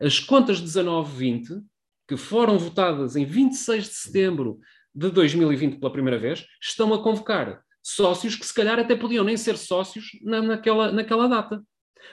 as 0.00 0.18
contas 0.18 0.60
19-20, 0.60 1.62
que 2.06 2.16
foram 2.16 2.58
votadas 2.58 3.16
em 3.16 3.24
26 3.24 3.84
de 3.84 3.94
setembro 3.94 4.58
de 4.94 5.10
2020 5.10 5.78
pela 5.78 5.92
primeira 5.92 6.18
vez, 6.18 6.46
estão 6.60 6.92
a 6.92 7.02
convocar 7.02 7.62
sócios 7.82 8.36
que 8.36 8.46
se 8.46 8.54
calhar 8.54 8.78
até 8.78 8.94
podiam 8.94 9.24
nem 9.24 9.36
ser 9.36 9.56
sócios 9.56 10.06
na, 10.22 10.42
naquela, 10.42 10.92
naquela 10.92 11.26
data. 11.26 11.62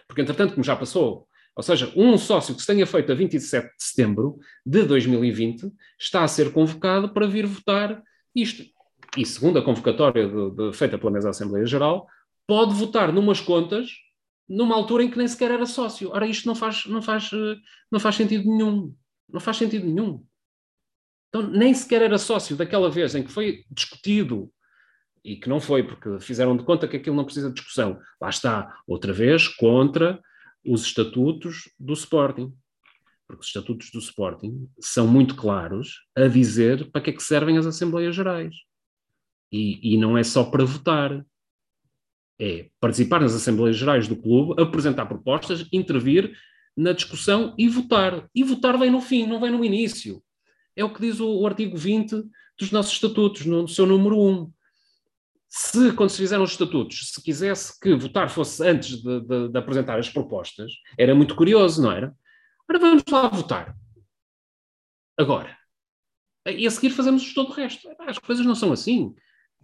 Porque, 0.07 0.21
entretanto, 0.21 0.53
como 0.53 0.63
já 0.63 0.75
passou 0.75 1.27
ou 1.59 1.63
seja, 1.63 1.91
um 1.93 2.17
sócio 2.17 2.55
que 2.55 2.61
se 2.61 2.67
tenha 2.67 2.87
feito 2.87 3.11
a 3.11 3.15
27 3.15 3.65
de 3.65 3.83
setembro 3.83 4.39
de 4.65 4.83
2020 4.83 5.69
está 5.99 6.23
a 6.23 6.27
ser 6.29 6.53
convocado 6.53 7.09
para 7.09 7.27
vir 7.27 7.45
votar 7.45 8.01
isto. 8.33 8.63
E 9.17 9.25
segundo 9.25 9.59
a 9.59 9.61
convocatória 9.61 10.25
de, 10.25 10.51
de, 10.51 10.73
feita 10.73 10.97
pela 10.97 11.11
mesa 11.11 11.25
da 11.25 11.31
Assembleia 11.31 11.65
Geral, 11.65 12.07
pode 12.47 12.73
votar 12.73 13.11
numas 13.11 13.41
contas 13.41 13.89
numa 14.47 14.73
altura 14.73 15.03
em 15.03 15.11
que 15.11 15.17
nem 15.17 15.27
sequer 15.27 15.51
era 15.51 15.65
sócio. 15.65 16.11
Ora, 16.13 16.25
isto 16.25 16.47
não 16.47 16.55
faz, 16.55 16.85
não 16.85 17.01
faz, 17.01 17.29
não 17.91 17.99
faz 17.99 18.15
sentido 18.15 18.49
nenhum. 18.49 18.95
Não 19.31 19.39
faz 19.39 19.57
sentido 19.57 19.85
nenhum. 19.85 20.25
Então, 21.29 21.47
nem 21.47 21.73
sequer 21.73 22.01
era 22.01 22.17
sócio 22.17 22.55
daquela 22.55 22.89
vez 22.89 23.13
em 23.13 23.23
que 23.23 23.31
foi 23.31 23.63
discutido 23.69 24.51
e 25.23 25.35
que 25.35 25.49
não 25.49 25.59
foi, 25.59 25.83
porque 25.83 26.19
fizeram 26.19 26.57
de 26.57 26.63
conta 26.63 26.87
que 26.87 26.97
aquilo 26.97 27.15
não 27.15 27.25
precisa 27.25 27.49
de 27.49 27.55
discussão. 27.55 27.99
Lá 28.19 28.29
está, 28.29 28.81
outra 28.87 29.13
vez, 29.13 29.47
contra 29.47 30.19
os 30.65 30.83
estatutos 30.83 31.69
do 31.79 31.93
Sporting. 31.93 32.53
Porque 33.27 33.41
os 33.41 33.47
estatutos 33.47 33.91
do 33.91 33.99
Sporting 33.99 34.67
são 34.79 35.07
muito 35.07 35.35
claros 35.35 36.07
a 36.15 36.27
dizer 36.27 36.89
para 36.91 37.01
que 37.01 37.11
é 37.11 37.13
que 37.13 37.21
servem 37.21 37.57
as 37.57 37.65
Assembleias 37.67 38.15
Gerais. 38.15 38.55
E, 39.51 39.93
e 39.93 39.97
não 39.97 40.17
é 40.17 40.23
só 40.23 40.43
para 40.43 40.65
votar. 40.65 41.23
É 42.39 42.69
participar 42.79 43.19
nas 43.19 43.35
Assembleias 43.35 43.77
Gerais 43.77 44.07
do 44.07 44.15
clube, 44.15 44.59
apresentar 44.59 45.05
propostas, 45.05 45.67
intervir 45.71 46.33
na 46.79 46.93
discussão 46.93 47.53
e 47.57 47.67
votar. 47.67 48.27
E 48.33 48.43
votar 48.43 48.77
vem 48.77 48.89
no 48.89 49.01
fim, 49.01 49.27
não 49.27 49.39
vem 49.39 49.51
no 49.51 49.63
início. 49.63 50.23
É 50.75 50.83
o 50.83 50.93
que 50.93 51.01
diz 51.01 51.19
o, 51.19 51.41
o 51.41 51.45
artigo 51.45 51.75
20 51.75 52.23
dos 52.57 52.71
nossos 52.71 52.93
estatutos, 52.93 53.45
no, 53.45 53.63
no 53.63 53.67
seu 53.67 53.85
número 53.85 54.19
1 54.19 54.51
se, 55.49 55.91
quando 55.93 56.11
se 56.11 56.17
fizeram 56.17 56.43
os 56.43 56.51
estatutos, 56.51 57.11
se 57.11 57.21
quisesse 57.23 57.77
que 57.79 57.95
votar 57.95 58.29
fosse 58.29 58.65
antes 58.65 59.01
de, 59.01 59.19
de, 59.21 59.49
de, 59.49 59.57
apresentar 59.57 59.97
as 59.97 60.07
propostas, 60.07 60.71
era 60.95 61.15
muito 61.15 61.35
curioso, 61.35 61.81
não 61.81 61.91
era? 61.91 62.15
Ora, 62.69 62.79
vamos 62.79 63.03
lá 63.09 63.27
votar. 63.27 63.75
Agora. 65.17 65.57
E 66.45 66.67
a 66.67 66.71
seguir 66.71 66.91
fazemos 66.91 67.33
todo 67.33 67.49
o 67.49 67.53
resto. 67.53 67.89
As 67.99 68.19
coisas 68.19 68.45
não 68.45 68.55
são 68.55 68.71
assim. 68.71 69.13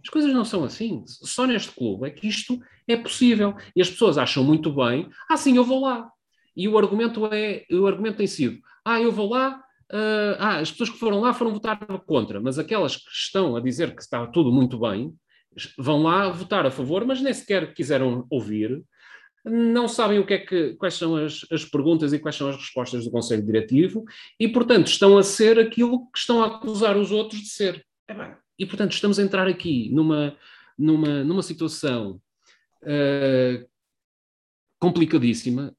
As 0.02 0.10
coisas 0.10 0.32
não 0.34 0.44
são 0.44 0.64
assim. 0.64 1.04
Só 1.06 1.46
neste 1.46 1.70
clube 1.70 2.08
é 2.08 2.10
que 2.10 2.26
isto 2.26 2.60
é 2.86 2.96
possível. 2.96 3.54
E 3.74 3.80
as 3.80 3.88
pessoas 3.88 4.18
acham 4.18 4.42
muito 4.42 4.72
bem, 4.72 5.08
ah, 5.30 5.36
sim, 5.36 5.56
eu 5.56 5.64
vou 5.64 5.80
lá. 5.80 6.10
E 6.56 6.66
o 6.68 6.78
argumento 6.78 7.26
é, 7.26 7.64
o 7.70 7.86
argumento 7.86 8.16
tem 8.16 8.26
sido, 8.26 8.58
ah, 8.84 9.00
eu 9.00 9.12
vou 9.12 9.30
lá, 9.30 9.62
uh, 9.92 10.36
ah, 10.38 10.58
as 10.58 10.70
pessoas 10.70 10.90
que 10.90 10.98
foram 10.98 11.20
lá 11.20 11.34
foram 11.34 11.52
votar 11.52 11.78
contra, 12.06 12.40
mas 12.40 12.58
aquelas 12.58 12.96
que 12.96 13.10
estão 13.10 13.56
a 13.56 13.60
dizer 13.60 13.94
que 13.94 14.02
está 14.02 14.26
tudo 14.26 14.50
muito 14.50 14.78
bem, 14.78 15.14
vão 15.76 16.02
lá 16.02 16.28
votar 16.30 16.66
a 16.66 16.70
favor, 16.70 17.04
mas 17.04 17.20
nem 17.20 17.32
sequer 17.32 17.74
quiseram 17.74 18.26
ouvir, 18.30 18.82
não 19.44 19.86
sabem 19.86 20.18
o 20.18 20.26
que 20.26 20.34
é 20.34 20.38
que, 20.38 20.74
quais 20.74 20.94
são 20.94 21.14
as, 21.14 21.46
as 21.52 21.64
perguntas 21.64 22.12
e 22.12 22.18
quais 22.18 22.34
são 22.34 22.48
as 22.48 22.56
respostas 22.56 23.04
do 23.04 23.10
Conselho 23.10 23.44
Diretivo, 23.44 24.04
e, 24.40 24.48
portanto, 24.48 24.88
estão 24.88 25.16
a 25.16 25.22
ser 25.22 25.58
aquilo 25.58 26.10
que 26.10 26.18
estão 26.18 26.42
a 26.42 26.46
acusar 26.46 26.96
os 26.96 27.12
outros 27.12 27.40
de 27.40 27.48
ser. 27.48 27.86
E, 28.58 28.66
portanto, 28.66 28.92
estamos 28.92 29.18
a 29.18 29.22
entrar 29.22 29.46
aqui 29.46 29.90
numa, 29.92 30.36
numa, 30.76 31.22
numa 31.22 31.42
situação 31.42 32.20
uh, 32.82 33.66
complicadíssima, 34.78 35.74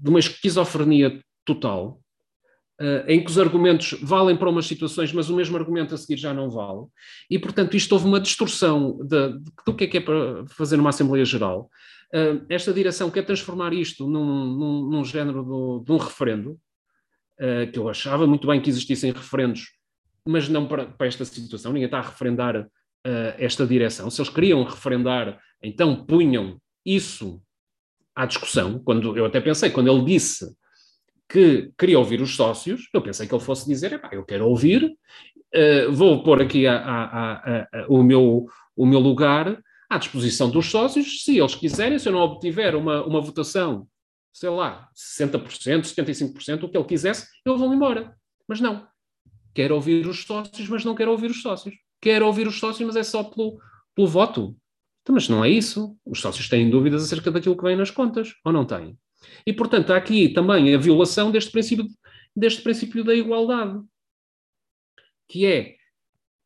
de 0.00 0.10
uma 0.10 0.18
esquizofrenia 0.18 1.20
total, 1.44 2.02
Uh, 2.80 3.04
em 3.06 3.22
que 3.22 3.30
os 3.30 3.38
argumentos 3.38 3.92
valem 4.02 4.36
para 4.36 4.50
umas 4.50 4.66
situações, 4.66 5.12
mas 5.12 5.30
o 5.30 5.36
mesmo 5.36 5.56
argumento 5.56 5.94
a 5.94 5.98
seguir 5.98 6.16
já 6.16 6.34
não 6.34 6.50
vale. 6.50 6.86
E, 7.30 7.38
portanto, 7.38 7.76
isto 7.76 7.92
houve 7.92 8.06
uma 8.06 8.18
distorção 8.18 8.98
de, 9.04 9.38
de, 9.38 9.52
do 9.64 9.76
que 9.76 9.84
é 9.84 9.86
que 9.86 9.98
é 9.98 10.00
para 10.00 10.44
fazer 10.48 10.80
uma 10.80 10.88
Assembleia 10.88 11.24
Geral. 11.24 11.70
Uh, 12.12 12.44
esta 12.48 12.72
direção 12.72 13.08
quer 13.08 13.24
transformar 13.24 13.72
isto 13.72 14.08
num, 14.08 14.46
num, 14.46 14.90
num 14.90 15.04
género 15.04 15.44
do, 15.44 15.84
de 15.86 15.92
um 15.92 15.96
referendo, 15.96 16.58
uh, 17.38 17.70
que 17.70 17.78
eu 17.78 17.88
achava 17.88 18.26
muito 18.26 18.48
bem 18.48 18.60
que 18.60 18.70
existissem 18.70 19.12
referendos, 19.12 19.70
mas 20.26 20.48
não 20.48 20.66
para, 20.66 20.86
para 20.86 21.06
esta 21.06 21.24
situação. 21.24 21.72
Ninguém 21.72 21.86
está 21.86 21.98
a 21.98 22.08
referendar 22.08 22.66
esta 23.38 23.66
direção. 23.66 24.10
Se 24.10 24.20
eles 24.20 24.32
queriam 24.32 24.64
referendar, 24.64 25.38
então 25.62 26.04
punham 26.04 26.56
isso 26.84 27.40
à 28.14 28.26
discussão. 28.26 28.78
Quando 28.78 29.16
eu 29.16 29.24
até 29.24 29.40
pensei, 29.40 29.70
quando 29.70 29.90
ele 29.90 30.04
disse 30.04 30.46
que 31.28 31.72
queria 31.78 31.98
ouvir 31.98 32.20
os 32.20 32.36
sócios, 32.36 32.88
eu 32.92 33.00
pensei 33.00 33.26
que 33.26 33.34
ele 33.34 33.42
fosse 33.42 33.66
dizer, 33.66 34.00
eu 34.12 34.24
quero 34.24 34.46
ouvir, 34.46 34.84
uh, 34.84 35.92
vou 35.92 36.22
pôr 36.22 36.42
aqui 36.42 36.66
a, 36.66 36.76
a, 36.76 37.32
a, 37.34 37.68
o, 37.88 38.02
meu, 38.02 38.46
o 38.76 38.86
meu 38.86 39.00
lugar 39.00 39.58
à 39.88 39.98
disposição 39.98 40.50
dos 40.50 40.66
sócios, 40.66 41.22
se 41.24 41.38
eles 41.38 41.54
quiserem, 41.54 41.98
se 41.98 42.08
eu 42.08 42.12
não 42.12 42.20
obtiver 42.20 42.74
uma, 42.74 43.04
uma 43.04 43.20
votação, 43.20 43.86
sei 44.32 44.48
lá, 44.48 44.88
60%, 44.94 45.82
75%, 45.82 46.62
o 46.62 46.68
que 46.68 46.76
ele 46.76 46.84
quisesse, 46.84 47.28
eu 47.44 47.56
vou 47.56 47.72
embora. 47.72 48.14
Mas 48.48 48.60
não. 48.60 48.86
Quero 49.54 49.74
ouvir 49.74 50.06
os 50.06 50.24
sócios, 50.24 50.68
mas 50.68 50.84
não 50.84 50.94
quero 50.94 51.10
ouvir 51.10 51.30
os 51.30 51.42
sócios. 51.42 51.74
Quero 52.00 52.26
ouvir 52.26 52.46
os 52.46 52.58
sócios, 52.58 52.86
mas 52.86 52.96
é 52.96 53.02
só 53.02 53.22
pelo, 53.22 53.58
pelo 53.94 54.08
voto. 54.08 54.56
Então, 55.02 55.14
mas 55.14 55.28
não 55.28 55.44
é 55.44 55.50
isso. 55.50 55.96
Os 56.04 56.20
sócios 56.20 56.48
têm 56.48 56.70
dúvidas 56.70 57.04
acerca 57.04 57.30
daquilo 57.30 57.56
que 57.56 57.64
vem 57.64 57.76
nas 57.76 57.90
contas, 57.90 58.34
ou 58.44 58.52
não 58.52 58.64
têm? 58.64 58.96
E, 59.46 59.52
portanto, 59.52 59.92
há 59.92 59.96
aqui 59.96 60.28
também 60.28 60.74
a 60.74 60.78
violação 60.78 61.30
deste 61.30 61.50
princípio, 61.50 61.86
deste 62.34 62.62
princípio 62.62 63.04
da 63.04 63.14
igualdade, 63.14 63.80
que 65.28 65.46
é, 65.46 65.76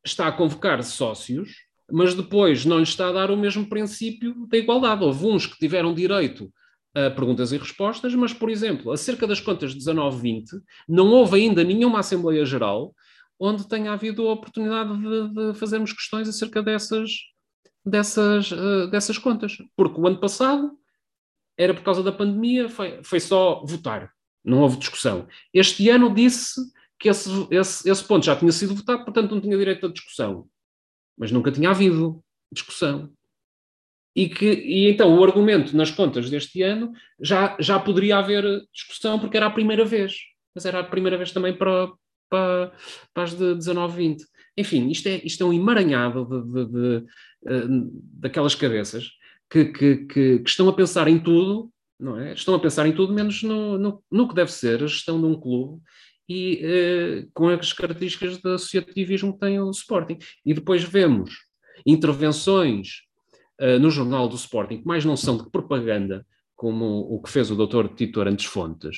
está 0.05 0.27
a 0.27 0.31
convocar 0.31 0.81
sócios, 0.83 1.51
mas 1.91 2.13
depois 2.13 2.65
não 2.65 2.77
lhe 2.77 2.83
está 2.83 3.09
a 3.09 3.13
dar 3.13 3.31
o 3.31 3.37
mesmo 3.37 3.67
princípio 3.67 4.47
da 4.47 4.57
igualdade. 4.57 5.03
Houve 5.03 5.25
uns 5.25 5.45
que 5.45 5.57
tiveram 5.57 5.93
direito 5.93 6.51
a 6.95 7.11
perguntas 7.11 7.51
e 7.51 7.57
respostas, 7.57 8.15
mas, 8.15 8.33
por 8.33 8.49
exemplo, 8.49 8.91
acerca 8.91 9.27
das 9.27 9.39
contas 9.39 9.75
19-20, 9.75 10.45
não 10.89 11.07
houve 11.07 11.37
ainda 11.37 11.63
nenhuma 11.63 11.99
Assembleia 11.99 12.45
Geral 12.45 12.93
onde 13.39 13.67
tenha 13.67 13.91
havido 13.91 14.27
a 14.27 14.33
oportunidade 14.33 14.97
de, 14.97 15.29
de 15.33 15.59
fazermos 15.59 15.93
questões 15.93 16.27
acerca 16.27 16.63
dessas, 16.63 17.11
dessas, 17.89 18.51
uh, 18.51 18.87
dessas 18.89 19.17
contas. 19.17 19.57
Porque 19.75 19.99
o 19.99 20.07
ano 20.07 20.19
passado 20.19 20.77
era 21.57 21.73
por 21.73 21.83
causa 21.83 22.03
da 22.03 22.11
pandemia, 22.11 22.69
foi, 22.69 23.03
foi 23.03 23.19
só 23.19 23.63
votar, 23.65 24.11
não 24.43 24.59
houve 24.59 24.77
discussão. 24.77 25.27
Este 25.53 25.89
ano 25.89 26.13
disse 26.13 26.61
que 26.99 27.09
esse, 27.09 27.29
esse, 27.51 27.89
esse 27.89 28.03
ponto 28.03 28.25
já 28.25 28.35
tinha 28.35 28.51
sido 28.51 28.75
votado, 28.75 29.03
portanto 29.03 29.31
não 29.31 29.41
tinha 29.41 29.57
direito 29.57 29.85
a 29.85 29.91
discussão. 29.91 30.47
Mas 31.17 31.31
nunca 31.31 31.51
tinha 31.51 31.69
havido 31.69 32.23
discussão. 32.51 33.11
E, 34.15 34.29
que, 34.29 34.45
e 34.45 34.89
então 34.89 35.15
o 35.15 35.23
argumento 35.23 35.75
nas 35.75 35.91
contas 35.91 36.29
deste 36.29 36.63
ano 36.63 36.91
já, 37.19 37.55
já 37.59 37.79
poderia 37.79 38.17
haver 38.17 38.43
discussão 38.73 39.19
porque 39.19 39.37
era 39.37 39.45
a 39.45 39.51
primeira 39.51 39.85
vez. 39.85 40.15
Mas 40.55 40.65
era 40.65 40.79
a 40.79 40.83
primeira 40.83 41.17
vez 41.17 41.31
também 41.31 41.55
para, 41.55 41.91
para, 42.29 42.71
para 43.13 43.23
as 43.23 43.35
de 43.35 43.55
19, 43.55 43.95
20. 43.95 44.25
Enfim, 44.57 44.89
isto 44.89 45.07
é, 45.07 45.21
isto 45.23 45.43
é 45.43 45.45
um 45.45 45.53
emaranhado 45.53 46.25
de, 46.25 46.51
de, 46.51 46.71
de, 46.71 46.95
eh, 46.95 47.03
daquelas 48.13 48.55
cabeças 48.55 49.09
que, 49.49 49.65
que, 49.65 49.95
que, 49.97 50.39
que, 50.39 50.49
estão 50.49 50.67
a 50.67 50.73
pensar 50.73 51.07
em 51.07 51.19
tudo, 51.19 51.71
não 51.99 52.19
é? 52.19 52.33
Estão 52.33 52.53
a 52.53 52.59
pensar 52.59 52.87
em 52.87 52.93
tudo 52.93 53.13
menos 53.13 53.43
no, 53.43 53.77
no, 53.77 54.03
no 54.11 54.27
que 54.27 54.35
deve 54.35 54.51
ser 54.51 54.83
a 54.83 54.87
gestão 54.87 55.19
de 55.19 55.25
um 55.25 55.39
clube 55.39 55.81
e 56.29 56.59
eh, 56.61 57.27
com 57.33 57.47
as 57.47 57.71
características 57.71 58.37
de 58.37 58.53
associativismo 58.53 59.33
que 59.33 59.39
tem 59.39 59.59
o 59.59 59.71
Sporting. 59.71 60.17
E 60.45 60.53
depois 60.53 60.83
vemos 60.83 61.33
intervenções 61.85 63.03
uh, 63.61 63.79
no 63.79 63.89
jornal 63.89 64.27
do 64.27 64.35
Sporting, 64.35 64.79
que 64.79 64.87
mais 64.87 65.05
não 65.05 65.15
são 65.15 65.37
de 65.37 65.49
propaganda, 65.49 66.25
como 66.55 67.01
o 67.01 67.21
que 67.21 67.29
fez 67.29 67.51
o 67.51 67.55
doutor 67.55 67.87
Tito 67.89 68.19
Arantes 68.19 68.45
Fontes, 68.45 68.97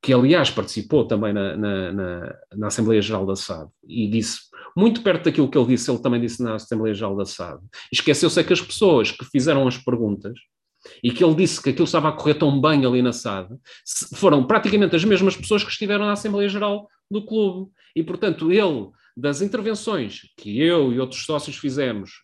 que 0.00 0.12
aliás 0.12 0.50
participou 0.50 1.06
também 1.06 1.32
na, 1.32 1.56
na, 1.56 1.92
na, 1.92 2.38
na 2.54 2.66
Assembleia 2.66 3.00
Geral 3.00 3.24
da 3.24 3.34
SAD 3.34 3.70
e 3.88 4.06
disse, 4.08 4.40
muito 4.78 5.02
perto 5.02 5.24
daquilo 5.24 5.50
que 5.50 5.58
ele 5.58 5.66
disse, 5.66 5.90
ele 5.90 5.98
também 5.98 6.20
disse 6.20 6.40
na 6.40 6.54
Assembleia 6.54 6.94
Geral 6.94 7.16
da 7.16 7.24
SAD, 7.24 7.60
esqueceu-se 7.92 8.38
é 8.38 8.44
que 8.44 8.52
as 8.52 8.60
pessoas 8.60 9.10
que 9.10 9.24
fizeram 9.24 9.66
as 9.66 9.76
perguntas 9.76 10.38
e 11.02 11.10
que 11.10 11.24
ele 11.24 11.34
disse 11.34 11.60
que 11.60 11.70
aquilo 11.70 11.84
estava 11.84 12.08
a 12.08 12.12
correr 12.12 12.34
tão 12.34 12.60
bem 12.60 12.86
ali 12.86 13.02
na 13.02 13.12
SAD, 13.12 13.48
foram 14.14 14.46
praticamente 14.46 14.94
as 14.94 15.04
mesmas 15.04 15.36
pessoas 15.36 15.64
que 15.64 15.70
estiveram 15.70 16.06
na 16.06 16.12
Assembleia 16.12 16.48
Geral 16.48 16.88
do 17.10 17.26
clube. 17.26 17.72
E, 17.96 18.04
portanto, 18.04 18.52
ele, 18.52 18.88
das 19.16 19.42
intervenções 19.42 20.20
que 20.36 20.60
eu 20.60 20.92
e 20.92 21.00
outros 21.00 21.24
sócios 21.24 21.56
fizemos, 21.56 22.22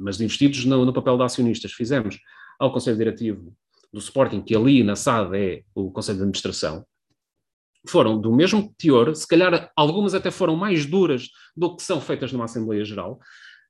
mas 0.00 0.20
investidos 0.20 0.64
no, 0.64 0.84
no 0.84 0.92
papel 0.92 1.16
de 1.16 1.22
acionistas, 1.22 1.70
fizemos 1.70 2.18
ao 2.58 2.72
Conselho 2.72 2.96
Diretivo 2.96 3.54
do 3.92 4.00
Sporting, 4.00 4.40
que 4.40 4.56
ali 4.56 4.82
na 4.82 4.96
SAD 4.96 5.36
é 5.36 5.62
o 5.76 5.92
Conselho 5.92 6.18
de 6.18 6.22
Administração, 6.22 6.84
foram 7.88 8.20
do 8.20 8.32
mesmo 8.32 8.72
teor, 8.78 9.14
se 9.14 9.26
calhar 9.26 9.70
algumas 9.76 10.14
até 10.14 10.30
foram 10.30 10.56
mais 10.56 10.86
duras 10.86 11.28
do 11.56 11.76
que 11.76 11.82
são 11.82 12.00
feitas 12.00 12.32
numa 12.32 12.44
Assembleia 12.44 12.84
Geral 12.84 13.18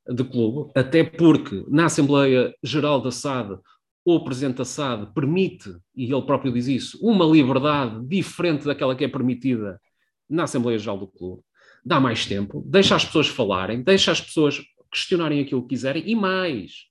de 0.08 0.24
clube, 0.24 0.70
até 0.74 1.04
porque 1.04 1.64
na 1.68 1.86
Assembleia 1.86 2.54
Geral 2.62 3.00
da 3.00 3.10
SAD 3.10 3.58
o 4.04 4.20
Presidente 4.24 4.56
da 4.56 4.64
SAD 4.64 5.12
permite, 5.14 5.70
e 5.94 6.12
ele 6.12 6.22
próprio 6.22 6.52
diz 6.52 6.66
isso, 6.66 6.98
uma 7.00 7.24
liberdade 7.24 8.04
diferente 8.06 8.64
daquela 8.64 8.96
que 8.96 9.04
é 9.04 9.08
permitida 9.08 9.80
na 10.28 10.44
Assembleia 10.44 10.78
Geral 10.78 10.98
do 10.98 11.06
clube, 11.06 11.42
dá 11.84 12.00
mais 12.00 12.26
tempo, 12.26 12.62
deixa 12.66 12.96
as 12.96 13.04
pessoas 13.04 13.28
falarem, 13.28 13.82
deixa 13.82 14.10
as 14.10 14.20
pessoas 14.20 14.60
questionarem 14.90 15.40
aquilo 15.40 15.62
que 15.62 15.68
quiserem 15.68 16.02
e 16.06 16.14
mais, 16.14 16.86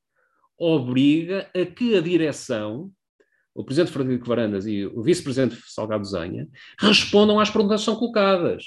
obriga 0.57 1.49
a 1.53 1.65
que 1.65 1.95
a 1.95 2.01
direção 2.01 2.91
o 3.53 3.63
presidente 3.63 3.91
Frederico 3.91 4.27
Varandas 4.27 4.65
e 4.65 4.85
o 4.85 5.01
vice-presidente 5.01 5.61
Salgado 5.67 6.05
Zanha 6.05 6.47
respondam 6.79 7.39
às 7.39 7.49
perguntas 7.49 7.81
que 7.81 7.85
são 7.85 7.95
colocadas. 7.95 8.65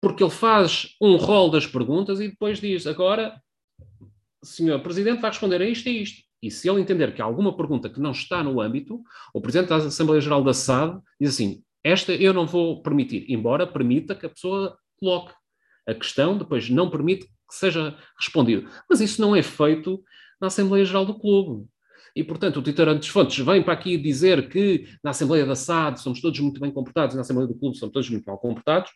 Porque 0.00 0.22
ele 0.22 0.30
faz 0.30 0.94
um 1.00 1.16
rol 1.16 1.50
das 1.50 1.66
perguntas 1.66 2.20
e 2.20 2.28
depois 2.28 2.60
diz: 2.60 2.86
agora, 2.86 3.40
senhor 4.46 4.80
presidente 4.80 5.20
vai 5.20 5.30
responder 5.30 5.60
a 5.60 5.68
isto 5.68 5.88
e 5.88 6.02
isto. 6.02 6.22
E 6.42 6.50
se 6.50 6.68
ele 6.68 6.80
entender 6.80 7.14
que 7.14 7.20
há 7.20 7.24
alguma 7.24 7.56
pergunta 7.56 7.88
que 7.88 8.00
não 8.00 8.12
está 8.12 8.42
no 8.42 8.60
âmbito, 8.60 9.02
o 9.34 9.40
presidente 9.40 9.68
da 9.68 9.76
Assembleia 9.76 10.20
Geral 10.20 10.44
da 10.44 10.54
SAD 10.54 11.00
diz 11.20 11.30
assim: 11.30 11.62
esta 11.82 12.12
eu 12.12 12.32
não 12.32 12.46
vou 12.46 12.82
permitir, 12.82 13.24
embora 13.28 13.66
permita 13.66 14.14
que 14.14 14.26
a 14.26 14.30
pessoa 14.30 14.76
coloque. 14.98 15.32
A 15.86 15.94
questão 15.94 16.36
depois 16.36 16.68
não 16.68 16.90
permite 16.90 17.26
que 17.26 17.54
seja 17.54 17.96
respondido. 18.18 18.68
Mas 18.90 19.00
isso 19.00 19.20
não 19.20 19.36
é 19.36 19.42
feito 19.42 20.02
na 20.40 20.48
Assembleia 20.48 20.84
Geral 20.84 21.06
do 21.06 21.16
Clube. 21.18 21.68
E, 22.16 22.24
portanto, 22.24 22.56
o 22.56 22.62
Twitter 22.62 22.88
Antes 22.88 23.10
Fontes 23.10 23.44
vem 23.44 23.62
para 23.62 23.74
aqui 23.74 23.98
dizer 23.98 24.48
que 24.48 24.88
na 25.04 25.10
Assembleia 25.10 25.44
da 25.44 25.54
SAD 25.54 26.00
somos 26.00 26.18
todos 26.18 26.40
muito 26.40 26.58
bem 26.58 26.70
comportados, 26.70 27.14
na 27.14 27.20
Assembleia 27.20 27.46
do 27.46 27.54
Clube 27.54 27.76
somos 27.76 27.92
todos 27.92 28.08
muito 28.08 28.24
mal 28.24 28.38
comportados, 28.38 28.90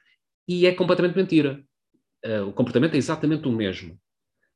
e 0.49 0.67
é 0.67 0.73
completamente 0.73 1.17
mentira. 1.17 1.63
Uh, 2.25 2.49
o 2.49 2.53
comportamento 2.55 2.95
é 2.95 2.97
exatamente 2.97 3.47
o 3.47 3.53
mesmo. 3.53 3.99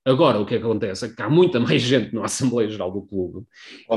Agora, 0.03 0.41
o 0.41 0.47
que 0.47 0.55
acontece 0.55 1.05
é 1.05 1.09
que 1.11 1.21
há 1.21 1.29
muita 1.29 1.61
mais 1.61 1.83
gente 1.83 2.15
na 2.15 2.25
Assembleia 2.25 2.71
Geral 2.71 2.91
do 2.91 3.03
Clube 3.03 3.47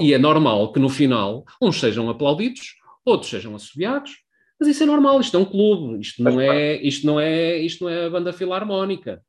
e 0.02 0.14
é 0.14 0.18
normal 0.18 0.74
que 0.74 0.80
no 0.80 0.90
final 0.90 1.46
uns 1.62 1.80
sejam 1.80 2.10
aplaudidos, 2.10 2.76
outros 3.06 3.30
sejam 3.30 3.56
assobiados, 3.56 4.12
mas 4.60 4.68
isso 4.68 4.84
é 4.84 4.86
normal, 4.86 5.22
isto 5.22 5.38
é 5.38 5.40
um 5.40 5.46
clube, 5.46 6.02
isto 6.02 6.22
não 6.22 6.42
é, 6.42 6.76
isto 6.82 7.06
não 7.06 7.20
é, 7.20 7.58
isto 7.58 7.84
não 7.84 7.90
é 7.90 8.06
a 8.06 8.10
banda 8.10 8.34
filarmónica, 8.34 9.22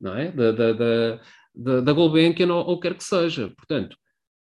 não 0.00 0.16
é? 0.16 0.30
Da, 0.30 0.52
da, 0.52 0.72
da, 0.72 1.20
da, 1.54 1.80
da 1.80 1.92
Gulbenkian 1.92 2.52
ou, 2.52 2.64
ou 2.66 2.80
quer 2.80 2.94
que 2.94 3.04
seja. 3.04 3.52
Portanto, 3.56 3.96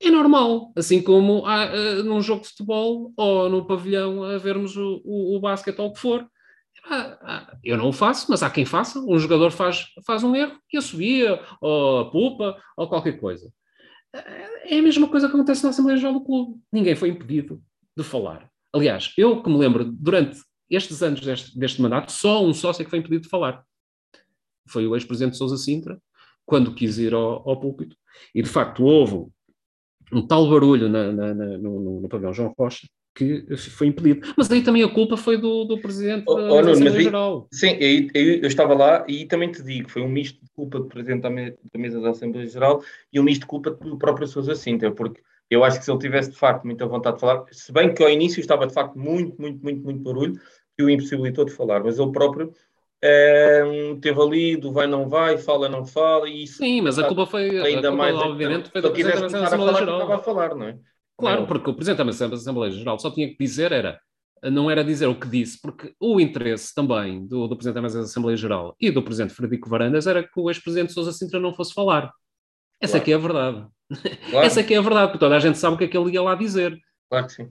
é 0.00 0.10
normal, 0.10 0.72
assim 0.74 1.02
como 1.02 1.44
há, 1.46 1.66
uh, 1.66 2.02
num 2.02 2.22
jogo 2.22 2.42
de 2.42 2.48
futebol 2.48 3.12
ou 3.16 3.50
no 3.50 3.66
pavilhão 3.66 4.22
a 4.22 4.38
vermos 4.38 4.76
o, 4.76 5.02
o, 5.04 5.36
o 5.36 5.40
basquete 5.40 5.78
ou 5.78 5.88
o 5.88 5.92
que 5.92 6.00
for. 6.00 6.26
Ah, 6.86 7.56
eu 7.62 7.76
não 7.76 7.90
o 7.90 7.92
faço, 7.92 8.26
mas 8.30 8.42
há 8.42 8.48
quem 8.48 8.64
faça. 8.64 8.98
Um 9.00 9.18
jogador 9.18 9.50
faz, 9.50 9.86
faz 10.06 10.24
um 10.24 10.34
erro 10.34 10.58
e 10.72 10.78
assobia, 10.78 11.40
ou 11.60 12.00
a 12.00 12.10
pupa, 12.10 12.56
ou 12.76 12.88
qualquer 12.88 13.20
coisa. 13.20 13.52
É 14.64 14.78
a 14.78 14.82
mesma 14.82 15.06
coisa 15.06 15.28
que 15.28 15.34
acontece 15.34 15.62
na 15.62 15.70
Assembleia 15.70 15.98
Geral 15.98 16.14
do 16.14 16.24
Clube. 16.24 16.58
Ninguém 16.72 16.96
foi 16.96 17.10
impedido 17.10 17.62
de 17.96 18.02
falar. 18.02 18.50
Aliás, 18.72 19.12
eu 19.16 19.42
que 19.42 19.50
me 19.50 19.58
lembro, 19.58 19.84
durante 19.84 20.40
estes 20.70 21.02
anos 21.02 21.20
deste, 21.20 21.58
deste 21.58 21.82
mandato, 21.82 22.10
só 22.10 22.44
um 22.44 22.54
sócio 22.54 22.82
é 22.82 22.84
que 22.84 22.90
foi 22.90 23.00
impedido 23.00 23.24
de 23.24 23.28
falar. 23.28 23.62
Foi 24.66 24.86
o 24.86 24.96
ex-presidente 24.96 25.36
Sousa 25.36 25.56
Sintra, 25.56 26.00
quando 26.46 26.74
quis 26.74 26.98
ir 26.98 27.12
ao, 27.12 27.48
ao 27.48 27.60
púlpito. 27.60 27.96
E, 28.34 28.42
de 28.42 28.48
facto, 28.48 28.82
houve 28.84 29.30
um 30.12 30.26
tal 30.26 30.48
barulho 30.48 30.88
na, 30.88 31.12
na, 31.12 31.34
na, 31.34 31.58
no, 31.58 32.00
no 32.00 32.08
pavilhão 32.08 32.32
João 32.32 32.54
Rocha 32.58 32.86
que 33.14 33.44
foi 33.56 33.88
impedido. 33.88 34.32
Mas 34.36 34.50
aí 34.50 34.62
também 34.62 34.82
a 34.82 34.88
culpa 34.88 35.16
foi 35.16 35.36
do, 35.36 35.64
do 35.64 35.78
Presidente 35.78 36.24
oh, 36.26 36.34
da, 36.34 36.52
oh, 36.52 36.62
da 36.62 36.70
Assembleia 36.70 37.02
Geral. 37.02 37.48
Sim, 37.52 37.76
eu, 37.78 38.08
eu, 38.14 38.46
estava 38.46 38.72
lá 38.74 39.04
e 39.08 39.26
também 39.26 39.50
te 39.50 39.62
digo, 39.62 39.90
foi 39.90 40.02
um 40.02 40.08
misto 40.08 40.42
de 40.42 40.50
culpa 40.52 40.78
do 40.78 40.86
Presidente 40.86 41.22
da, 41.22 41.30
Mesa 41.78 42.00
da 42.00 42.10
Assembleia 42.10 42.46
Geral 42.46 42.82
e 43.12 43.20
um 43.20 43.22
misto 43.22 43.42
de 43.42 43.46
culpa 43.46 43.70
do 43.72 43.98
próprio 43.98 44.26
Sousa 44.26 44.54
Sintra, 44.54 44.92
porque 44.92 45.20
eu 45.50 45.64
acho 45.64 45.78
que 45.78 45.84
se 45.84 45.90
ele 45.90 45.98
tivesse 45.98 46.30
de 46.30 46.36
facto 46.36 46.64
muita 46.64 46.86
vontade 46.86 47.16
de 47.16 47.20
falar, 47.20 47.44
se 47.50 47.72
bem 47.72 47.92
que 47.92 48.02
ao 48.02 48.08
início 48.08 48.40
estava 48.40 48.66
de 48.66 48.72
facto 48.72 48.96
muito, 48.98 49.40
muito, 49.40 49.60
muito, 49.62 49.82
muito 49.82 50.00
barulho, 50.00 50.40
que 50.76 50.84
o 50.84 50.88
impossibilitou 50.88 51.44
de 51.44 51.52
falar, 51.52 51.82
mas 51.82 51.98
ele 51.98 52.12
próprio 52.12 52.52
um, 53.02 53.98
teve 53.98 54.20
ali 54.20 54.56
do 54.56 54.72
vai 54.72 54.86
não 54.86 55.08
vai, 55.08 55.38
fala 55.38 55.68
não 55.68 55.86
fala 55.86 56.28
e 56.28 56.44
isso, 56.44 56.58
Sim, 56.58 56.82
mas 56.82 56.98
a 56.98 57.06
culpa 57.06 57.26
foi 57.26 57.48
ainda 57.58 57.88
culpa, 57.88 57.96
mais 57.96 58.14
obviamente 58.16 58.70
foi 58.70 58.82
do 58.82 58.90
Presidente 58.90 59.32
da 59.32 59.46
Assembleia 59.46 59.78
Geral. 59.78 60.00
Estava 60.00 60.14
a 60.16 60.18
falar, 60.18 60.54
não 60.54 60.66
é? 60.66 60.78
Claro, 61.16 61.46
porque 61.46 61.70
o 61.70 61.74
Presidente 61.74 62.04
da 62.04 62.34
Assembleia 62.36 62.72
Geral 62.72 62.98
só 62.98 63.10
tinha 63.10 63.28
que 63.28 63.36
dizer 63.38 63.72
era 63.72 64.00
não 64.42 64.70
era 64.70 64.82
dizer 64.82 65.06
o 65.06 65.14
que 65.14 65.28
disse, 65.28 65.60
porque 65.60 65.94
o 66.00 66.18
interesse 66.18 66.74
também 66.74 67.26
do, 67.26 67.46
do 67.46 67.56
Presidente 67.56 67.92
da 67.92 68.00
Assembleia 68.00 68.36
Geral 68.36 68.74
e 68.80 68.90
do 68.90 69.02
Presidente 69.02 69.34
Frederico 69.34 69.68
Varandas 69.68 70.06
era 70.06 70.22
que 70.22 70.40
o 70.40 70.48
ex-Presidente 70.48 70.92
Sousa 70.92 71.12
Sintra 71.12 71.38
não 71.38 71.52
fosse 71.52 71.74
falar. 71.74 72.10
Essa 72.80 72.92
claro. 72.92 73.02
aqui 73.02 73.12
é 73.12 73.14
a 73.14 73.18
verdade. 73.18 73.66
Claro. 74.30 74.46
Essa 74.46 74.60
aqui 74.60 74.74
é 74.74 74.78
a 74.78 74.82
verdade, 74.82 75.08
porque 75.08 75.18
toda 75.18 75.36
a 75.36 75.40
gente 75.40 75.58
sabe 75.58 75.74
o 75.74 75.78
que 75.78 75.84
é 75.84 75.88
que 75.88 75.98
ele 75.98 76.12
ia 76.12 76.22
lá 76.22 76.34
dizer. 76.34 76.78
Claro 77.10 77.26
que 77.26 77.32
sim. 77.32 77.50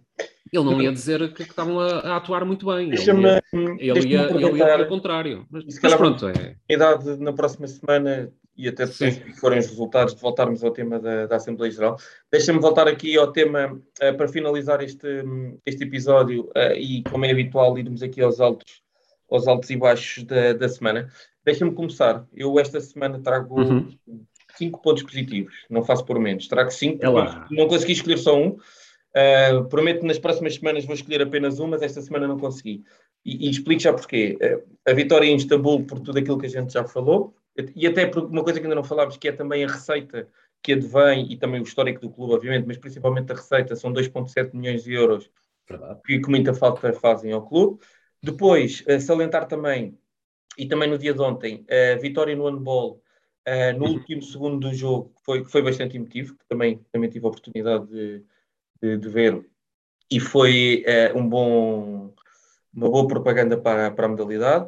Ele 0.52 0.64
não 0.64 0.82
ia 0.82 0.92
dizer 0.92 1.20
que, 1.34 1.44
que 1.44 1.52
estavam 1.52 1.80
a, 1.80 2.00
a, 2.00 2.16
atuar 2.16 2.46
muito 2.46 2.66
bem. 2.66 2.92
Ele 2.92 3.22
ia, 3.22 3.44
ele 3.54 4.08
ia, 4.08 4.22
ele 4.32 4.58
ia 4.58 4.66
pelo 4.66 4.88
contrário. 4.88 5.46
Mas, 5.52 5.66
mas 5.84 5.96
pronto, 5.96 6.28
é. 6.28 6.56
Idade 6.68 7.18
na 7.18 7.34
próxima 7.34 7.68
semana 7.68 8.32
e 8.58 8.68
até 8.68 8.88
que 8.88 9.34
forem 9.40 9.60
os 9.60 9.68
resultados 9.68 10.16
de 10.16 10.22
voltarmos 10.22 10.64
ao 10.64 10.72
tema 10.72 11.00
da, 11.00 11.28
da 11.28 11.36
Assembleia 11.36 11.72
Geral. 11.72 11.98
Deixa-me 12.32 12.60
voltar 12.60 12.88
aqui 12.88 13.18
ao 13.18 13.32
tema 13.32 13.74
uh, 13.74 14.18
para 14.18 14.28
finalizar 14.28 14.82
este, 14.82 15.24
este 15.66 15.84
episódio 15.84 16.50
uh, 16.56 16.74
e, 16.76 17.04
como 17.04 17.26
é 17.26 17.32
habitual, 17.32 17.78
irmos 17.78 18.02
aqui 18.02 18.22
aos 18.22 18.40
altos, 18.40 18.82
aos 19.30 19.48
altos 19.48 19.70
e 19.70 19.78
baixos 19.78 20.24
da, 20.24 20.54
da 20.54 20.70
semana. 20.70 21.10
Deixa-me 21.46 21.74
começar. 21.74 22.26
Eu 22.34 22.58
esta 22.60 22.80
semana 22.80 23.20
trago 23.20 23.62
uhum. 23.62 23.98
cinco 24.58 24.82
pontos 24.82 25.04
positivos, 25.04 25.54
não 25.70 25.84
faço 25.84 26.04
por 26.06 26.18
menos. 26.18 26.48
Trago 26.48 26.72
cinco, 26.72 27.06
é 27.06 27.46
não 27.52 27.68
consegui 27.68 27.94
escolher 27.94 28.18
só 28.18 28.38
um. 28.38 28.58
Uh, 29.16 29.66
prometo 29.68 30.02
que 30.02 30.06
nas 30.06 30.20
próximas 30.20 30.56
semanas 30.56 30.86
vou 30.86 30.94
escolher 30.94 31.22
apenas 31.22 31.60
um, 31.60 31.68
mas 31.68 31.82
esta 31.82 32.02
semana 32.02 32.28
não 32.28 32.38
consegui. 32.38 32.84
E, 33.26 33.48
e 33.48 33.50
explico 33.50 33.82
já 33.82 33.94
porquê. 33.94 34.38
Uh, 34.42 34.78
a 34.88 34.94
vitória 34.94 35.26
em 35.26 35.36
Istambul, 35.36 35.86
por 35.86 36.00
tudo 36.00 36.20
aquilo 36.20 36.38
que 36.38 36.46
a 36.46 36.50
gente 36.50 36.74
já 36.74 36.84
falou, 36.84 37.36
e 37.76 37.88
até 37.88 38.06
por 38.06 38.26
uma 38.26 38.44
coisa 38.44 38.60
que 38.60 38.66
ainda 38.66 38.76
não 38.76 38.84
falámos, 38.84 39.18
que 39.18 39.28
é 39.28 39.32
também 39.32 39.64
a 39.64 39.68
receita 39.68 40.28
que 40.62 40.74
advém, 40.74 41.32
e 41.32 41.38
também 41.38 41.62
o 41.62 41.64
histórico 41.64 42.02
do 42.02 42.10
clube, 42.10 42.34
obviamente, 42.34 42.66
mas 42.66 42.78
principalmente 42.78 43.32
a 43.32 43.36
receita, 43.36 43.76
são 43.76 43.92
2,7 43.94 44.54
milhões 44.54 44.84
de 44.84 44.94
euros 44.94 45.30
Verdade. 45.68 46.00
que 46.06 46.20
com 46.20 46.32
muita 46.32 46.54
falta 46.54 46.92
fazem 46.94 47.32
ao 47.32 47.46
clube. 47.46 47.82
Depois, 48.22 48.84
uh, 48.88 49.00
salientar 49.00 49.48
também, 49.48 49.98
e 50.58 50.68
também 50.68 50.90
no 50.90 50.98
dia 50.98 51.14
de 51.14 51.22
ontem, 51.22 51.66
a 51.70 51.98
vitória 51.98 52.36
no 52.36 52.50
handball, 52.50 53.02
uh, 53.48 53.78
no 53.78 53.86
uhum. 53.86 53.94
último 53.94 54.22
segundo 54.22 54.68
do 54.68 54.74
jogo, 54.74 55.14
que 55.16 55.24
foi, 55.24 55.46
foi 55.46 55.62
bastante 55.62 55.96
emotivo, 55.96 56.36
que 56.36 56.46
também, 56.48 56.82
também 56.92 57.10
tive 57.10 57.26
a 57.26 57.30
oportunidade 57.30 57.88
de, 57.88 58.24
de, 58.82 58.98
de 58.98 59.10
ver, 59.10 59.46
e 60.12 60.20
foi 60.20 60.84
uh, 60.88 61.18
um 61.18 61.28
bom, 61.28 62.14
uma 62.74 62.90
boa 62.90 63.08
propaganda 63.08 63.58
para, 63.58 63.92
para 63.92 64.06
a 64.06 64.10
modalidade. 64.10 64.66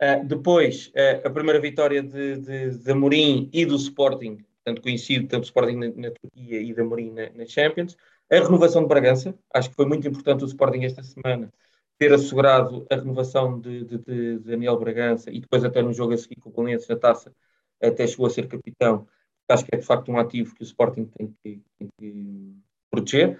Uh, 0.00 0.26
depois, 0.26 0.88
uh, 0.88 1.26
a 1.26 1.30
primeira 1.30 1.60
vitória 1.60 2.02
de, 2.02 2.38
de, 2.38 2.78
de 2.78 2.90
Amorim 2.90 3.48
e 3.52 3.64
do 3.64 3.76
Sporting, 3.76 4.44
tanto 4.62 4.82
conhecido, 4.82 5.28
tanto 5.28 5.44
Sporting 5.44 5.76
na, 5.76 5.86
na 5.88 6.10
Turquia 6.10 6.60
e 6.60 6.72
de 6.72 6.80
Amorim 6.80 7.12
na, 7.12 7.30
na, 7.30 7.46
Champions. 7.46 7.96
A 8.30 8.36
renovação 8.36 8.82
de 8.82 8.88
Bragança, 8.88 9.34
acho 9.54 9.70
que 9.70 9.76
foi 9.76 9.86
muito 9.86 10.06
importante 10.06 10.44
o 10.44 10.46
Sporting 10.46 10.84
esta 10.84 11.02
semana 11.02 11.52
ter 11.98 12.12
assegurado 12.12 12.86
a 12.90 12.96
renovação 12.96 13.60
de, 13.60 13.84
de, 13.84 14.38
Daniel 14.40 14.78
Bragança 14.78 15.30
e 15.30 15.40
depois 15.40 15.64
até 15.64 15.80
no 15.80 15.92
jogo 15.92 16.12
a 16.12 16.16
seguir 16.16 16.40
com 16.40 16.50
o 16.50 16.52
Valência 16.52 16.92
na 16.94 17.00
taça, 17.00 17.32
até 17.80 18.06
chegou 18.06 18.26
a 18.26 18.30
ser 18.30 18.48
capitão. 18.48 19.06
Acho 19.48 19.64
que 19.64 19.74
é 19.74 19.78
de 19.78 19.86
facto 19.86 20.10
um 20.10 20.18
ativo 20.18 20.54
que 20.54 20.62
o 20.62 20.64
Sporting 20.64 21.04
tem 21.04 21.34
que, 21.42 21.62
tem 21.78 21.88
que 21.98 22.56
proteger. 22.94 23.38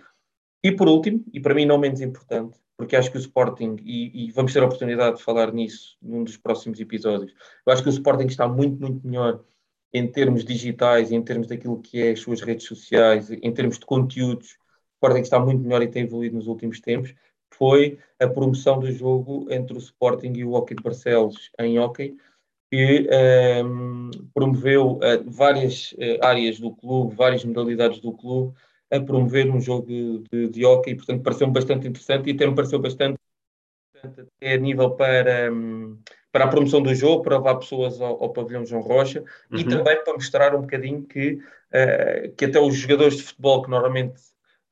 E 0.63 0.73
por 0.73 0.89
último, 0.89 1.25
e 1.33 1.41
para 1.41 1.55
mim 1.55 1.67
não 1.67 1.79
menos 1.79 2.01
importante, 2.01 2.59
porque 2.77 2.97
acho 2.97 3.11
que 3.11 3.19
o 3.19 3.21
Sporting, 3.21 3.77
e, 3.83 4.27
e, 4.27 4.33
vamos 4.33 4.53
ter 4.53 4.63
a 4.63 4.67
oportunidade 4.67 5.19
de 5.19 5.23
falar 5.23 5.53
nisso 5.53 5.97
num 6.01 6.25
dos 6.25 6.37
próximos 6.37 6.81
episódios, 6.81 7.33
eu 7.67 7.73
acho 7.73 7.83
que 7.83 7.89
o 7.89 7.93
Sporting 7.93 8.27
está 8.27 8.49
muito, 8.49 8.81
muito 8.81 9.07
melhor 9.07 9.45
em 9.93 10.11
termos 10.11 10.45
digitais, 10.45 11.13
em 11.13 11.23
termos 11.23 11.47
daquilo 11.47 11.81
que 11.81 12.03
é 12.03 12.13
as 12.13 12.21
suas 12.21 12.41
redes 12.41 12.67
sociais, 12.67 13.31
em 13.31 13.53
termos 13.53 13.79
de 13.79 13.87
conteúdos, 13.87 14.53
o 14.53 14.95
Sporting 14.95 15.21
está 15.21 15.39
muito 15.39 15.63
melhor 15.63 15.83
e 15.83 15.89
tem 15.89 16.05
evoluído 16.05 16.35
nos 16.35 16.47
últimos 16.47 16.81
tempos, 16.81 17.15
foi 17.53 17.99
a 18.19 18.27
promoção 18.27 18.81
do 18.81 18.91
jogo 18.91 19.47
entre 19.51 19.77
o 19.77 19.79
Sporting 19.79 20.33
e 20.35 20.45
o 20.45 20.53
Hockey 20.53 20.75
de 20.75 20.83
Barcelos 20.83 21.51
em 21.61 21.79
Hockey, 21.79 22.17
que 22.71 23.07
um, 23.09 23.13
ehm, 23.13 24.11
promoveu 24.33 24.95
uh, 24.95 25.23
várias 25.27 25.93
uh, 25.93 26.25
áreas 26.25 26.59
do 26.59 26.75
clube, 26.75 27.15
várias 27.15 27.45
modalidades 27.45 28.01
do 28.01 28.13
clube, 28.13 28.55
a 28.91 29.01
promover 29.01 29.51
um 29.51 29.61
jogo 29.61 29.87
de, 29.87 30.25
de, 30.31 30.49
de 30.49 30.65
hockey, 30.65 30.95
portanto 30.95 31.23
pareceu-me 31.23 31.53
bastante 31.53 31.89
interessante 31.89 32.31
e 32.31 32.33
até 32.33 32.47
me 32.47 32.55
pareceu 32.55 32.79
bastante 32.79 33.19
interessante 33.91 34.21
até 34.21 34.55
a 34.55 34.57
nível 34.57 34.91
para, 34.93 35.53
hum, 35.53 35.99
para 36.31 36.45
a 36.45 36.49
promoção 36.49 36.83
do 36.83 36.95
jogo, 36.95 37.23
para 37.23 37.39
levar 37.39 37.57
pessoas 37.57 38.01
ao, 38.01 38.23
ao 38.23 38.33
pavilhão 38.33 38.67
João 38.67 38.83
Rocha 38.83 39.25
uhum. 39.51 39.59
e 39.59 39.65
também 39.65 40.03
para 40.05 40.15
mostrar 40.15 40.55
um 40.55 40.61
bocadinho 40.61 41.03
que, 41.03 41.35
uh, 41.35 42.33
que 42.37 42.45
até 42.45 42.61
os 42.61 42.75
jogadores 42.75 43.17
de 43.17 43.23
futebol 43.23 43.63
que 43.63 43.71
normalmente 43.71 44.21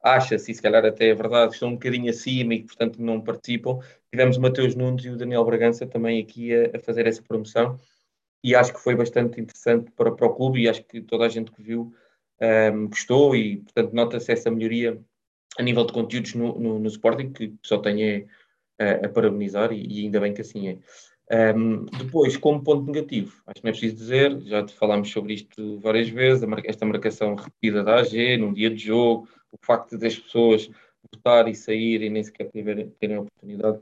acha-se, 0.03 0.51
e 0.51 0.55
se 0.55 0.61
calhar 0.61 0.85
até 0.85 1.09
é 1.09 1.15
verdade, 1.15 1.55
estão 1.55 1.69
um 1.69 1.75
bocadinho 1.75 2.11
acima 2.11 2.55
e 2.55 2.63
portanto 2.65 3.01
não 3.01 3.21
participam. 3.21 3.79
Tivemos 4.11 4.37
o 4.37 4.41
Mateus 4.41 4.75
Nunes 4.75 5.05
e 5.05 5.11
o 5.11 5.17
Daniel 5.17 5.45
Bragança 5.45 5.87
também 5.87 6.21
aqui 6.21 6.53
a, 6.55 6.77
a, 6.77 6.81
fazer 6.81 7.07
essa 7.07 7.23
promoção 7.23 7.79
e 8.43 8.55
acho 8.55 8.73
que 8.73 8.81
foi 8.81 8.97
bastante 8.97 9.41
interessante 9.41 9.91
para, 9.93 10.11
para 10.11 10.27
o 10.27 10.35
clube 10.35 10.61
e 10.61 10.69
acho 10.69 10.83
que 10.85 11.01
toda 11.01 11.25
a 11.25 11.29
gente 11.29 11.53
que 11.53 11.63
viu 11.63 11.95
gostou 12.89 13.37
e, 13.37 13.59
portanto, 13.59 13.93
nota-se 13.93 14.33
essa 14.33 14.51
melhoria 14.51 15.01
a 15.59 15.63
nível 15.63 15.85
de 15.85 15.93
conteúdos 15.93 16.35
no, 16.35 16.59
no, 16.59 16.79
no 16.79 16.89
Sporting, 16.89 17.33
que 17.33 17.55
só 17.63 17.79
tenho 17.79 18.27
a, 18.79 19.07
a 19.07 19.09
parabenizar 19.09 19.73
e, 19.73 19.87
e, 19.87 20.05
ainda 20.05 20.21
bem 20.21 20.35
que 20.35 20.41
assim 20.41 20.69
é. 20.69 20.79
Um, 21.55 21.87
depois, 21.87 22.37
como 22.37 22.63
ponto 22.63 22.91
negativo, 22.91 23.43
acho 23.47 23.55
que 23.55 23.65
não 23.65 23.71
é 23.71 23.73
preciso 23.73 23.97
dizer, 23.97 24.41
já 24.43 24.67
falámos 24.69 25.11
sobre 25.11 25.35
isto 25.35 25.79
várias 25.81 26.09
vezes, 26.09 26.47
esta 26.65 26.85
marcação 26.85 27.35
repetida 27.35 27.83
da 27.83 28.01
AG, 28.01 28.37
num 28.37 28.53
dia 28.53 28.69
de 28.69 28.77
jogo, 28.77 29.29
o 29.51 29.57
facto 29.65 29.97
das 29.97 30.19
pessoas 30.19 30.69
votar 31.11 31.49
e 31.49 31.55
sair 31.55 32.03
e 32.03 32.11
nem 32.11 32.23
sequer 32.23 32.51
terem, 32.51 33.17
a 33.17 33.21
oportunidade 33.21 33.81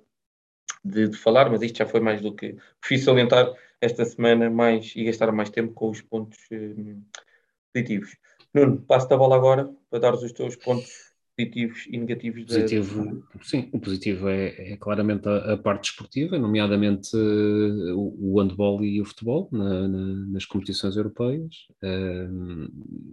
de, 0.84 1.08
de, 1.08 1.16
falar, 1.16 1.50
mas 1.50 1.62
isto 1.62 1.78
já 1.78 1.86
foi 1.86 2.00
mais 2.00 2.20
do 2.20 2.34
que 2.34 2.56
fiz 2.82 3.04
salientar 3.04 3.52
esta 3.80 4.04
semana 4.04 4.48
mais 4.48 4.92
e 4.94 5.04
gastar 5.04 5.32
mais 5.32 5.50
tempo 5.50 5.72
com 5.72 5.90
os 5.90 6.00
pontos 6.00 6.38
um, 6.52 7.02
positivos. 7.72 8.16
Nuno, 8.52 8.82
passo-te 8.82 9.14
a 9.14 9.16
bola 9.16 9.36
agora 9.36 9.70
para 9.88 9.98
dares 10.00 10.22
os 10.22 10.32
teus 10.32 10.56
pontos 10.56 11.10
positivos 11.36 11.86
e 11.88 11.98
negativos. 11.98 12.44
Positivo, 12.44 13.04
da... 13.04 13.44
Sim, 13.44 13.68
o 13.72 13.80
positivo 13.80 14.28
é, 14.28 14.72
é 14.72 14.76
claramente 14.76 15.28
a, 15.28 15.54
a, 15.54 15.56
parte 15.56 15.82
desportiva, 15.82 16.38
nomeadamente 16.38 17.16
uh, 17.16 17.96
o, 17.96 18.34
o 18.34 18.40
handball 18.40 18.84
e 18.84 19.00
o 19.00 19.04
futebol 19.04 19.48
na, 19.52 19.88
na, 19.88 20.26
nas 20.32 20.44
competições 20.44 20.96
europeias. 20.96 21.66
Uh, 21.82 22.70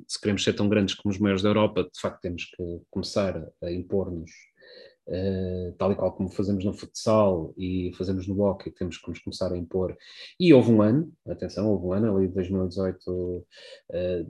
se 0.07 0.19
queremos 0.19 0.43
ser 0.43 0.53
tão 0.53 0.67
grandes 0.67 0.95
como 0.95 1.13
os 1.13 1.19
maiores 1.19 1.41
da 1.41 1.49
Europa, 1.49 1.83
de 1.83 1.99
facto 1.99 2.21
temos 2.21 2.45
que 2.45 2.81
começar 2.89 3.47
a 3.61 3.71
impor-nos 3.71 4.31
Uh, 5.07 5.71
tal 5.77 5.93
e 5.93 5.95
qual 5.95 6.11
como 6.11 6.29
fazemos 6.29 6.65
no 6.65 6.73
futsal 6.73 7.53
e 7.57 7.93
fazemos 7.97 8.27
no 8.27 8.41
hockey, 8.41 8.71
temos 8.71 8.97
que 8.97 9.09
nos 9.09 9.19
começar 9.19 9.53
a 9.53 9.57
impor. 9.57 9.95
E 10.37 10.53
houve 10.53 10.71
um 10.71 10.81
ano, 10.81 11.11
atenção, 11.25 11.69
houve 11.69 11.85
um 11.85 11.93
ano, 11.93 12.17
ali 12.17 12.27
de 12.27 12.33
2018, 12.33 13.09
uh, 13.09 13.45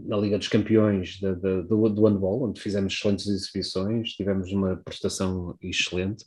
na 0.06 0.18
Liga 0.18 0.38
dos 0.38 0.48
Campeões 0.48 1.14
de, 1.20 1.34
de, 1.36 1.64
do, 1.64 1.90
do 1.90 2.06
handball, 2.06 2.44
onde 2.44 2.62
fizemos 2.62 2.94
excelentes 2.94 3.26
exibições, 3.28 4.12
tivemos 4.12 4.52
uma 4.52 4.78
prestação 4.78 5.58
excelente 5.62 6.26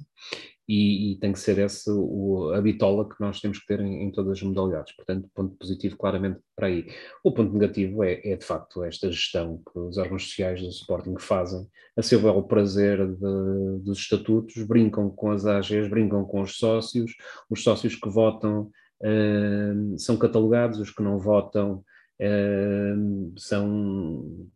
e, 0.70 1.12
e, 1.12 1.16
tem 1.16 1.32
que 1.32 1.40
ser 1.40 1.58
essa 1.58 1.92
o, 1.92 2.52
a 2.54 2.60
bitola 2.60 3.08
que 3.08 3.16
nós 3.18 3.40
temos 3.40 3.58
que 3.58 3.66
ter 3.66 3.80
em, 3.80 4.04
em, 4.04 4.12
todas 4.12 4.38
as 4.38 4.42
modalidades. 4.42 4.94
Portanto, 4.94 5.28
ponto 5.34 5.56
positivo 5.56 5.96
claramente 5.96 6.38
para 6.54 6.68
aí. 6.68 6.86
O 7.24 7.32
ponto 7.32 7.52
negativo 7.52 8.04
é, 8.04 8.20
é, 8.22 8.36
de 8.36 8.44
facto 8.44 8.84
esta 8.84 9.10
gestão 9.10 9.60
que 9.66 9.76
os 9.76 9.98
órgãos 9.98 10.28
sociais 10.28 10.60
do 10.60 10.68
Sporting 10.68 11.16
fazem, 11.18 11.66
a 11.96 12.02
seu 12.02 12.22
belo 12.22 12.44
prazer 12.44 13.04
de, 13.04 13.82
dos 13.82 13.98
estatutos, 13.98 14.62
brincam 14.62 15.10
com 15.10 15.32
as 15.32 15.44
AGs, 15.44 15.88
brincam 15.88 16.24
com 16.24 16.40
os 16.42 16.56
sócios, 16.56 17.16
os 17.50 17.64
sócios 17.64 17.96
que 17.96 18.08
votam 18.08 18.70
uh, 19.02 19.98
são 19.98 20.16
catalogados, 20.16 20.78
os 20.78 20.90
que 20.90 21.02
não 21.02 21.18
votam 21.18 21.82
uh, 22.20 23.32
são 23.36 24.48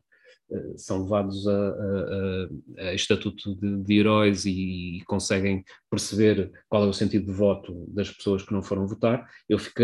são 0.76 1.03
levados 1.03 1.47
a, 1.49 1.68
a, 1.68 2.88
a 2.88 2.95
estatuto 2.95 3.55
de, 3.57 3.82
de 3.82 3.99
heróis 3.99 4.45
e, 4.45 5.03
conseguem 5.07 5.64
perceber 5.90 6.51
qual 6.68 6.84
é 6.84 6.86
o 6.86 6.92
sentido 6.92 7.26
de 7.26 7.32
voto 7.32 7.86
das 7.88 8.11
pessoas 8.11 8.42
que 8.42 8.53
não 8.53 8.62
foram 8.62 8.86
votar. 8.86 9.28
Eu, 9.49 9.59
fico, 9.59 9.82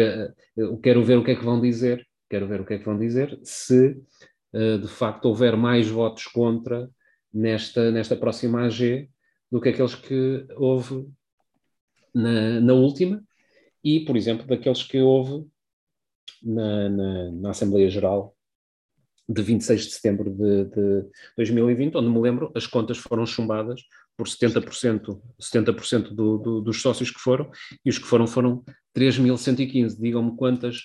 eu 0.56 0.78
quero 0.78 1.02
ver 1.02 1.18
o 1.18 1.24
que 1.24 1.32
é 1.32 1.34
que 1.34 1.44
vão 1.44 1.60
dizer, 1.60 2.06
quero 2.28 2.46
ver 2.46 2.60
o 2.60 2.66
que 2.66 2.74
é 2.74 2.78
que 2.78 2.84
vão 2.84 2.98
dizer, 2.98 3.38
se 3.42 3.96
uh, 4.52 4.78
de 4.78 4.88
facto 4.88 5.26
houver 5.26 5.56
mais 5.56 5.88
votos 5.88 6.26
contra 6.26 6.88
nesta, 7.32 7.90
nesta 7.90 8.16
próxima 8.16 8.62
AG 8.64 9.08
do 9.50 9.60
que 9.60 9.70
aqueles 9.70 9.94
que 9.94 10.46
houve 10.56 11.08
na, 12.14 12.60
na 12.60 12.72
última 12.72 13.22
e, 13.82 14.00
por 14.00 14.16
exemplo, 14.16 14.46
daqueles 14.46 14.82
que 14.82 15.00
houve 15.00 15.46
na, 16.42 16.88
na, 16.88 17.30
na 17.32 17.50
Assembleia 17.50 17.88
Geral 17.88 18.36
de 19.30 19.42
26 19.42 19.86
de 19.86 19.92
setembro 19.92 20.30
de, 20.30 20.64
de 20.64 21.04
2020, 21.36 21.96
onde 21.96 22.08
me 22.08 22.20
lembro, 22.20 22.50
as 22.54 22.66
contas 22.66 22.98
foram 22.98 23.24
chumbadas 23.24 23.80
por 24.16 24.26
70%, 24.26 25.20
70% 25.40 26.12
do, 26.12 26.36
do, 26.36 26.60
dos 26.60 26.82
sócios 26.82 27.10
que 27.10 27.20
foram, 27.20 27.48
e 27.84 27.88
os 27.88 27.96
que 27.96 28.06
foram 28.06 28.26
foram 28.26 28.64
3.115. 28.94 29.96
Digam-me 30.00 30.36
quantas 30.36 30.78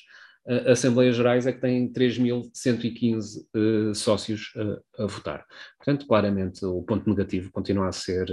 uh, 0.47 0.69
Assembleias 0.71 1.15
Gerais 1.15 1.47
é 1.47 1.51
que 1.51 1.59
têm 1.59 1.91
3.115 1.91 3.45
uh, 3.55 3.95
sócios 3.95 4.53
uh, 4.55 5.03
a 5.03 5.07
votar. 5.07 5.43
Portanto, 5.77 6.05
claramente, 6.07 6.63
o 6.63 6.83
ponto 6.83 7.09
negativo 7.09 7.51
continua 7.51 7.87
a 7.87 7.91
ser, 7.91 8.27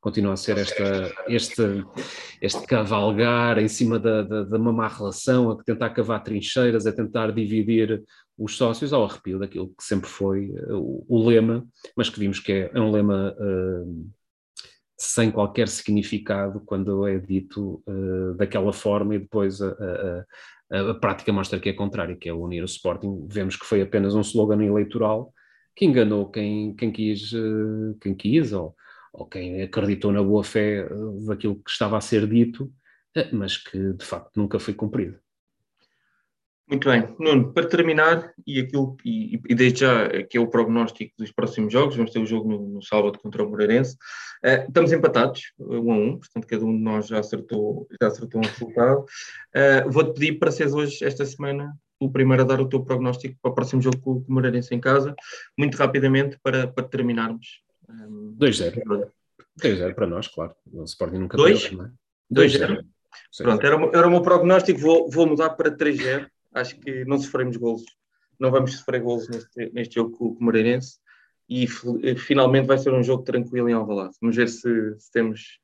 continua 0.00 0.34
a 0.34 0.36
ser 0.36 0.58
esta, 0.58 1.12
este, 1.28 1.84
este 2.40 2.66
cavalgar 2.68 3.58
em 3.58 3.68
cima 3.68 3.98
da, 3.98 4.22
da, 4.22 4.44
da 4.44 4.56
uma 4.56 4.72
má 4.72 4.86
relação, 4.86 5.50
a 5.50 5.62
tentar 5.64 5.90
cavar 5.90 6.22
trincheiras, 6.22 6.86
a 6.86 6.92
tentar 6.92 7.32
dividir 7.32 8.04
os 8.38 8.56
sócios 8.56 8.92
ao 8.92 9.04
arrepio 9.04 9.38
daquilo 9.38 9.68
que 9.68 9.82
sempre 9.82 10.08
foi 10.08 10.50
uh, 10.50 10.76
o, 10.76 11.06
o, 11.08 11.28
lema, 11.28 11.66
mas 11.96 12.10
que 12.10 12.20
vimos 12.20 12.38
que 12.38 12.52
é, 12.52 12.70
é 12.72 12.80
um 12.80 12.90
lema 12.90 13.34
uh, 13.38 14.10
sem 14.98 15.30
qualquer 15.30 15.68
significado 15.68 16.60
quando 16.60 17.06
é 17.06 17.18
dito 17.18 17.82
uh, 17.86 18.34
daquela 18.34 18.72
forma 18.72 19.14
e 19.14 19.18
depois 19.18 19.60
a, 19.62 20.24
a, 20.70 20.90
a, 20.90 20.94
prática 20.94 21.32
mostra 21.32 21.58
que 21.58 21.68
é 21.68 21.72
contrário, 21.72 22.16
que 22.16 22.28
é 22.28 22.32
unir 22.32 22.62
o 22.62 22.66
Sporting. 22.66 23.26
Vemos 23.28 23.56
que 23.56 23.66
foi 23.66 23.80
apenas 23.80 24.14
um 24.14 24.20
slogan 24.20 24.62
eleitoral 24.62 25.32
que 25.74 25.84
enganou 25.84 26.30
quem, 26.30 26.74
quem 26.74 26.90
quis, 26.90 27.32
quem 28.00 28.14
quis 28.14 28.50
ou, 28.54 28.74
ou 29.12 29.26
quem 29.26 29.62
acreditou 29.62 30.10
na 30.10 30.22
boa 30.22 30.42
fé 30.42 30.88
daquilo 31.26 31.56
que 31.56 31.70
estava 31.70 31.98
a 31.98 32.00
ser 32.00 32.26
dito, 32.26 32.72
mas 33.30 33.58
que 33.58 33.92
de 33.92 34.04
facto 34.04 34.32
nunca 34.36 34.58
foi 34.58 34.72
cumprido. 34.72 35.18
Muito 36.68 36.88
bem. 36.88 37.14
Nuno, 37.20 37.52
para 37.52 37.68
terminar, 37.68 38.32
e 38.44 38.58
aquilo 38.58 38.96
e, 39.04 39.40
e 39.48 39.54
desde 39.54 39.80
já 39.80 40.08
que 40.24 40.36
é 40.36 40.40
o 40.40 40.48
prognóstico 40.48 41.14
dos 41.16 41.30
próximos 41.30 41.72
jogos, 41.72 41.94
vamos 41.94 42.10
ter 42.10 42.18
o 42.18 42.26
jogo 42.26 42.48
no, 42.48 42.68
no 42.68 42.82
sábado 42.82 43.18
contra 43.20 43.44
o 43.44 43.48
Moreirense. 43.48 43.96
Uh, 44.44 44.66
estamos 44.66 44.90
empatados, 44.90 45.52
um 45.60 45.92
a 45.92 45.96
um, 45.96 46.18
portanto 46.18 46.46
cada 46.48 46.64
um 46.64 46.76
de 46.76 46.82
nós 46.82 47.06
já 47.06 47.20
acertou, 47.20 47.86
já 48.00 48.08
acertou 48.08 48.40
um 48.40 48.44
resultado. 48.44 49.04
Uh, 49.54 49.90
Vou-te 49.90 50.14
pedir 50.14 50.40
para 50.40 50.50
seres 50.50 50.72
hoje, 50.72 51.04
esta 51.04 51.24
semana, 51.24 51.72
o 52.00 52.10
primeiro 52.10 52.42
a 52.42 52.46
dar 52.46 52.60
o 52.60 52.68
teu 52.68 52.82
prognóstico 52.82 53.38
para 53.40 53.52
o 53.52 53.54
próximo 53.54 53.80
jogo 53.80 53.98
com 54.00 54.10
o 54.14 54.24
Moreirense 54.26 54.74
em 54.74 54.80
casa, 54.80 55.14
muito 55.56 55.76
rapidamente 55.76 56.36
para, 56.42 56.66
para 56.66 56.88
terminarmos. 56.88 57.60
2-0. 57.88 58.82
Um, 58.84 59.06
2-0 59.62 59.94
para 59.94 60.06
nós, 60.08 60.26
claro. 60.26 60.52
O 60.72 60.82
Sporting 60.82 61.18
nunca 61.18 61.38
2-0. 61.38 61.92
2-0. 62.32 62.84
Pronto, 63.38 63.64
era, 63.64 63.76
era 63.94 64.06
o 64.08 64.10
meu 64.10 64.20
prognóstico, 64.20 64.80
vou, 64.80 65.08
vou 65.08 65.28
mudar 65.28 65.50
para 65.50 65.70
3-0 65.70 66.26
acho 66.56 66.78
que 66.80 67.04
não 67.04 67.18
sofremos 67.18 67.56
golos, 67.56 67.84
não 68.38 68.50
vamos 68.50 68.76
sofrer 68.76 69.00
golos 69.00 69.28
neste, 69.28 69.70
neste 69.72 69.94
jogo 69.94 70.16
com, 70.16 70.24
o 70.28 70.36
Moreirense 70.40 70.98
e 71.48 71.66
finalmente 72.16 72.66
vai 72.66 72.78
ser 72.78 72.92
um 72.92 73.02
jogo 73.02 73.22
tranquilo 73.22 73.68
em 73.68 73.72
Alvalade. 73.72 74.16
Vamos 74.20 74.36
ver 74.36 74.48
se, 74.48 74.98
se 74.98 75.10
temos 75.12 75.60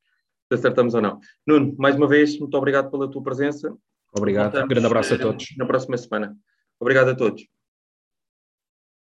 se 0.53 0.55
acertamos 0.55 0.95
ou 0.95 1.01
não. 1.01 1.19
Nuno, 1.47 1.75
mais 1.79 1.97
uma 1.97 2.07
vez, 2.07 2.39
muito 2.39 2.57
obrigado 2.57 2.91
pela 2.91 3.11
tua 3.11 3.23
presença. 3.23 3.75
Obrigado. 4.15 4.63
Um 4.63 4.69
grande 4.69 4.87
abraço 4.87 5.15
a 5.15 5.19
todos. 5.19 5.47
Na 5.57 5.67
próxima 5.67 5.97
semana. 5.97 6.37
Obrigado 6.79 7.09
a 7.09 7.15
todos. 7.15 7.43